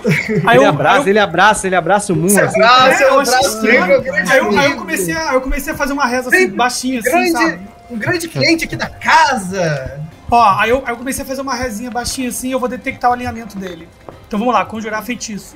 [0.46, 2.62] Aí Ele eu, abraça, aí eu, ele abraça, ele abraça o Moon, Você assim.
[2.62, 5.94] abraça, É, eu abraço grande aí eu, aí eu comecei a, eu comecei a fazer
[5.94, 7.60] uma reza assim, Grande- baixinha, assim, grande, sabe?
[7.90, 10.00] um grande cliente aqui da casa.
[10.30, 13.10] Ó, aí eu, aí eu comecei a fazer uma rezinha baixinha assim, eu vou detectar
[13.10, 13.88] o alinhamento dele.
[14.28, 15.56] Então vamos lá, conjurar feitiço.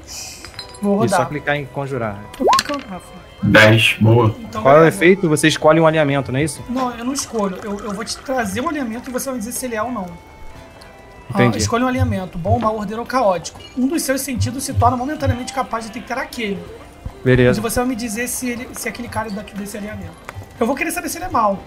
[0.82, 1.30] Vou E só rodar.
[1.30, 2.18] clicar em conjurar.
[2.38, 3.22] Tô clicando, Rafa.
[3.44, 4.36] 10, boa.
[4.40, 5.28] Então, Qual é o efeito?
[5.28, 6.64] Você escolhe um alinhamento, não é isso?
[6.70, 7.58] Não, eu não escolho.
[7.64, 9.82] Eu, eu vou te trazer um alinhamento e você vai me dizer se ele é
[9.82, 10.06] ou não.
[11.34, 11.58] Entendi.
[11.58, 13.60] Ah, escolha um alinhamento, bom, mau, ordeiro ou caótico.
[13.78, 16.62] Um dos seus sentidos se torna momentaneamente capaz de detectar aquele.
[17.22, 17.62] E Beleza.
[17.62, 20.12] você vai me dizer se, ele, se aquele cara é daqui desse alinhamento.
[20.60, 21.60] Eu vou querer saber se ele é mau.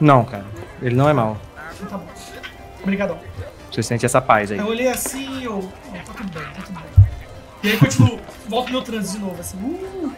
[0.00, 0.44] Não, cara.
[0.82, 1.36] Ele não é mal.
[1.74, 2.06] Então tá bom.
[2.82, 3.18] Obrigadão.
[3.70, 4.58] Você sente essa paz aí.
[4.58, 5.58] Eu olhei assim e eu.
[5.58, 6.90] ó, tá tudo bem, tá tudo bem.
[7.62, 8.18] E aí continuo,
[8.48, 9.58] volto meu transe de novo, assim.
[9.58, 10.12] Uh,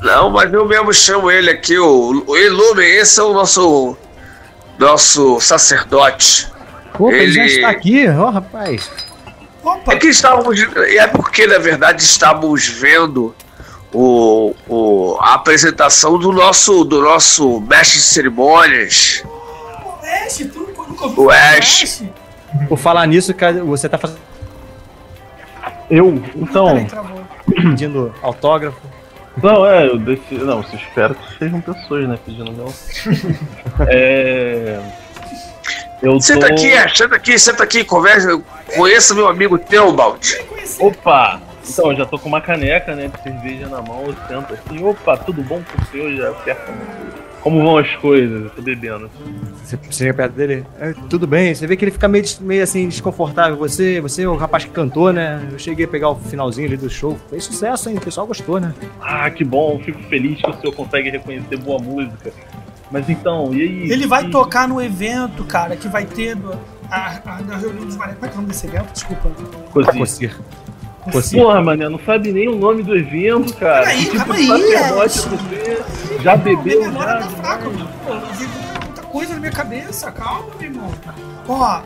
[0.00, 3.96] Não, mas eu mesmo chamo ele aqui, o, o Ilume, esse é o nosso
[4.78, 6.51] nosso sacerdote.
[6.98, 8.08] Opa, ele já Ele- está aqui.
[8.08, 8.90] Ó, rapaz.
[9.62, 9.92] opa!
[9.94, 10.60] É que estávamos.
[10.76, 13.34] É porque, na verdade, estávamos vendo
[13.92, 19.22] o, o, a apresentação do nosso, do nosso mestre de cerimônias.
[19.24, 19.94] O
[20.26, 22.02] Ash, tu nunca ouviu O Ash.
[22.68, 24.20] Por falar nisso, cara, você tá fazendo-
[25.90, 26.22] Eu?
[26.36, 26.86] Então.
[27.46, 28.78] Pedindo autógrafo.
[29.42, 30.34] Não, é, eu decidi.
[30.44, 32.18] Não, você espera que sejam pessoas, né?
[32.24, 32.72] Pedindo meu.
[33.88, 34.78] é.
[36.02, 36.20] Eu tô.
[36.20, 38.42] Senta aqui, é, senta aqui, senta aqui, conversa.
[38.74, 40.36] Conheça meu amigo Teobald.
[40.80, 41.40] Opa!
[41.68, 44.82] Então, eu já tô com uma caneca, né, de cerveja na mão, eu sento assim,
[44.84, 46.10] opa, tudo bom com o senhor?
[46.16, 46.72] Já aperta.
[47.40, 48.44] Como vão as coisas?
[48.44, 49.08] Eu tô bebendo.
[49.64, 50.64] Você chega perto dele.
[50.80, 53.56] "É, tudo bem, você vê que ele fica meio, meio assim desconfortável.
[53.56, 55.40] Você, você é o rapaz que cantou, né?
[55.52, 57.18] Eu cheguei a pegar o finalzinho ali do show.
[57.30, 57.96] Fez sucesso, hein?
[57.96, 58.72] O pessoal gostou, né?
[59.00, 62.32] Ah, que bom, fico feliz que o senhor consegue reconhecer boa música.
[62.92, 63.90] Mas então, e aí?
[63.90, 66.52] Ele vai E- tocar no evento, cara, que vai ter no-
[66.90, 68.18] a, a, na reunião dos marinheiros.
[68.18, 68.92] Qual é que é o nome desse evento?
[68.92, 69.30] Desculpa.
[69.72, 69.98] Cozinha.
[69.98, 70.40] Cocir.
[71.10, 71.42] Cocir.
[71.42, 73.80] Porra, mané, não sabe nem o nome do evento, cara.
[73.86, 74.92] Peraí, calma tipo de aí, Ed.
[74.92, 75.82] você
[76.22, 77.18] já bebeu, Minha memória já?
[77.20, 77.88] tá fraca, mano.
[78.06, 78.46] Pô, eu vi
[78.84, 80.12] muita coisa na minha cabeça.
[80.12, 80.90] Calma, meu irmão.
[81.48, 81.80] Ó,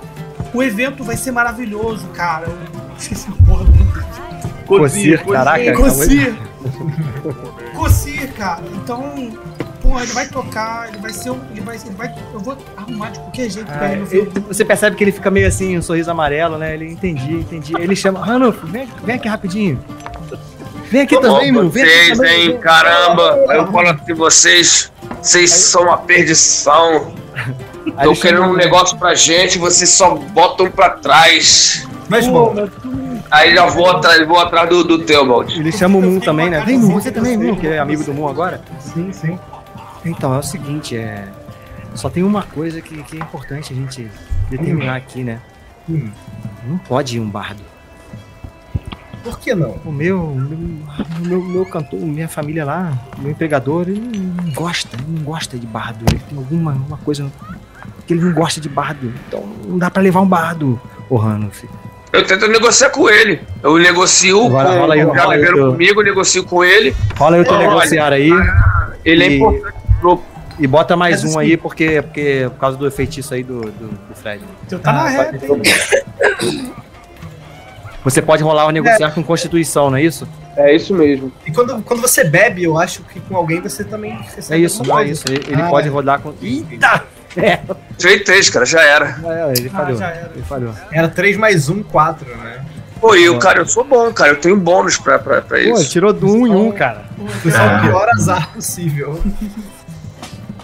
[0.52, 2.46] o evento vai ser maravilhoso, cara.
[2.98, 4.66] Esqueci o porra do.
[4.66, 5.72] Cocir, caraca.
[5.74, 6.36] Cocir.
[7.74, 8.60] Cocir, cara.
[8.74, 9.14] Então,
[9.86, 11.40] porra, ele vai tocar, ele vai ser um.
[11.52, 12.14] Ele vai, ele vai.
[12.32, 14.46] Eu vou arrumar de qualquer jeito pra Ah, ele no ele- filme.
[14.48, 16.74] você percebe que ele fica meio assim, um sorriso amarelo, né?
[16.74, 17.72] Ele entendi, entendi.
[17.78, 19.78] Ele chama, Ranulf, vem, vem aqui rapidinho.
[20.90, 21.68] Vem aqui também, meu.
[21.68, 22.42] Vem aqui vocês, também.
[22.52, 22.58] hein?
[22.58, 27.12] Caramba, eu falo assim, vocês, vocês são uma perdição.
[27.96, 31.86] Aí Tô querendo um negócio pra gente, vocês só botam pra trás.
[32.08, 32.52] Mas Pô,
[33.28, 35.52] Aí já vou atrás, vou atrás do, do Teobald.
[35.58, 36.62] Ele chama o Moon também, né?
[36.64, 37.36] Vem, Moon, você também.
[37.36, 38.60] Moon, que é amigo do Moon agora.
[38.78, 39.36] sim, sim.
[40.06, 41.26] Então, é o seguinte, é.
[41.94, 44.08] Só tem uma coisa que, que é importante a gente
[44.50, 45.40] determinar aqui, né?
[45.88, 46.10] Hum.
[46.66, 47.62] Não pode ir um bardo.
[49.24, 49.76] Por que não?
[49.84, 54.52] O meu, o meu, o meu, meu cantor, minha família lá, meu empregador, ele não
[54.52, 56.04] gosta, ele não gosta de bardo.
[56.08, 57.26] Ele tem alguma uma coisa
[58.06, 59.12] que ele não gosta de bardo.
[59.26, 60.80] Então não dá pra levar um bardo,
[61.10, 61.64] ô Ranulf.
[62.12, 63.40] Eu tento negociar com ele.
[63.62, 66.94] Eu negocio Agora com rola aí, já rola aí comigo, eu negocio com ele.
[67.16, 68.30] Rola aí o teu negociar aí
[69.04, 69.85] Ele é E- importante
[70.16, 70.22] pro.
[70.58, 73.60] e bota mais Mas um assim- aí, porque, porque por causa do feitiço aí do,
[73.60, 74.42] do, do Fred.
[74.68, 76.72] Tu tá na Ah, reta, hein?
[78.04, 80.28] Você pode rolar o negociar com Constituição, não é isso?
[80.56, 81.32] É isso mesmo.
[81.44, 84.82] E quando, quando você bebe, eu acho que com alguém você também recebe É isso,
[84.84, 85.24] não é isso.
[85.28, 85.90] Ele, ele Ah, pode é.
[85.90, 86.32] rodar com.
[86.40, 87.02] Eita!
[87.36, 87.58] É,
[87.98, 89.18] Tirei três, cara, já era.
[89.24, 89.98] é, ele Ah, falhou.
[89.98, 90.30] já era.
[90.34, 90.72] Ele falhou.
[90.90, 92.64] Era 3 mais 1, 4, né?
[92.98, 94.30] Pô, e o cara, eu sou bom, cara.
[94.30, 95.90] Eu tenho bônus pra, pra, pra Pô, isso.
[95.90, 97.02] tirou do um em um, cara.
[97.42, 99.20] Foi só o pior azar possível.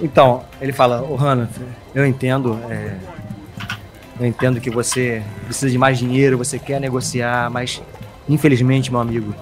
[0.03, 1.49] Então, ele fala, ô Hannah,
[1.95, 2.97] eu entendo, é,
[4.19, 7.81] eu entendo que você precisa de mais dinheiro, você quer negociar, mas
[8.29, 9.33] infelizmente, meu amigo,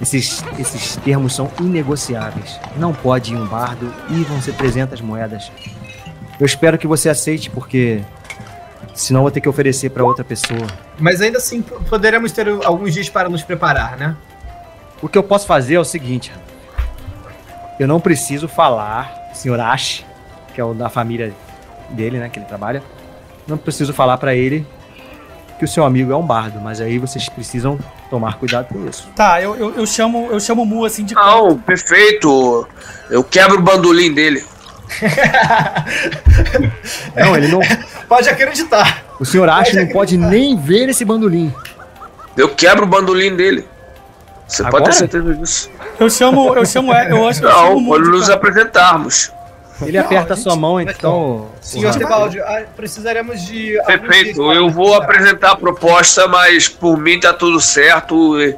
[0.00, 2.60] esses, esses termos são inegociáveis.
[2.76, 5.50] Não pode ir um bardo e vão ser 300 moedas.
[6.38, 8.00] Eu espero que você aceite, porque
[8.94, 10.64] senão eu vou ter que oferecer para outra pessoa.
[10.96, 14.16] Mas ainda assim, poderemos ter alguns dias para nos preparar, né?
[15.02, 16.32] O que eu posso fazer é o seguinte:
[17.80, 20.04] eu não preciso falar, senhor Ash,
[20.54, 21.32] que é o da família
[21.90, 22.82] dele, né, que ele trabalha,
[23.46, 24.66] não preciso falar pra ele
[25.58, 27.78] que o seu amigo é um bardo, mas aí vocês precisam
[28.08, 29.08] tomar cuidado com isso.
[29.16, 32.66] Tá, eu, eu, eu chamo eu chamo o Mu assim de Não, perfeito.
[33.10, 34.44] Eu quebro o bandolim dele.
[37.14, 37.60] Não, ele não.
[38.08, 39.04] Pode acreditar.
[39.20, 41.52] O senhor Ash não pode nem ver esse bandolim.
[42.34, 43.68] Eu quebro o bandolim dele.
[44.48, 44.84] Você Agora?
[44.84, 45.70] pode ter certeza disso.
[46.00, 48.34] Eu chamo, eu chamo, eu acho que Não, o quando nos cara.
[48.34, 49.30] apresentarmos.
[49.82, 51.48] Ele aperta a sua mão, então.
[51.60, 53.78] Senhor Tebaldi, ah, precisaremos de.
[53.86, 55.04] Perfeito, para eu vou preparar.
[55.04, 58.40] apresentar a proposta, mas por mim tá tudo certo.
[58.40, 58.56] E,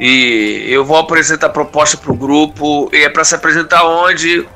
[0.00, 2.88] e eu vou apresentar a proposta pro grupo.
[2.92, 4.48] E é pra se apresentar onde?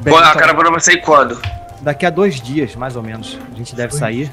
[0.00, 1.38] Bem, a então, caravana vai sair quando?
[1.82, 4.30] daqui a dois dias, mais ou menos, a gente deve sair.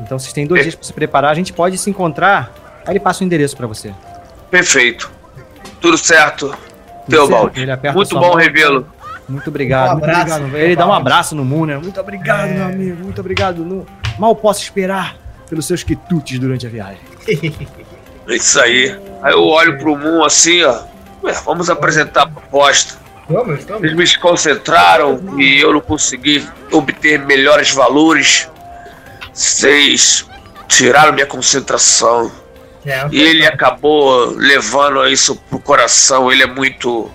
[0.00, 1.30] Então vocês têm dois dias para se preparar.
[1.30, 2.52] A gente pode se encontrar.
[2.88, 3.92] Aí ele passa o endereço para você.
[4.50, 5.10] Perfeito.
[5.80, 6.52] Tudo certo,
[7.72, 8.86] aperta Muito bom revê-lo.
[9.28, 9.90] Muito obrigado.
[9.90, 10.56] Um muito abraço, obrigado.
[10.56, 11.76] Ele dá um abraço no Moon, né?
[11.76, 13.04] Muito obrigado, meu amigo.
[13.04, 13.64] Muito obrigado.
[13.64, 13.86] Não-
[14.18, 15.16] Mal posso esperar
[15.48, 16.98] pelos seus quitutes durante a viagem.
[18.26, 18.98] É Isso aí.
[19.22, 20.82] Aí eu olho pro Moon assim, ó.
[21.22, 22.94] Ué, vamos apresentar a proposta.
[23.28, 23.82] Vamos, vamos.
[23.84, 28.48] Eles me desconcentraram e eu não consegui obter melhores valores.
[29.32, 30.26] Vocês
[30.66, 32.30] tiraram minha concentração.
[32.90, 36.30] É, E ele acabou levando isso pro coração.
[36.32, 37.10] Ele é muito.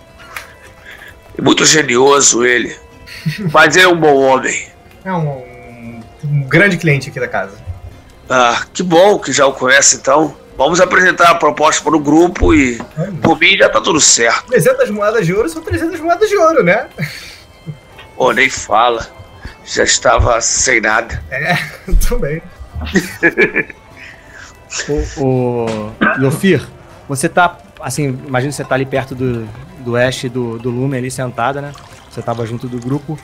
[1.42, 2.76] Muito genioso, ele.
[3.52, 4.68] Mas ele é um bom homem.
[5.04, 7.58] é um, um- grande cliente aqui da casa.
[8.30, 10.36] Ah, que bom que já o conhece então.
[10.56, 12.78] Vamos apresentar a proposta para o grupo e
[13.24, 14.46] por mim já tá tudo certo.
[14.48, 16.88] 300 moedas de ouro são 300 moedas de ouro, né?
[18.16, 19.08] Pô, nem fala.
[19.66, 21.24] Já estava sem nada.
[21.32, 21.56] É,
[22.08, 22.42] também.
[25.18, 26.68] O, o Yofir,
[27.08, 29.48] você tá, assim, imagina que você tá ali perto do,
[29.80, 31.72] do Ash e do, do Lumen ali sentada, né?
[32.10, 33.18] Você tava junto do grupo.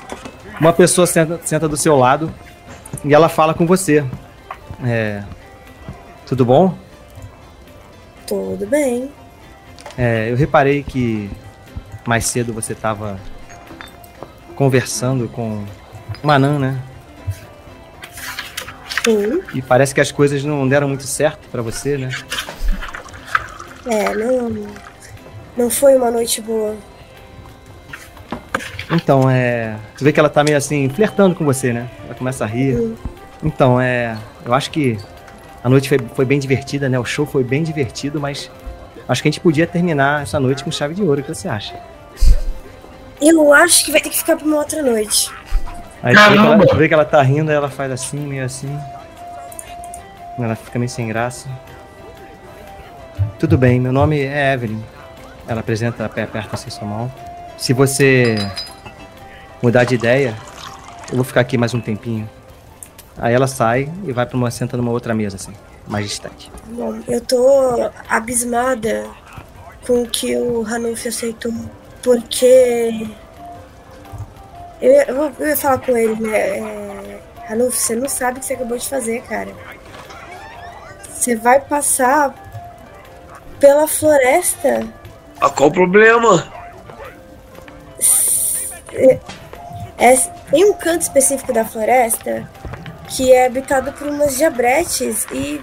[0.60, 2.32] Uma pessoa senta, senta do seu lado
[3.04, 4.04] e ela fala com você.
[4.84, 5.24] É,
[6.26, 6.78] tudo bom?
[8.28, 9.12] Tudo bem.
[9.98, 11.30] É, eu reparei que
[12.06, 13.20] mais cedo você tava
[14.56, 15.64] conversando com
[16.24, 16.80] Manan, né?
[19.04, 19.42] Sim.
[19.54, 22.10] E parece que as coisas não deram muito certo pra você, né?
[23.86, 24.68] É, não.
[25.58, 26.76] Não foi uma noite boa.
[28.92, 29.76] Então, é.
[29.98, 31.90] Tu vê que ela tá meio assim, flertando com você, né?
[32.06, 32.96] Ela começa a rir.
[33.44, 34.18] Então, é.
[34.46, 34.98] Eu acho que
[35.64, 37.00] a noite foi, foi bem divertida, né?
[37.00, 38.50] O show foi bem divertido, mas
[39.08, 41.22] acho que a gente podia terminar essa noite com chave de ouro.
[41.22, 41.80] O que você acha?
[43.22, 45.32] Eu acho que vai ter que ficar pra uma outra noite.
[46.02, 48.20] Aí tu vê, que ela, tu vê que ela tá rindo, aí ela faz assim,
[48.20, 48.74] meio assim.
[50.38, 51.50] Ela fica meio sem graça.
[53.38, 54.82] Tudo bem, meu nome é Evelyn.
[55.48, 57.12] Ela apresenta, aper- aperta assim sua mão.
[57.58, 58.36] Se você
[59.62, 60.34] mudar de ideia,
[61.10, 62.30] eu vou ficar aqui mais um tempinho.
[63.18, 65.54] Aí ela sai e vai pra uma senta numa outra mesa, assim,
[65.86, 66.50] mais distante.
[66.68, 69.06] Bom, eu tô abismada
[69.86, 71.52] com o que o Ranulf aceitou.
[72.02, 73.06] Porque.
[74.82, 76.38] Eu, eu, vou- eu ia falar com ele, né?
[77.50, 79.50] É, você não sabe o que você acabou de fazer, cara.
[81.10, 82.34] Você vai passar
[83.60, 84.88] pela floresta.
[85.42, 86.48] Ah, qual o problema?
[89.98, 90.16] É,
[90.50, 92.50] tem um canto específico da floresta
[93.10, 95.62] que é habitado por umas diabretes e.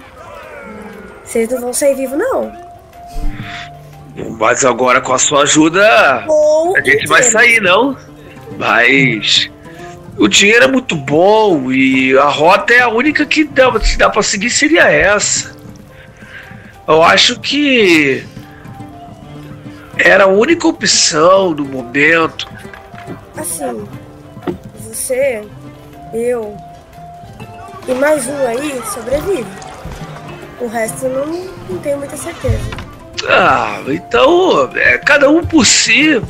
[1.23, 2.51] Vocês não vão sair vivos, não.
[4.39, 7.95] Mas agora com a sua ajuda Ou a gente vai sair, não?
[8.57, 9.49] Mas
[10.17, 14.09] o dinheiro é muito bom e a rota é a única que dá, que dá
[14.09, 15.55] pra seguir seria essa.
[16.87, 18.25] Eu acho que
[19.97, 22.47] era a única opção no momento.
[23.35, 23.87] Assim,
[24.79, 25.43] você,
[26.13, 26.57] eu
[27.87, 29.45] e mais um aí sobrevive.
[30.59, 31.25] O resto não,
[31.69, 32.59] não tenho muita certeza.
[33.27, 36.21] Ah, então é cada um por si.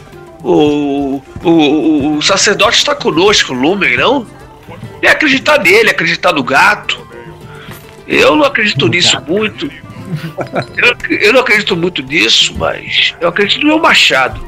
[0.50, 4.26] O, o, o sacerdote está conosco, Lumen, não?
[5.02, 7.06] É acreditar nele, acreditar no gato.
[8.08, 9.70] Eu não acredito nisso muito.
[10.78, 14.42] Eu, eu não acredito muito nisso, mas eu acredito no meu machado.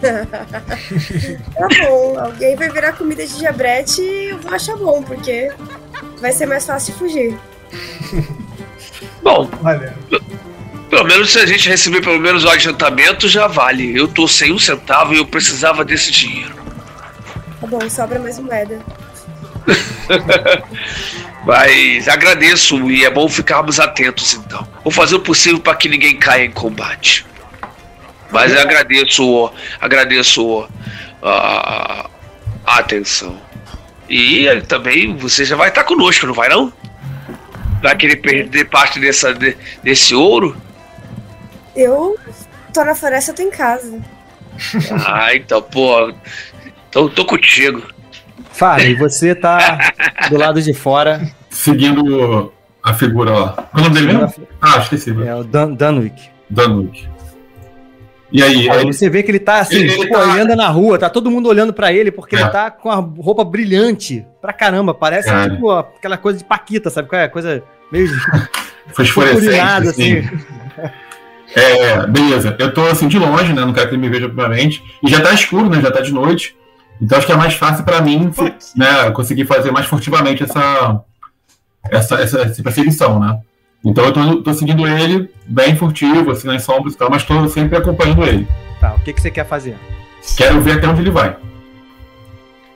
[0.00, 5.50] Tá bom, alguém vai virar comida de diabrete e eu vou achar bom, porque
[6.20, 7.36] vai ser mais fácil fugir.
[9.22, 9.94] Bom, Olha,
[10.90, 13.96] pelo menos se a gente receber pelo menos o adiantamento, já vale.
[13.96, 16.54] Eu tô sem um centavo e eu precisava desse dinheiro.
[17.60, 18.80] Tá bom, sobra mais moeda.
[21.44, 24.66] Mas agradeço e é bom ficarmos atentos então.
[24.82, 27.24] Vou fazer o possível para que ninguém caia em combate.
[28.30, 30.68] Mas eu agradeço, agradeço
[31.22, 32.10] a,
[32.64, 33.40] a atenção.
[34.08, 36.72] E também você já vai estar conosco, não vai não?
[37.82, 40.56] Vai querer perder parte dessa, de- desse ouro?
[41.76, 42.16] Eu
[42.72, 43.98] tô na floresta, eu tô em casa.
[45.06, 46.12] Ah, então, pô.
[46.88, 47.82] Então tô contigo.
[48.52, 49.92] Farley, você tá
[50.30, 51.20] do lado de fora.
[51.50, 52.50] Seguindo
[52.82, 53.48] a figura lá.
[53.52, 54.48] Qual é o nome dele mesmo?
[54.62, 55.10] Ah, esqueci.
[55.26, 56.30] É o Dan Dunwick.
[56.48, 57.06] Danwick.
[58.32, 58.68] E aí?
[58.70, 60.68] Aí aí você vê que ele tá assim, Ele- ele pô, tá- ele anda na
[60.68, 62.40] rua, tá todo mundo olhando pra ele porque É.
[62.40, 64.94] ele tá com a roupa brilhante pra caramba.
[64.94, 65.50] Parece Cara.
[65.50, 67.28] tipo aquela coisa de Paquita, sabe qual é?
[67.28, 67.62] Coisa
[67.92, 68.08] meio
[68.94, 70.18] fosforescente, purpurinada, assim.
[70.18, 70.92] assim.
[71.56, 72.54] É, beleza.
[72.58, 73.64] Eu tô assim de longe, né?
[73.64, 74.84] Não quero que ele me veja primeiramente.
[75.02, 75.80] E já tá escuro, né?
[75.80, 76.54] Já tá de noite.
[77.00, 78.30] Então acho que é mais fácil pra mim,
[78.76, 79.10] né?
[79.12, 81.00] Conseguir fazer mais furtivamente essa,
[81.90, 83.40] essa, essa, essa perseguição, né?
[83.82, 87.48] Então eu tô, tô seguindo ele bem furtivo, assim, nas sombras e tal, mas tô
[87.48, 88.46] sempre acompanhando ele.
[88.78, 89.76] Tá, o que, que você quer fazer?
[90.36, 91.36] Quero ver até onde ele vai.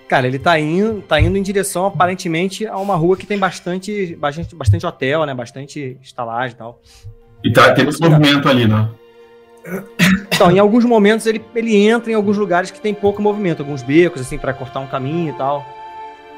[0.08, 4.16] Cara, ele tá indo, tá indo em direção, aparentemente, a uma rua que tem bastante,
[4.16, 5.34] bastante, bastante hotel, né?
[5.34, 6.80] Bastante estalagem e tal.
[7.44, 8.88] E tá tendo esse movimento ali, né?
[10.34, 13.82] Então, em alguns momentos ele, ele entra em alguns lugares que tem pouco movimento, alguns
[13.82, 15.64] becos, assim, pra cortar um caminho e tal.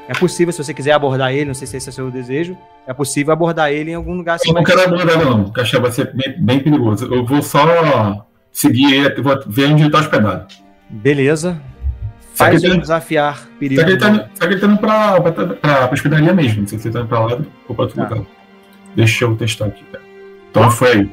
[0.07, 2.57] É possível, se você quiser abordar ele, não sei se esse é o seu desejo,
[2.85, 4.49] é possível abordar ele em algum lugar assim.
[4.49, 7.05] Eu não quero abordar, não, porque achei que vai ser bem, bem perigoso.
[7.13, 10.45] Eu vou só seguir ele, eu vou ver onde ele tá hospedado.
[10.89, 11.59] Beleza.
[12.35, 13.79] Faz ele um tá- desafiar perigo.
[13.79, 16.61] Só que ele tá, só que ele tá indo pra, pra, pra, pra hospedaria mesmo.
[16.61, 17.37] Não sei se ele tá indo pra lá
[17.69, 18.09] ou pra outro Tá.
[18.09, 18.25] lugar.
[18.95, 19.83] Deixa eu testar aqui.
[19.85, 20.02] cara.
[20.53, 21.09] Então foi aí.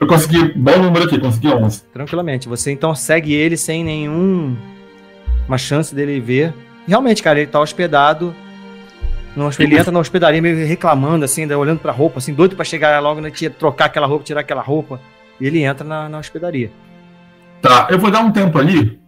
[0.00, 1.84] Eu consegui, bom número aqui, consegui 11.
[1.92, 2.48] Tranquilamente.
[2.48, 4.56] Você então segue ele sem nenhum
[5.46, 6.54] uma chance dele ver.
[6.88, 8.34] Realmente, cara, ele tá hospedado.
[9.36, 12.64] No, ele entra na hospedaria meio reclamando, assim, ainda olhando pra roupa, assim, doido pra
[12.64, 14.98] chegar logo, né, trocar aquela roupa, tirar aquela roupa.
[15.38, 16.70] E ele entra na, na hospedaria.
[17.60, 18.98] Tá, eu vou dar um tempo ali.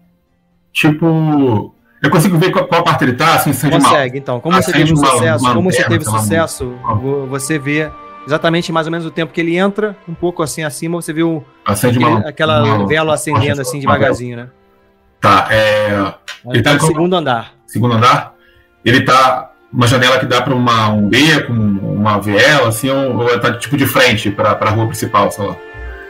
[0.71, 1.75] Tipo.
[2.03, 3.81] Eu consigo ver qual, qual parte ele tá, assim, de mal.
[3.81, 4.39] Consegue, então.
[4.41, 6.93] Como Ah, você teve mal, sucesso, como você lanterna, teve lá, sucesso, Ah.
[6.95, 7.91] vo- você vê
[8.27, 11.45] exatamente mais ou menos o tempo que ele entra, um pouco assim acima, você viu
[11.65, 14.49] Acende aquele- uma, aquela uma- vela acendendo assim uma devagarzinho, né?
[15.21, 16.15] Tá, é.
[16.51, 17.53] Ele tá no com- segundo andar.
[17.67, 18.35] segundo andar,
[18.85, 23.17] ele tá uma janela que dá para uma um beco, um- uma viela, assim, ou,
[23.23, 25.57] ou tá tipo de frente para a rua principal, sei lá.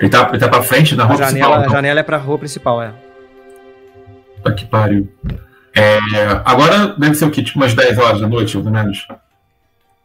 [0.00, 1.52] Ele tá, ele tá para frente da A rua janela, principal.
[1.54, 1.70] a então.
[1.72, 2.92] janela é pra rua principal, é.
[4.36, 5.08] Puta que pariu.
[5.76, 5.98] É,
[6.44, 7.42] agora deve ser o quê?
[7.42, 9.06] Tipo umas 10 horas da noite, ou menos.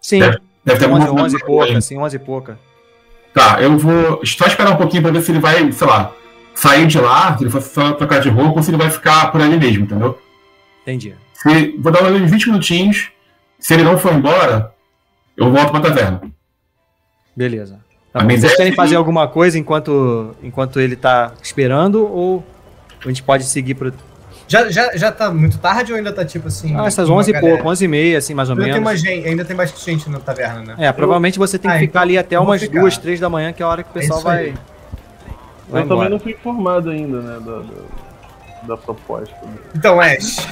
[0.01, 2.59] Sim, Deve, deve ter 11, alguma 11 e pouca, assim, 11 e pouca.
[3.33, 6.11] Tá, eu vou só esperar um pouquinho para ver se ele vai, sei lá,
[6.53, 9.31] sair de lá, se ele for só trocar de roupa ou se ele vai ficar
[9.31, 10.19] por ali mesmo, entendeu?
[10.81, 11.15] Entendi.
[11.33, 13.09] Se, vou dar uns 20 minutinhos.
[13.57, 14.73] Se ele não for embora,
[15.37, 16.21] eu volto pra taverna.
[17.35, 17.79] Beleza.
[18.11, 22.43] Tá Vocês querem fazer alguma coisa enquanto, enquanto ele tá esperando ou
[23.03, 23.93] a gente pode seguir pro.
[24.51, 26.75] Já, já, já tá muito tarde ou ainda tá tipo assim?
[26.77, 28.83] Ah, essas uma 11 e pouco, 11 e meia, assim, mais ou Ainda tem, menos.
[28.85, 30.75] mais gente, ainda tem mais gente na taverna, né?
[30.77, 32.81] É, provavelmente você tem que Ah, ficar então ali até eu umas ficar.
[32.81, 34.35] duas, três da manhã, que é a hora que o pessoal isso aí.
[34.49, 34.53] vai.
[35.69, 39.33] vai Eu também não fui informado ainda, né, da, da, da proposta.
[39.73, 40.45] Então, Ash,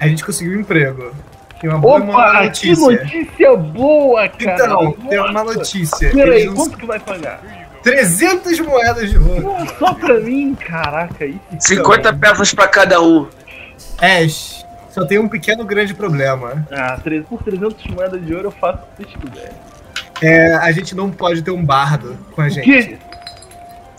[0.00, 1.12] a gente conseguiu um emprego.
[1.60, 2.90] Tem uma boa e uma Opa, que notícia.
[2.90, 4.64] notícia boa, cara!
[4.64, 5.58] Então, tem uma Nossa.
[5.58, 6.10] notícia.
[6.10, 7.40] Peraí, não- quanto que vai pagar?
[7.84, 9.54] 300 moedas de ouro.
[9.78, 11.38] Só pra mim, caraca, isso.
[11.60, 13.28] 50 peças pra cada um.
[14.04, 16.66] Ash, só tem um pequeno grande problema.
[16.70, 16.98] Ah,
[17.28, 19.56] por 300 moedas de ouro eu faço o que vocês quiserem.
[20.22, 22.64] É, a gente não pode ter um bardo com a O gente.
[22.64, 22.98] quê?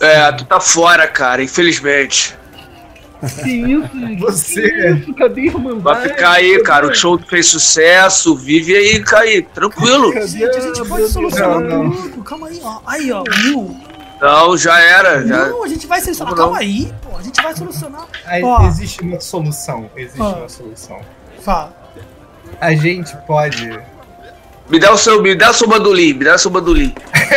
[0.00, 2.34] É, tu tá fora, cara, infelizmente.
[3.42, 4.20] Que isso, gente?
[4.20, 5.14] Você- Que isso?
[5.14, 5.80] Cadê a Irmandade?
[5.82, 6.86] Vai ficar aí, cara.
[6.86, 10.12] O show fez sucesso, vive aí, aí, tranquilo.
[10.12, 11.90] Cadê Gente, a gente pode solucionar Não.
[12.22, 12.78] Calma aí, ó.
[12.86, 13.22] Aí, ó.
[13.44, 13.76] Will.
[14.20, 15.26] Não, já era.
[15.26, 15.48] Já...
[15.48, 16.34] Não, a gente vai solucionar.
[16.34, 16.52] Como não?
[16.52, 17.16] Calma aí, pô.
[17.16, 18.06] A gente vai solucionar.
[18.24, 19.90] Aí, existe uma solução.
[19.96, 20.34] Existe Ó.
[20.34, 21.00] uma solução.
[21.40, 21.74] Fala.
[22.60, 23.78] A gente pode.
[24.68, 26.92] Me dá o seu, me dá o seu bandolim, me dá o seu bandolim.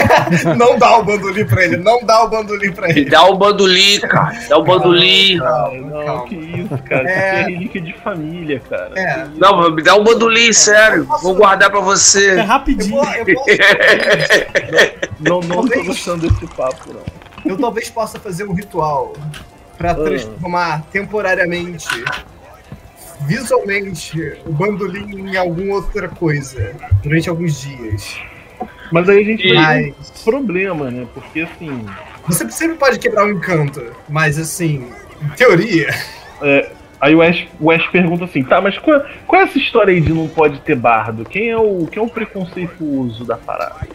[0.58, 3.10] não dá o bandolim pra ele, não dá o bandolim pra Me ele.
[3.10, 4.32] dá o bandolim, cara.
[4.50, 5.38] Dá o bandolim.
[5.38, 6.26] Calma, não, Calma.
[6.28, 7.04] que isso, cara.
[7.04, 7.30] Isso É.
[7.42, 8.92] aqui é relíquia de família, cara.
[9.00, 9.28] É.
[9.36, 11.08] Não, me dá um bandolim, sério.
[11.22, 12.40] Vou guardar pra É você.
[12.40, 12.96] Eu, rapidinho.
[12.96, 13.50] vou, eu, posso-
[15.20, 15.86] Não, não tô Talvez.
[15.88, 17.52] gostando desse papo, não.
[17.52, 19.14] eu talvez possa fazer um ritual
[19.78, 21.88] pra transformar temporariamente,
[23.22, 28.20] visualmente, o bandolim em alguma outra coisa durante alguns dias.
[28.92, 31.06] Mas aí a gente um problema, né?
[31.14, 31.86] Porque assim.
[32.28, 34.90] você sempre pode quebrar um encanto, mas assim,
[35.22, 35.90] em teoria,
[36.42, 39.94] é, aí o Ash, o Ash pergunta assim, tá, mas qual, qual é essa história
[39.94, 41.24] aí de não pode ter bardo?
[41.24, 43.88] Quem é o, quem é o preconceituoso da parada?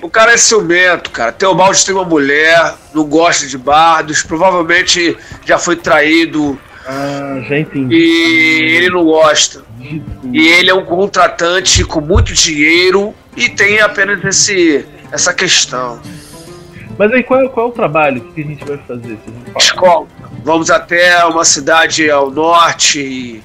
[0.00, 1.30] O cara é ciumento, cara.
[1.30, 7.94] Teobaldi tem uma mulher, não gosta de bardos, provavelmente já foi traído Ah, já entendi.
[7.94, 9.62] e ele não gosta.
[9.78, 10.36] Tudo.
[10.36, 16.00] E ele é um contratante com muito dinheiro e tem apenas esse, essa questão.
[16.98, 18.20] Mas aí qual, é- qual é o trabalho?
[18.32, 19.18] Que a gente vai fazer?
[19.56, 20.12] Escolta.
[20.44, 23.42] vamos até uma cidade ao norte e,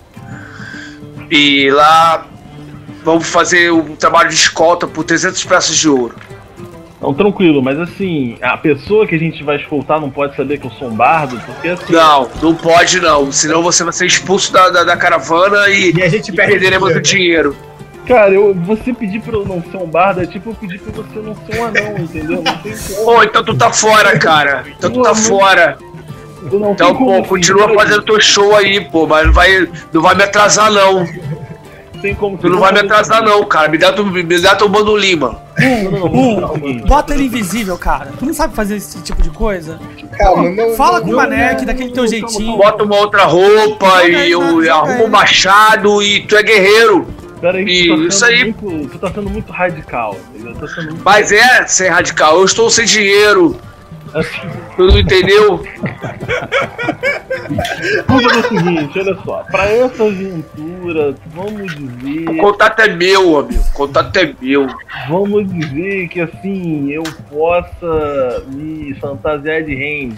[1.29, 2.25] e lá
[3.03, 6.15] vamos fazer um trabalho de escolta por 300 peças de ouro.
[6.99, 10.65] Não, tranquilo, mas assim, a pessoa que a gente vai escoltar não pode saber que
[10.65, 11.93] eu sou um bardo, porque assim.
[11.93, 16.01] Não, não pode não, senão você vai ser expulso da, da, da caravana e, E
[16.01, 17.55] a gente e perde perderemos o dinheiro.
[18.07, 21.03] Cara, eu, você pedir pra eu não ser um bardo é tipo eu pedir pra
[21.03, 22.41] você não ser um anão, entendeu?
[22.41, 23.11] Não tem como.
[23.11, 24.63] Ô, então tu tá fora, cara.
[24.77, 25.77] Então tu tá fora.
[26.71, 30.71] Então, pô, continua fazendo teu show aí, pô, mas não vai, não vai me atrasar
[30.71, 31.05] não.
[32.01, 33.69] Tem como Tu não vai me atrasar não, cara.
[33.69, 35.41] Me dá tu, me dá Bando Lima.
[35.59, 36.85] Não.
[36.85, 38.11] Bota ele invisível, cara.
[38.17, 39.79] Tu não sabe fazer esse tipo de coisa?
[40.17, 40.75] Calma, não.
[40.75, 42.57] Fala com o não, Manek, daquele teu jeitinho.
[42.57, 44.41] Bota uma outra roupa e eu
[44.71, 47.07] arrumo um machado e tu é guerreiro.
[47.41, 50.15] Pera aí, E tu tá isso sendo aí- Muito, tu tá sendo muito radical?
[50.59, 51.01] Tá sendo muito.
[51.03, 52.37] Mas é ser radical.
[52.37, 53.55] Eu estou sem dinheiro.
[54.75, 55.63] Tu não entendeu?
[58.07, 59.43] vamos fazer o seguinte, olha só.
[59.51, 62.37] Pra essa aventura, vamos O dizer.
[62.37, 63.61] contato é meu, amigo.
[63.61, 64.67] O contato é meu.
[65.09, 70.17] Vamos dizer que assim, eu possa me fantasiar de Randy.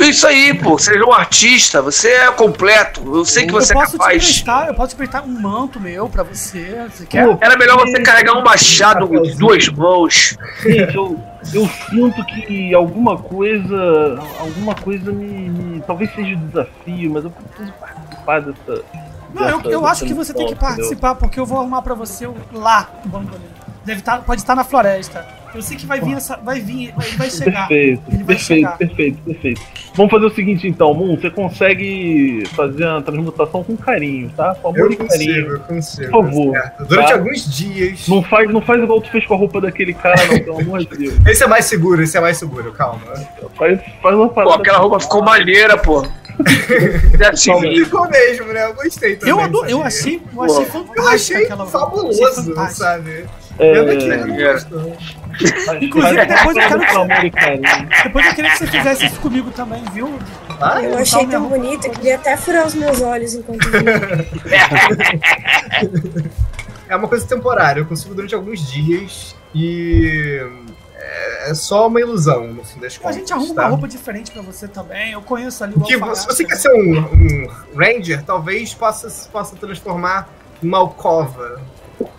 [0.00, 0.76] Isso aí, pô.
[0.78, 1.80] Seja um artista.
[1.80, 3.00] Você é completo.
[3.14, 4.16] Eu sei que você eu é posso te capaz.
[4.16, 6.86] emprestar, eu posso te emprestar um manto meu pra você.
[6.90, 7.38] Você quer?
[7.40, 10.36] Era melhor você carregar um machado de duas mãos.
[10.64, 11.20] Gente, eu,
[11.52, 14.20] eu sinto que alguma coisa.
[14.38, 18.84] Alguma coisa me, me- Talvez seja um desafio, mas eu preciso participar dessa.
[19.34, 20.84] Não, eu, dessa- eu acho dessa que você tem que missão, entendeu?
[20.84, 23.61] participar, porque eu vou arrumar pra você lá o bandoleiro.
[23.84, 25.26] Deve estar, pode estar na floresta.
[25.54, 26.36] Eu sei que vai vir essa.
[26.38, 27.68] Vai vir, ele vai chegar.
[27.68, 28.78] Perfeito, Ele vai perfeito, chegar.
[28.78, 29.60] perfeito, perfeito.
[29.94, 34.54] Vamos fazer o seguinte então, Moon, você consegue fazer a transmutação com carinho, tá?
[34.62, 35.46] Com amor Eu e consigo, carinho.
[35.52, 36.10] eu consigo.
[36.10, 36.52] Por favor.
[36.52, 36.84] certo.
[36.86, 37.14] Durante Tá.
[37.14, 38.08] alguns dias.
[38.08, 40.78] Não faz, não faz igual tu fez com a roupa daquele cara, não, pelo amor
[40.86, 41.14] de Deus.
[41.26, 43.02] Esse é mais seguro, esse é mais seguro, calma.
[43.54, 44.54] Faz, faz uma Pô, parada.
[44.56, 46.02] aquela roupa ficou maneira, pô.
[47.20, 47.52] É assim,
[47.84, 48.64] Ficou mesmo, né?
[48.64, 49.34] Eu gostei também.
[49.34, 52.24] Eu, adoro, eu achei, eu achei fantástica Eu achei fabuloso,
[52.58, 53.24] Achei sabe?
[53.62, 54.52] É, que ele não é.
[54.52, 54.96] gostou.
[55.66, 57.88] faz- Inclusive, faz- depois eu quero- e carinho.
[58.04, 60.18] Depois eu queria que você fizesse isso comigo também, viu?
[60.60, 63.82] Ah, Eu achei tão bonito, eu queria até furar os meus olhos enquanto via.
[66.88, 70.40] é uma coisa temporária, eu consigo durante alguns dias e
[70.94, 73.16] é é só uma ilusão, no fim das A contas.
[73.16, 73.62] gente arruma tá?
[73.62, 75.12] uma roupa diferente pra você também.
[75.12, 79.56] Eu conheço ali o Que, se você quer ser um, um Ranger, talvez possa, possa
[79.56, 80.28] transformar
[80.62, 81.60] numa alcova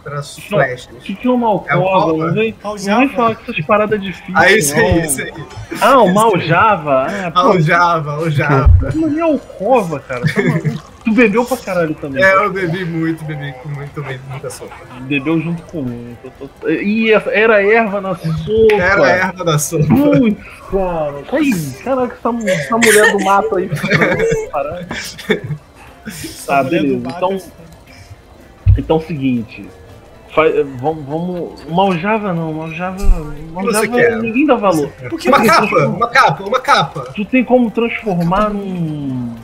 [0.03, 0.89] para as flechas.
[0.93, 1.81] O que, que é uma É alcova?
[1.95, 2.25] alcova?
[2.27, 4.35] não vem, não vem falar com essas paradas difíceis.
[4.35, 4.85] Ah, isso não.
[4.85, 5.33] aí, isso aí.
[5.81, 7.07] Ah, o Maljava?
[7.07, 8.89] Ah, pô, Aljava, aljava.
[8.95, 10.21] Não é alcova, cara.
[10.21, 10.93] Tá maluco?
[11.03, 12.23] Tu bebeu pra caralho também.
[12.23, 14.73] É, eu bebi muito, bebi com muito, muito, muita sopa.
[15.01, 16.15] Bebeu junto comigo.
[16.39, 18.73] Tô- Ih, essa- era erva na sopa.
[18.73, 19.83] Era a erva da sopa.
[19.85, 20.37] Putz,
[20.71, 21.13] cara.
[21.33, 21.51] Aí,
[21.83, 23.69] caraca, essa, essa mulher do mato aí.
[24.49, 24.87] Caralho.
[26.45, 27.07] Tá, beleza.
[27.15, 27.37] Então,
[28.77, 29.65] então é o seguinte.
[30.33, 30.41] Fa-
[30.81, 31.65] vamos, vamos.
[31.69, 32.97] Maljava não, Maljava.
[33.51, 34.91] Maljava ninguém dá valor.
[35.27, 37.01] Uma capa, uma capa, uma capa.
[37.15, 39.35] Tu tem como transformar num.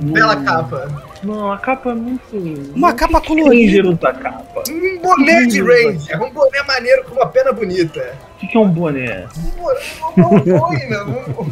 [0.00, 0.88] Bela capa.
[1.22, 2.72] Não, a capa é muito.
[2.74, 3.88] Uma capa Ranger colorida.
[3.90, 4.62] usa capa.
[4.70, 8.14] Um boné de Ranger, um boné maneiro com uma pena bonita.
[8.36, 9.26] O que, que é um boné?
[9.36, 11.50] Um, uma boina, um,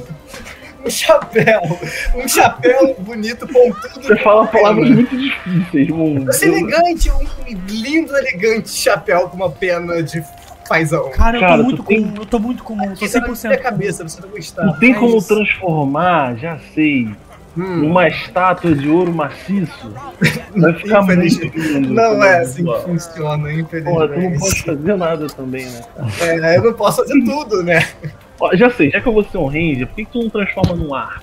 [0.84, 1.60] um chapéu.
[2.14, 4.02] Um chapéu bonito, pontudo.
[4.02, 6.24] Você fala uma palavras muito difíceis, mano.
[6.26, 7.24] Você é elegante, um
[7.68, 10.22] lindo, elegante chapéu com uma pena de
[10.68, 11.10] fazão.
[11.10, 13.59] Cara, eu tô muito tem- comum, eu tô muito comum, tô Isso é na 100%.
[13.62, 14.72] cabeça, você não gostar.
[14.72, 15.28] Tu tem É como isso.
[15.28, 17.09] transformar, já sei,
[17.54, 19.92] Hum, numa estátua de ouro maciço?
[20.56, 21.92] Vai ficar muito Infelizmente, lindo.
[21.92, 24.62] não é assim Pô, que funciona, Porra, tu não pode infelizmente.
[24.64, 25.80] fazer nada também, né?
[26.20, 27.86] É, eu não posso fazer tudo, né?
[28.43, 30.28] Ó, já sei, já que eu vou ser um ranger, por que, que tu não
[30.28, 31.23] transforma num arco?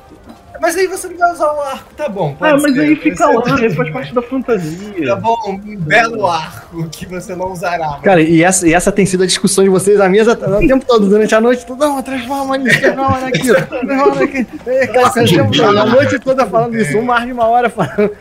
[0.61, 2.35] Mas aí você não vai usar o arco, tá bom.
[2.39, 3.33] Ah, mas ser, aí fica ser.
[3.33, 5.05] lá, faz parte da fantasia.
[5.05, 7.99] Tá bom, um belo arco que você não usará.
[8.01, 10.85] Cara, e essa, e essa tem sido a discussão de vocês, a minha o tempo
[10.85, 14.47] todo, durante a noite, tudo, não, transforma nisso, transforma naquilo, transforma naquilo.
[14.65, 18.11] É, cara, cara, a noite toda falando isso, uma hora de uma hora falando.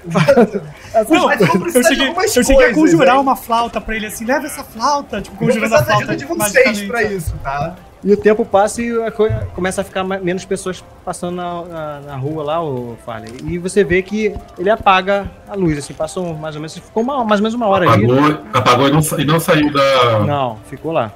[1.08, 4.46] Não, Mas eu eu cheguei, eu cheguei a conjurar uma flauta pra ele assim, leva
[4.46, 6.12] essa flauta, tipo, Vou conjurando precisar a da flauta.
[6.12, 6.86] ajuda de vocês magicamente.
[6.86, 7.76] pra isso, tá?
[8.02, 12.00] E o tempo passa e a coisa, começa a ficar menos pessoas passando na, na,
[12.00, 13.32] na rua lá, o Farley.
[13.44, 17.24] E você vê que ele apaga a luz, assim, passou mais ou menos, ficou uma,
[17.24, 18.04] mais ou menos uma hora ali.
[18.04, 20.20] Apagou, apagou e, não, e não saiu da.
[20.20, 21.10] Não, ficou lá.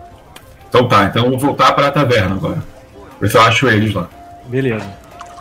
[0.69, 2.63] Então tá, então eu vou voltar pra taverna agora.
[3.21, 4.09] Ver se eu acho eles lá.
[4.47, 4.87] Beleza.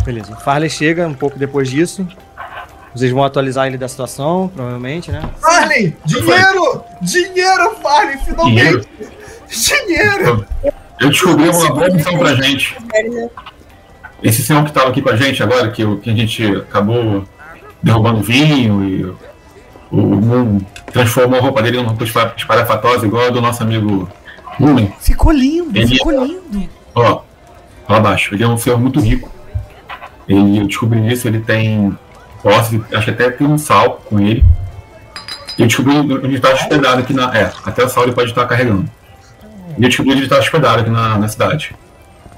[0.04, 0.34] Beleza.
[0.34, 2.08] O Farley chega um pouco depois disso.
[2.94, 5.22] Vocês vão atualizar ele da situação, provavelmente, né?
[5.40, 5.96] Farley!
[6.06, 6.84] Dinheiro!
[7.02, 8.18] Dinheiro, Farley!
[8.18, 8.88] Finalmente!
[9.50, 10.46] Dinheiro!
[11.02, 12.78] Eu descobri uma boa missão pra gente.
[14.24, 17.24] esse senhor que estava aqui com a gente agora, que, o- que a gente acabou
[17.82, 19.18] derrubando o vinho e o,
[19.92, 20.60] o Moon
[20.94, 24.08] transformou a roupa dele numa roupa espa- espalhafatosa, igual a do nosso amigo
[24.60, 24.94] Lumen.
[25.00, 26.70] Ficou lindo, Ele- ficou lindo.
[26.94, 27.22] Ó,
[27.90, 28.36] lá abaixo.
[28.36, 29.32] Ele é um senhor muito rico.
[30.28, 31.98] Ele, eu descobri isso, ele tem
[32.44, 34.46] posse, acho que até tem um sal com ele.
[35.58, 37.36] E eu descobri onde ele está hospedado aqui na.
[37.36, 38.86] É, até o sal ele pode estar carregando.
[39.78, 41.76] E eu descobri onde ele está hospedado aqui na, na cidade.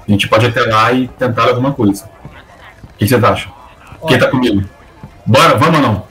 [0.06, 2.04] A gente pode ir até lá e tentar alguma coisa.
[2.84, 3.52] O que vocês acham?
[4.06, 4.62] Quem tá comigo?
[5.26, 6.06] Bora, vamos ou não?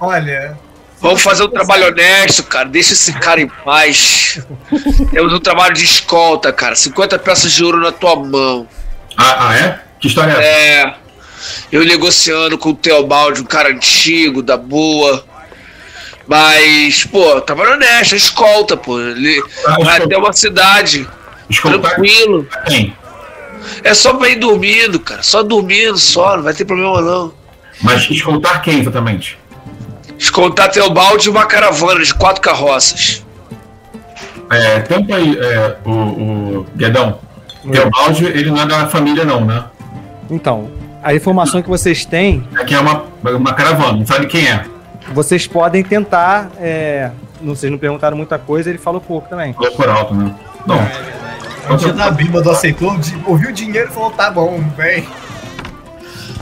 [0.00, 0.56] Olha,
[1.04, 2.66] Vamos fazer um trabalho honesto, cara.
[2.66, 4.40] Deixa esse cara em paz.
[5.12, 6.74] Temos um trabalho de escolta, cara.
[6.74, 8.66] 50 peças de ouro na tua mão.
[9.14, 9.80] Ah, ah, é?
[10.00, 10.42] Que história é essa?
[10.42, 10.94] É.
[11.70, 15.22] Eu negociando com o Teobaldi, um cara antigo, da boa.
[16.26, 18.98] Mas, pô, trabalho honesto, é escolta, pô.
[19.00, 20.04] Ele Ah, vai escolta.
[20.04, 21.08] até uma cidade.
[21.50, 22.46] Escoltar Tranquilo.
[22.66, 22.96] quem?
[23.82, 25.22] É só pra ir dormindo, cara.
[25.22, 26.36] Só dormindo, só.
[26.36, 27.32] Não vai ter problema, não.
[27.82, 29.38] Mas escoltar quem exatamente?
[30.18, 33.22] Escoltar Teobaldi e uma caravana de quatro carroças.
[34.50, 37.18] É, tenta aí, é, o, o Guedão.
[37.70, 39.64] Teobaldi, ele não é da família, não, né?
[40.30, 40.70] Então,
[41.02, 44.64] a informação que vocês têm, Aqui é uma, uma caravana, não sabe quem é.
[45.12, 46.50] Vocês podem tentar.
[46.58, 47.10] É,
[47.40, 49.52] não, vocês não perguntaram muita coisa, ele falou pouco também.
[49.52, 50.34] Falou por alto, né?
[50.66, 51.74] Não.
[51.74, 55.06] o dia da bíbado aceitou, de- ouviu o dinheiro e falou: tá bom, vem.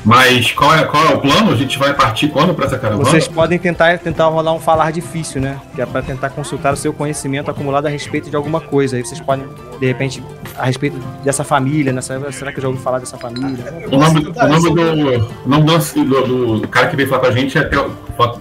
[0.05, 1.53] Mas qual é, qual é o plano?
[1.53, 3.09] A gente vai partir quando pra essa caravana?
[3.09, 5.61] Vocês podem tentar, tentar rolar um falar difícil, né?
[5.75, 8.97] Que é pra tentar consultar o seu conhecimento acumulado a respeito de alguma coisa.
[8.97, 9.47] Aí vocês podem,
[9.79, 10.23] de repente,
[10.59, 12.01] a respeito dessa família, né?
[12.01, 13.65] Será que eu já ouvi falar dessa família?
[13.91, 15.27] O nome, o nome do.
[15.45, 17.91] O nome do, do, do cara que veio falar com a gente é Teo,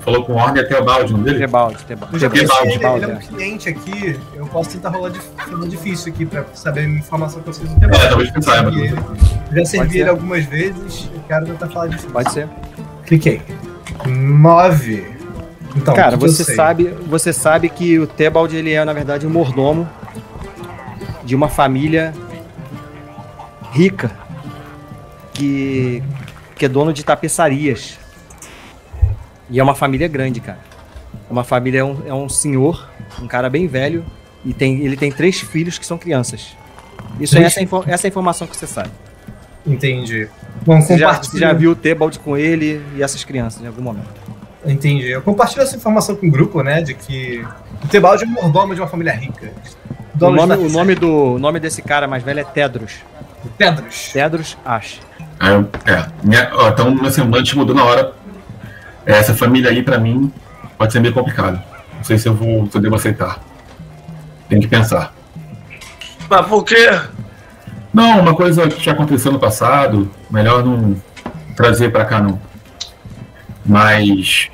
[0.03, 1.38] falou com ordem é Teobaldi, o nome dele?
[1.38, 3.19] Eu já Tebaldi, conheci ele, ele é um é.
[3.19, 4.19] cliente aqui.
[4.33, 8.07] Eu posso tentar rolar fazer difícil aqui pra saber a informação que vocês não É,
[8.07, 8.71] talvez saiba.
[8.71, 9.99] Eu já servi ser.
[9.99, 12.11] ele algumas vezes, eu quero tentar falar difícil.
[12.11, 12.49] Pode ser.
[13.05, 13.41] Cliquei.
[14.05, 15.05] Nove.
[15.75, 19.87] Então, Cara, você sabe, você sabe que o Tebald ele é na verdade um mordomo
[21.23, 22.13] de uma família
[23.71, 24.11] rica
[25.33, 26.03] que
[26.55, 27.97] que é dono de tapeçarias.
[29.49, 30.59] E é uma família grande, cara.
[31.29, 32.87] Uma família é um, é um senhor,
[33.19, 34.05] um cara bem velho
[34.45, 36.55] e tem ele tem três filhos que são crianças.
[37.19, 38.91] Isso é essa, essa é informação que você sabe.
[39.65, 40.27] Entendi.
[40.65, 44.09] Bom, Você já, já viu o Tebald com ele e essas crianças em algum momento.
[44.65, 45.09] Entendi.
[45.09, 46.81] Eu compartilho essa informação com o grupo, né?
[46.81, 47.43] De que
[47.83, 49.51] o Tebaldi é um mordomo de uma família rica.
[50.19, 52.97] O nome, o nome do o nome desse cara mais velho é Tedros.
[53.57, 54.09] Pedros.
[54.13, 54.99] Tedros Ash.
[55.39, 58.13] Eu- é, minha, ó, então meu semblante mudou na hora.
[59.03, 60.31] É, Essa família aí, pra mim,
[60.77, 61.59] pode ser meio complicado.
[61.95, 63.39] Não sei se eu vou, se eu devo aceitar.
[64.47, 65.11] Tem que pensar.
[66.29, 66.99] Mas por quê?
[67.93, 70.95] Não, uma coisa que já aconteceu no passado, melhor não
[71.55, 72.39] trazer pra cá não.
[73.65, 74.49] Mas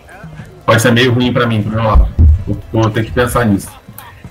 [0.66, 2.08] pode ser meio ruim pra mim, pro meu lado.
[2.46, 3.70] Vou, vou ter que pensar nisso.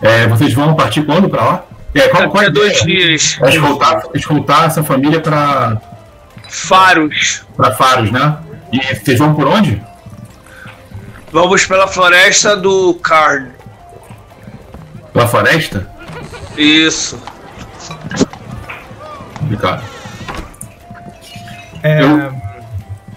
[0.02, 1.64] É, vocês vão partir quando pra lá?
[1.94, 3.38] É, qual, qual é dois dias.
[3.42, 5.80] É escoltar, escoltar essa família pra,
[6.48, 7.44] Faros.
[7.56, 8.36] pra Faros, né?
[8.72, 9.82] E vocês vão por onde?
[11.32, 13.48] Vamos pela floresta do Karn.
[15.12, 15.88] Pela floresta?
[16.56, 17.18] Isso.
[19.46, 19.82] Complicado.
[21.82, 22.46] É, Eu-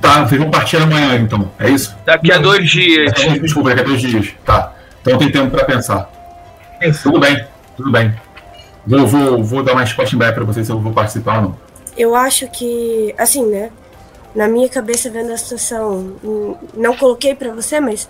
[0.01, 1.93] Tá, vocês vão partir amanhã então, é isso?
[2.05, 3.11] Daqui a dois dias.
[3.41, 4.29] Desculpa, daqui a dois dias.
[4.45, 4.71] Tá.
[5.01, 6.09] Então tem tempo pra pensar.
[7.03, 7.45] Tudo bem,
[7.75, 8.13] tudo bem.
[8.87, 11.41] Vou, vou, vou dar uma resposta em breve pra vocês se eu vou participar ou
[11.41, 11.57] não.
[11.97, 13.71] Eu acho que, assim, né?
[14.33, 18.07] Na minha cabeça, vendo a situação, hum, não coloquei pra você, mas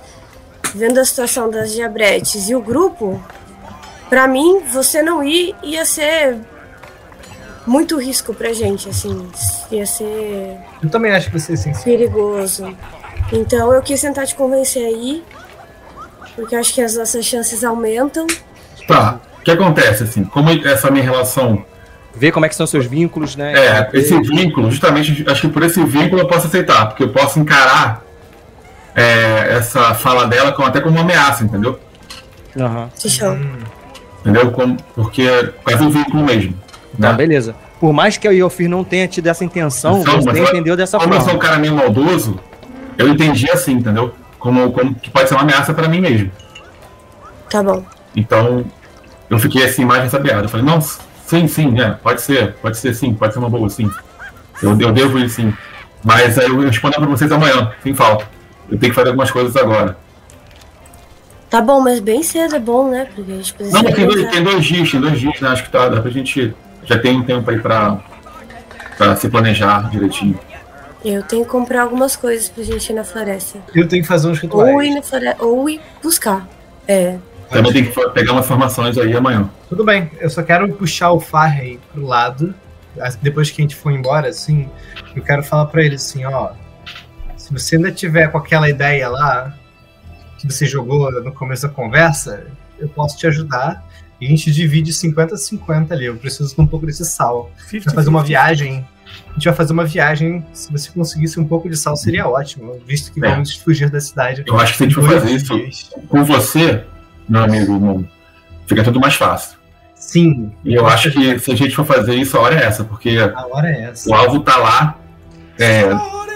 [0.75, 3.19] vendo a situação das diabretes e o grupo,
[4.11, 6.37] pra mim, você não ir ia ser
[7.69, 9.29] muito risco pra gente, assim.
[9.71, 11.71] Ia ser eu também acho que você sim.
[11.83, 12.75] perigoso.
[13.31, 15.23] Então eu quis tentar te convencer aí,
[16.35, 18.25] porque eu acho que as nossas chances aumentam.
[18.87, 19.19] Tá.
[19.39, 21.63] O que acontece, assim, como essa minha relação.
[22.13, 23.53] Ver como é que são seus vínculos, né?
[23.53, 27.39] É, esse vínculo, justamente, acho que por esse vínculo eu posso aceitar, porque eu posso
[27.39, 28.03] encarar
[28.95, 31.79] é, essa fala dela como, até como uma ameaça, entendeu?
[32.59, 32.89] Aham.
[32.95, 33.39] Se chama.
[34.21, 34.51] Entendeu?
[34.51, 36.57] Como, porque é do vínculo mesmo.
[36.99, 37.13] Tá, né?
[37.17, 37.55] beleza.
[37.79, 41.13] Por mais que o Iofir não tenha tido essa intenção, Então, você entendeu dessa Como
[41.13, 41.39] eu sou um forma.
[41.39, 42.39] cara meio maldoso,
[42.97, 44.13] eu entendi assim, entendeu?
[44.37, 46.31] Como, como que pode ser uma ameaça pra mim mesmo.
[47.49, 47.83] Tá bom.
[48.15, 48.65] Então,
[49.29, 50.43] eu fiquei assim mais ressabiado.
[50.43, 53.69] Eu falei, não, sim, sim, é, pode ser, pode ser sim, pode ser uma boa,
[53.69, 53.89] sim.
[54.61, 55.53] Eu, eu devo ir sim.
[56.03, 58.25] Mas aí eu vou responder pra vocês amanhã, sem falta.
[58.69, 59.97] Eu tenho que fazer algumas coisas agora.
[61.49, 63.07] Tá bom, mas bem cedo é bom, né?
[63.15, 63.81] Porque a gente precisa.
[63.81, 65.49] Não, tem dois, tem dois dias, tem dois dias, né?
[65.49, 66.53] Acho que tá, dá pra gente.
[66.89, 68.01] Já tem um tempo aí pra,
[68.97, 70.37] Pra se planejar direitinho.
[71.05, 73.59] Eu tenho que comprar algumas coisas pra gente ir na floresta.
[73.73, 74.95] Eu tenho que fazer uns Ou ir rituais.
[74.95, 76.45] na floresta, ou ir buscar.
[76.85, 77.17] É.
[77.49, 79.49] Também tem que pegar umas formações aí amanhã.
[79.69, 82.53] Tudo bem, eu só quero puxar o Farrey pro lado.
[83.21, 84.69] Depois que a gente for embora, assim,
[85.15, 86.51] eu quero falar pra ele assim, ó.
[87.37, 89.53] Se você ainda tiver com aquela ideia lá
[90.37, 92.47] que você jogou no começo da conversa,
[92.77, 93.87] eu posso te ajudar.
[94.21, 96.05] E a gente divide 50-50 ali.
[96.05, 97.51] Eu preciso de um pouco desse sal.
[97.57, 98.85] A gente vai fazer uma viagem.
[99.29, 100.45] A gente vai fazer uma viagem.
[100.53, 102.77] Se você conseguisse um pouco de sal, seria ótimo.
[102.85, 103.29] Visto que É.
[103.29, 104.43] vamos fugir da cidade.
[104.45, 105.89] Eu acho que se a gente for fazer isso dias.
[106.09, 106.83] com você,
[107.27, 108.07] meu amigo, irmão,
[108.67, 109.57] fica tudo mais fácil.
[109.95, 110.51] Sim.
[110.65, 113.17] E eu acho que se a gente for fazer isso, a hora é essa, porque
[113.17, 114.09] A hora é essa.
[114.09, 114.99] o alvo tá lá,
[115.57, 115.83] é,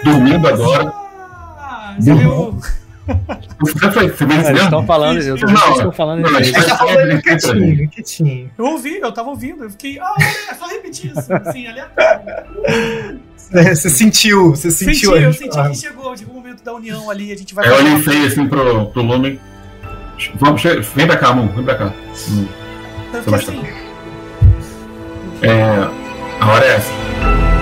[0.03, 0.91] dormindo agora.
[0.93, 1.95] Ah,
[3.07, 8.51] Eles estão falando, eu tô eles estão falando Não, tá falando sempre quietinho, quietinho.
[8.57, 9.99] Eu ouvi, eu tava ouvindo, eu fiquei.
[9.99, 10.15] Ah,
[10.49, 13.19] é só repetir isso, assim, aleatório.
[13.75, 15.15] Você sentiu, você Senti, sentiu.
[15.17, 17.71] eu a- senti que chegou, chegou o momento da união ali, a gente vai Aí
[17.71, 19.39] eu olhei feio assim pro, pro Lumen.
[20.35, 21.93] Vamos, vem pra cá, amor, vem pra cá.
[22.29, 22.47] Hum.
[23.13, 23.61] Eu assim,
[25.41, 25.89] É,
[26.39, 27.52] a hora é essa.